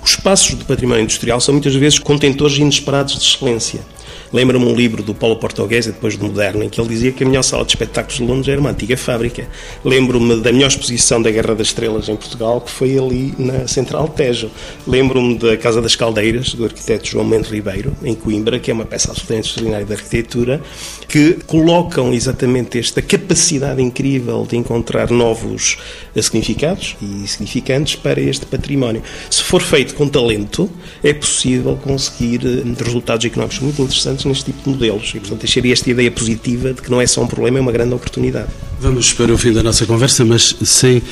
Os 0.02 0.10
espaços 0.10 0.54
do 0.54 0.64
património 0.64 1.02
industrial 1.02 1.40
são 1.40 1.54
muitas 1.54 1.74
vezes 1.74 1.98
contentores 1.98 2.56
inesperados 2.58 3.18
de 3.18 3.24
excelência. 3.24 3.80
Lembro-me 4.32 4.64
um 4.64 4.74
livro 4.74 5.02
do 5.02 5.14
Paulo 5.14 5.36
Português, 5.36 5.84
depois 5.84 6.16
do 6.16 6.24
Moderno, 6.24 6.64
em 6.64 6.68
que 6.70 6.80
ele 6.80 6.88
dizia 6.88 7.12
que 7.12 7.22
a 7.22 7.26
melhor 7.26 7.42
sala 7.42 7.64
de 7.64 7.72
espetáculos 7.72 8.16
de 8.16 8.24
Londres 8.24 8.48
era 8.48 8.58
uma 8.58 8.70
antiga 8.70 8.96
fábrica. 8.96 9.46
Lembro-me 9.84 10.40
da 10.40 10.50
melhor 10.50 10.68
exposição 10.68 11.20
da 11.20 11.30
Guerra 11.30 11.54
das 11.54 11.66
Estrelas 11.66 12.08
em 12.08 12.16
Portugal, 12.16 12.60
que 12.62 12.70
foi 12.70 12.98
ali 12.98 13.34
na 13.38 13.68
Central 13.68 14.08
Tejo. 14.08 14.50
Lembro-me 14.86 15.36
da 15.36 15.56
Casa 15.58 15.82
das 15.82 15.94
Caldeiras, 15.94 16.54
do 16.54 16.64
arquiteto 16.64 17.06
João 17.08 17.26
Mendes 17.26 17.50
Ribeiro, 17.50 17.94
em 18.02 18.14
Coimbra, 18.14 18.58
que 18.58 18.70
é 18.70 18.74
uma 18.74 18.86
peça 18.86 19.10
absolutamente 19.10 19.48
extraordinária 19.48 19.84
de 19.84 19.92
arquitetura, 19.92 20.62
que 21.06 21.34
colocam 21.46 22.12
exatamente 22.14 22.78
esta 22.78 23.02
capacidade 23.02 23.82
incrível 23.82 24.46
de 24.48 24.56
encontrar 24.56 25.10
novos 25.10 25.76
significados 26.18 26.96
e 27.02 27.28
significantes 27.28 27.96
para 27.96 28.18
este 28.18 28.46
património. 28.46 29.02
Se 29.28 29.42
for 29.42 29.60
feito 29.60 29.94
com 29.94 30.08
talento, 30.08 30.70
é 31.04 31.12
possível 31.12 31.76
conseguir 31.76 32.40
eh, 32.46 32.82
resultados 32.82 33.26
económicos 33.26 33.58
muito 33.58 33.82
interessantes 33.82 34.21
neste 34.28 34.46
tipo 34.46 34.62
de 34.62 34.70
modelos. 34.70 35.10
E, 35.14 35.20
portanto, 35.20 35.40
deixaria 35.40 35.72
esta 35.72 35.90
ideia 35.90 36.10
positiva 36.10 36.72
de 36.72 36.82
que 36.82 36.90
não 36.90 37.00
é 37.00 37.06
só 37.06 37.22
um 37.22 37.26
problema, 37.26 37.58
é 37.58 37.60
uma 37.60 37.72
grande 37.72 37.94
oportunidade. 37.94 38.48
Vamos 38.80 39.12
para 39.12 39.32
o 39.32 39.38
fim 39.38 39.52
da 39.52 39.62
nossa 39.62 39.86
conversa, 39.86 40.24
mas 40.24 40.56
sem 40.64 41.02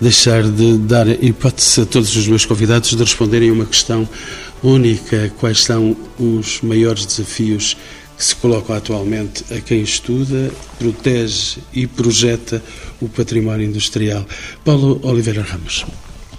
deixar 0.00 0.42
de 0.44 0.78
dar 0.78 1.08
hipótese 1.08 1.80
a 1.80 1.86
todos 1.86 2.14
os 2.16 2.28
meus 2.28 2.44
convidados 2.44 2.90
de 2.90 2.96
responderem 2.96 3.50
a 3.50 3.52
uma 3.52 3.66
questão 3.66 4.08
única: 4.62 5.32
quais 5.38 5.64
são 5.64 5.96
os 6.18 6.60
maiores 6.62 7.04
desafios 7.04 7.76
que 8.16 8.24
se 8.24 8.34
colocam 8.36 8.74
atualmente 8.74 9.44
a 9.52 9.60
quem 9.60 9.82
estuda, 9.82 10.50
protege 10.78 11.58
e 11.72 11.86
projeta 11.86 12.62
o 13.00 13.08
património 13.08 13.66
industrial. 13.66 14.24
Paulo 14.64 14.98
Oliveira 15.02 15.42
Ramos. 15.42 15.84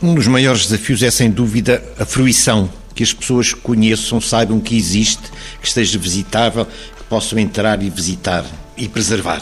Um 0.01 0.15
dos 0.15 0.28
maiores 0.28 0.63
desafios 0.63 1.03
é, 1.03 1.11
sem 1.11 1.30
dúvida, 1.30 1.84
a 1.99 2.05
fruição 2.05 2.69
que 2.97 3.03
as 3.03 3.13
pessoas 3.13 3.53
conheçam, 3.53 4.19
saibam 4.19 4.59
que 4.59 4.75
existe, 4.75 5.21
que 5.61 5.67
esteja 5.67 5.99
visitável, 5.99 6.65
que 6.65 7.03
possam 7.07 7.37
entrar 7.37 7.81
e 7.83 7.91
visitar 7.91 8.43
e 8.75 8.87
preservar. 8.87 9.41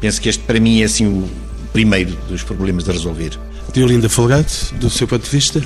Penso 0.00 0.18
que 0.18 0.30
este, 0.30 0.42
para 0.42 0.58
mim, 0.58 0.80
é 0.80 0.84
assim 0.84 1.06
o 1.06 1.28
primeiro 1.74 2.16
dos 2.26 2.42
problemas 2.42 2.88
a 2.88 2.92
resolver. 2.92 3.38
Diolinda 3.74 4.08
Folgado, 4.08 4.48
do 4.80 4.88
seu 4.88 5.06
ponto 5.06 5.24
de 5.24 5.30
vista? 5.30 5.62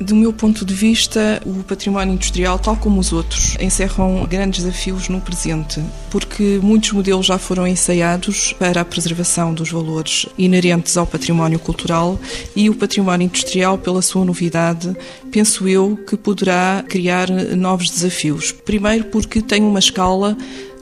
Do 0.00 0.14
meu 0.14 0.32
ponto 0.32 0.64
de 0.64 0.72
vista, 0.72 1.42
o 1.44 1.64
património 1.64 2.14
industrial, 2.14 2.56
tal 2.56 2.76
como 2.76 3.00
os 3.00 3.12
outros, 3.12 3.56
encerram 3.60 4.24
grandes 4.30 4.62
desafios 4.62 5.08
no 5.08 5.20
presente, 5.20 5.82
porque 6.08 6.60
muitos 6.62 6.92
modelos 6.92 7.26
já 7.26 7.36
foram 7.36 7.66
ensaiados 7.66 8.52
para 8.52 8.80
a 8.80 8.84
preservação 8.84 9.52
dos 9.52 9.72
valores 9.72 10.26
inerentes 10.38 10.96
ao 10.96 11.04
património 11.04 11.58
cultural 11.58 12.16
e 12.54 12.70
o 12.70 12.76
património 12.76 13.24
industrial, 13.24 13.76
pela 13.76 14.00
sua 14.00 14.24
novidade, 14.24 14.96
penso 15.32 15.66
eu 15.66 15.96
que 16.08 16.16
poderá 16.16 16.84
criar 16.88 17.28
novos 17.28 17.90
desafios. 17.90 18.52
Primeiro, 18.52 19.06
porque 19.06 19.42
tem 19.42 19.62
uma 19.64 19.80
escala 19.80 20.36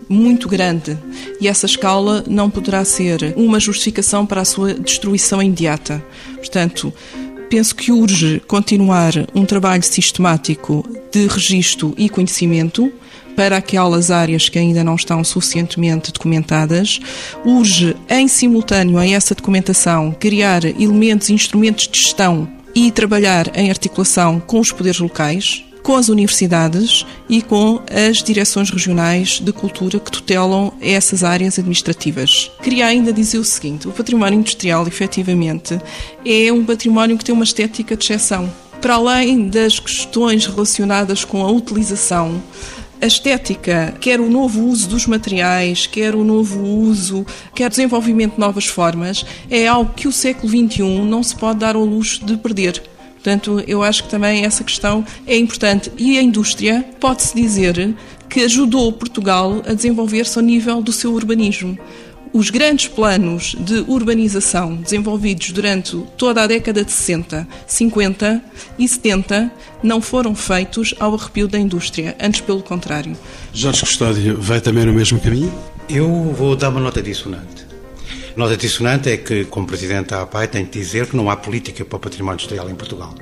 muito 0.08 0.46
grande 0.46 0.96
e 1.40 1.48
essa 1.48 1.64
escala 1.64 2.22
não 2.28 2.50
poderá 2.50 2.84
ser 2.84 3.32
uma 3.34 3.58
justificação 3.58 4.26
para 4.26 4.42
a 4.42 4.44
sua 4.44 4.74
destruição 4.74 5.42
imediata. 5.42 6.04
Portanto, 6.36 6.92
penso 7.48 7.74
que 7.74 7.92
urge 7.92 8.40
continuar 8.46 9.12
um 9.34 9.44
trabalho 9.44 9.82
sistemático 9.82 10.84
de 11.10 11.26
registro 11.26 11.94
e 11.96 12.08
conhecimento 12.08 12.92
para 13.36 13.58
aquelas 13.58 14.10
áreas 14.10 14.48
que 14.48 14.58
ainda 14.58 14.82
não 14.82 14.94
estão 14.94 15.22
suficientemente 15.22 16.12
documentadas. 16.12 16.98
Urge, 17.44 17.94
em 18.08 18.26
simultâneo 18.26 18.98
a 18.98 19.06
essa 19.06 19.34
documentação, 19.34 20.16
criar 20.18 20.64
elementos 20.64 21.28
e 21.28 21.34
instrumentos 21.34 21.86
de 21.86 22.00
gestão 22.00 22.48
e 22.74 22.90
trabalhar 22.90 23.56
em 23.56 23.70
articulação 23.70 24.40
com 24.40 24.60
os 24.60 24.72
poderes 24.72 24.98
locais, 25.00 25.65
com 25.86 25.94
as 25.94 26.08
universidades 26.08 27.06
e 27.28 27.40
com 27.40 27.80
as 27.88 28.20
direções 28.20 28.70
regionais 28.70 29.38
de 29.38 29.52
cultura 29.52 30.00
que 30.00 30.10
tutelam 30.10 30.72
essas 30.80 31.22
áreas 31.22 31.60
administrativas. 31.60 32.50
Queria 32.60 32.86
ainda 32.86 33.12
dizer 33.12 33.38
o 33.38 33.44
seguinte: 33.44 33.86
o 33.86 33.92
património 33.92 34.40
industrial, 34.40 34.84
efetivamente, 34.88 35.80
é 36.24 36.52
um 36.52 36.64
património 36.64 37.16
que 37.16 37.24
tem 37.24 37.32
uma 37.32 37.44
estética 37.44 37.96
de 37.96 38.02
exceção. 38.02 38.52
Para 38.80 38.94
além 38.94 39.46
das 39.46 39.78
questões 39.78 40.44
relacionadas 40.44 41.24
com 41.24 41.40
a 41.40 41.52
utilização, 41.52 42.42
a 43.00 43.06
estética, 43.06 43.94
quer 44.00 44.20
o 44.20 44.28
novo 44.28 44.64
uso 44.64 44.88
dos 44.88 45.06
materiais, 45.06 45.86
quer 45.86 46.16
o 46.16 46.24
novo 46.24 46.64
uso, 46.64 47.24
quer 47.54 47.66
o 47.66 47.70
desenvolvimento 47.70 48.34
de 48.34 48.40
novas 48.40 48.66
formas, 48.66 49.24
é 49.48 49.68
algo 49.68 49.94
que 49.94 50.08
o 50.08 50.12
século 50.12 50.48
XXI 50.48 50.82
não 51.04 51.22
se 51.22 51.36
pode 51.36 51.60
dar 51.60 51.76
ao 51.76 51.84
luxo 51.84 52.26
de 52.26 52.36
perder. 52.36 52.95
Portanto, 53.26 53.60
eu 53.66 53.82
acho 53.82 54.04
que 54.04 54.08
também 54.08 54.44
essa 54.44 54.62
questão 54.62 55.04
é 55.26 55.36
importante. 55.36 55.90
E 55.98 56.16
a 56.16 56.22
indústria, 56.22 56.84
pode-se 57.00 57.34
dizer, 57.34 57.92
que 58.30 58.42
ajudou 58.42 58.92
Portugal 58.92 59.64
a 59.66 59.72
desenvolver-se 59.72 60.38
ao 60.38 60.44
nível 60.44 60.80
do 60.80 60.92
seu 60.92 61.12
urbanismo 61.12 61.76
os 62.32 62.50
grandes 62.50 62.86
planos 62.86 63.56
de 63.58 63.84
urbanização 63.88 64.76
desenvolvidos 64.76 65.50
durante 65.50 65.96
toda 66.16 66.42
a 66.42 66.46
década 66.46 66.84
de 66.84 66.92
60, 66.92 67.48
50 67.66 68.42
e 68.78 68.86
70 68.86 69.50
não 69.82 70.00
foram 70.00 70.32
feitos 70.34 70.94
ao 71.00 71.14
arrepio 71.14 71.48
da 71.48 71.58
indústria, 71.58 72.14
antes 72.20 72.42
pelo 72.42 72.62
contrário. 72.62 73.16
Jorge 73.52 73.80
Custódio 73.80 74.40
vai 74.40 74.60
também 74.60 74.84
no 74.84 74.92
mesmo 74.92 75.18
caminho? 75.18 75.52
Eu 75.88 76.08
vou 76.32 76.54
dar 76.54 76.68
uma 76.68 76.80
nota 76.80 77.02
dissonante. 77.02 77.65
Nota 78.36 78.54
dissonante 78.54 79.08
é 79.08 79.16
que, 79.16 79.46
como 79.46 79.66
Presidente 79.66 80.10
da 80.10 80.22
APAI, 80.22 80.46
tenho 80.48 80.66
de 80.66 80.72
dizer 80.72 81.06
que 81.06 81.16
não 81.16 81.30
há 81.30 81.36
política 81.36 81.84
para 81.86 81.96
o 81.96 82.00
património 82.00 82.34
industrial 82.34 82.68
em 82.68 82.74
Portugal. 82.74 83.14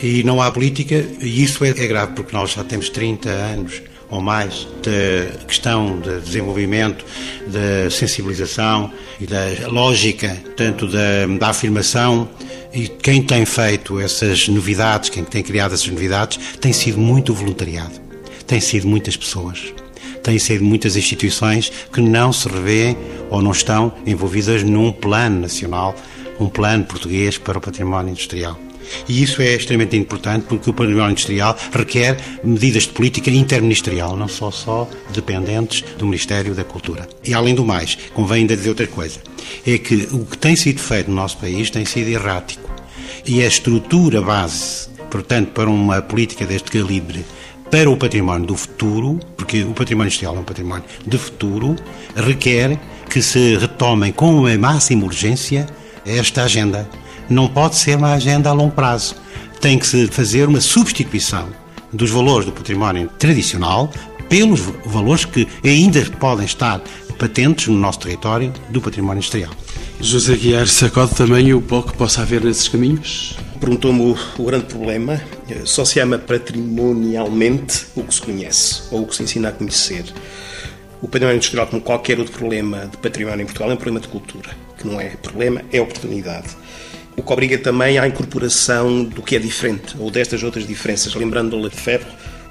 E 0.00 0.22
não 0.22 0.40
há 0.40 0.50
política, 0.52 1.04
e 1.20 1.42
isso 1.42 1.64
é, 1.64 1.70
é 1.70 1.86
grave, 1.86 2.12
porque 2.14 2.34
nós 2.34 2.52
já 2.52 2.62
temos 2.62 2.88
30 2.88 3.28
anos 3.28 3.82
ou 4.08 4.20
mais 4.20 4.66
de 4.82 5.46
questão 5.46 6.00
de 6.00 6.20
desenvolvimento, 6.20 7.04
de 7.46 7.90
sensibilização 7.90 8.92
e 9.20 9.26
da 9.26 9.68
lógica, 9.68 10.36
tanto 10.56 10.86
da, 10.86 11.26
da 11.38 11.48
afirmação. 11.48 12.28
E 12.72 12.86
quem 12.88 13.22
tem 13.22 13.44
feito 13.44 13.98
essas 13.98 14.48
novidades, 14.48 15.10
quem 15.10 15.24
tem 15.24 15.42
criado 15.42 15.74
essas 15.74 15.88
novidades, 15.88 16.38
tem 16.60 16.72
sido 16.72 16.98
muito 16.98 17.34
voluntariado, 17.34 18.00
tem 18.46 18.60
sido 18.60 18.86
muitas 18.86 19.16
pessoas, 19.16 19.74
têm 20.22 20.38
sido 20.38 20.64
muitas 20.64 20.96
instituições 20.96 21.70
que 21.92 22.00
não 22.00 22.32
se 22.32 22.48
revêem 22.48 22.96
ou 23.30 23.42
não 23.42 23.52
estão 23.52 23.92
envolvidas 24.06 24.62
num 24.62 24.92
plano 24.92 25.40
nacional, 25.40 25.94
um 26.38 26.48
plano 26.48 26.84
português 26.84 27.38
para 27.38 27.58
o 27.58 27.60
património 27.60 28.10
industrial. 28.10 28.58
E 29.08 29.22
isso 29.22 29.40
é 29.42 29.54
extremamente 29.54 29.96
importante 29.96 30.46
porque 30.48 30.70
o 30.70 30.74
património 30.74 31.12
industrial 31.12 31.56
requer 31.72 32.18
medidas 32.42 32.84
de 32.84 32.90
política 32.90 33.30
interministerial, 33.30 34.16
não 34.16 34.28
só 34.28 34.50
só 34.50 34.88
dependentes 35.12 35.84
do 35.96 36.06
Ministério 36.06 36.54
da 36.54 36.64
Cultura. 36.64 37.08
E 37.24 37.34
além 37.34 37.54
do 37.54 37.64
mais, 37.64 37.96
convém 38.14 38.40
ainda 38.40 38.56
dizer 38.56 38.70
outra 38.70 38.86
coisa, 38.86 39.20
é 39.66 39.78
que 39.78 40.08
o 40.12 40.24
que 40.24 40.38
tem 40.38 40.56
sido 40.56 40.80
feito 40.80 41.08
no 41.08 41.16
nosso 41.16 41.36
país 41.38 41.70
tem 41.70 41.84
sido 41.84 42.08
errático. 42.08 42.68
E 43.24 43.42
a 43.42 43.46
estrutura 43.46 44.20
base, 44.20 44.88
portanto, 45.10 45.50
para 45.52 45.68
uma 45.68 46.00
política 46.00 46.46
deste 46.46 46.70
calibre, 46.70 47.24
para 47.70 47.88
o 47.88 47.96
património 47.96 48.46
do 48.46 48.56
futuro, 48.56 49.18
porque 49.36 49.62
o 49.62 49.72
património 49.72 50.08
industrial 50.08 50.36
é 50.36 50.40
um 50.40 50.44
património 50.44 50.84
de 51.06 51.18
futuro, 51.18 51.76
requer 52.16 52.78
que 53.08 53.22
se 53.22 53.56
retomem 53.56 54.12
com 54.12 54.46
a 54.46 54.58
máxima 54.58 55.04
urgência 55.04 55.66
esta 56.04 56.44
agenda 56.44 56.88
não 57.28 57.48
pode 57.48 57.76
ser 57.76 57.96
uma 57.96 58.12
agenda 58.14 58.50
a 58.50 58.52
longo 58.52 58.72
prazo. 58.72 59.14
Tem 59.60 59.78
que 59.78 59.86
se 59.86 60.06
fazer 60.08 60.48
uma 60.48 60.60
substituição 60.60 61.48
dos 61.92 62.10
valores 62.10 62.46
do 62.46 62.52
património 62.52 63.08
tradicional 63.18 63.90
pelos 64.28 64.60
valores 64.84 65.24
que 65.24 65.46
ainda 65.64 66.04
podem 66.18 66.46
estar 66.46 66.80
patentes 67.18 67.66
no 67.68 67.78
nosso 67.78 68.00
território 68.00 68.52
do 68.70 68.80
património 68.80 69.18
industrial. 69.18 69.50
José 70.00 70.34
Guiar 70.36 70.66
sacode 70.66 71.14
também 71.14 71.52
o 71.52 71.60
pouco 71.60 71.92
que 71.92 71.98
possa 71.98 72.22
haver 72.22 72.42
nesses 72.42 72.68
caminhos? 72.68 73.36
Perguntou-me 73.60 74.00
o, 74.00 74.18
o, 74.38 74.44
grande 74.44 74.64
problema. 74.64 75.20
Só 75.64 75.84
se 75.84 76.00
ama 76.00 76.18
patrimonialmente 76.18 77.86
o 77.94 78.02
que 78.02 78.14
se 78.14 78.22
conhece 78.22 78.82
ou 78.90 79.02
o 79.02 79.06
que 79.06 79.14
se 79.14 79.22
ensina 79.22 79.50
a 79.50 79.52
conhecer. 79.52 80.04
O 81.02 81.06
património 81.06 81.36
industrial, 81.36 81.66
como 81.66 81.82
qualquer 81.82 82.18
outro 82.18 82.32
problema 82.32 82.86
de 82.86 82.96
património 82.96 83.42
em 83.42 83.46
Portugal, 83.46 83.70
é 83.70 83.74
um 83.74 83.76
problema 83.76 84.00
de 84.00 84.08
cultura, 84.08 84.50
que 84.78 84.86
não 84.86 85.00
é 85.00 85.10
problema, 85.10 85.62
é 85.72 85.80
oportunidade 85.80 86.56
o 87.20 87.22
que 87.22 87.32
obriga 87.32 87.58
também 87.58 87.98
à 87.98 88.06
incorporação 88.06 89.04
do 89.04 89.22
que 89.22 89.36
é 89.36 89.38
diferente, 89.38 89.94
ou 89.98 90.10
destas 90.10 90.42
outras 90.42 90.66
diferenças, 90.66 91.14
lembrando 91.14 91.68
de 91.68 91.76
Ferro 91.76 92.06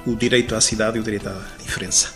o 0.05 0.15
direito 0.15 0.55
à 0.55 0.61
cidade 0.61 0.97
e 0.97 1.01
o 1.01 1.03
direito 1.03 1.27
à 1.27 1.35
diferença. 1.63 2.09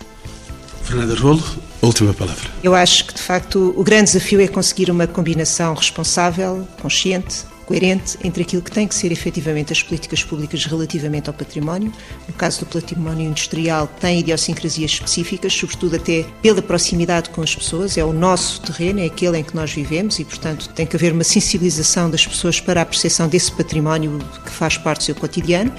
Fernanda 0.83 1.15
Rolo, 1.15 1.43
última 1.81 2.13
palavra. 2.13 2.49
Eu 2.61 2.75
acho 2.75 3.07
que, 3.07 3.13
de 3.13 3.21
facto, 3.21 3.73
o 3.75 3.83
grande 3.83 4.11
desafio 4.11 4.41
é 4.41 4.47
conseguir 4.47 4.91
uma 4.91 5.07
combinação 5.07 5.73
responsável, 5.73 6.67
consciente, 6.81 7.45
coerente 7.65 8.17
entre 8.23 8.43
aquilo 8.43 8.61
que 8.61 8.71
tem 8.71 8.87
que 8.87 8.95
ser 8.95 9.11
efetivamente 9.11 9.71
as 9.71 9.81
políticas 9.81 10.23
públicas 10.23 10.65
relativamente 10.65 11.29
ao 11.29 11.33
património. 11.33 11.91
No 12.27 12.33
caso 12.33 12.61
do 12.61 12.65
património 12.65 13.27
industrial, 13.27 13.87
tem 13.87 14.19
idiosincrasias 14.19 14.91
específicas, 14.91 15.53
sobretudo 15.53 15.95
até 15.95 16.25
pela 16.41 16.61
proximidade 16.61 17.29
com 17.29 17.41
as 17.41 17.55
pessoas, 17.55 17.97
é 17.97 18.03
o 18.03 18.13
nosso 18.13 18.61
terreno, 18.61 18.99
é 18.99 19.05
aquele 19.05 19.37
em 19.39 19.43
que 19.43 19.55
nós 19.55 19.71
vivemos 19.71 20.19
e, 20.19 20.25
portanto, 20.25 20.69
tem 20.69 20.85
que 20.85 20.95
haver 20.95 21.13
uma 21.13 21.23
sensibilização 21.23 22.09
das 22.09 22.25
pessoas 22.25 22.59
para 22.59 22.81
a 22.81 22.85
percepção 22.85 23.27
desse 23.27 23.51
património 23.51 24.19
que 24.45 24.51
faz 24.51 24.77
parte 24.77 24.99
do 24.99 25.03
seu 25.05 25.15
cotidiano 25.15 25.71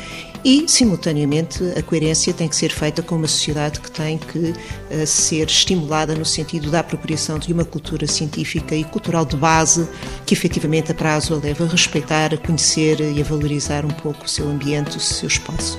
e, 0.44 0.68
simultaneamente, 0.68 1.64
a 1.76 1.82
coerência 1.82 2.34
tem 2.34 2.46
que 2.48 2.54
ser 2.54 2.70
feita 2.70 3.02
com 3.02 3.16
uma 3.16 3.26
sociedade 3.26 3.80
que 3.80 3.90
tem 3.90 4.18
que 4.18 4.38
uh, 4.38 5.06
ser 5.06 5.46
estimulada 5.46 6.14
no 6.14 6.24
sentido 6.24 6.70
da 6.70 6.80
apropriação 6.80 7.38
de 7.38 7.52
uma 7.52 7.64
cultura 7.64 8.06
científica 8.06 8.76
e 8.76 8.84
cultural 8.84 9.24
de 9.24 9.36
base 9.36 9.88
que 10.26 10.34
efetivamente 10.34 10.92
a 10.92 10.94
prazo 10.94 11.34
a 11.34 11.38
leva 11.38 11.64
a 11.64 11.68
respeitar, 11.68 12.34
a 12.34 12.36
conhecer 12.36 13.00
e 13.00 13.20
a 13.20 13.24
valorizar 13.24 13.86
um 13.86 13.90
pouco 13.90 14.26
o 14.26 14.28
seu 14.28 14.46
ambiente, 14.46 14.98
o 14.98 15.00
seu 15.00 15.28
espaço. 15.28 15.78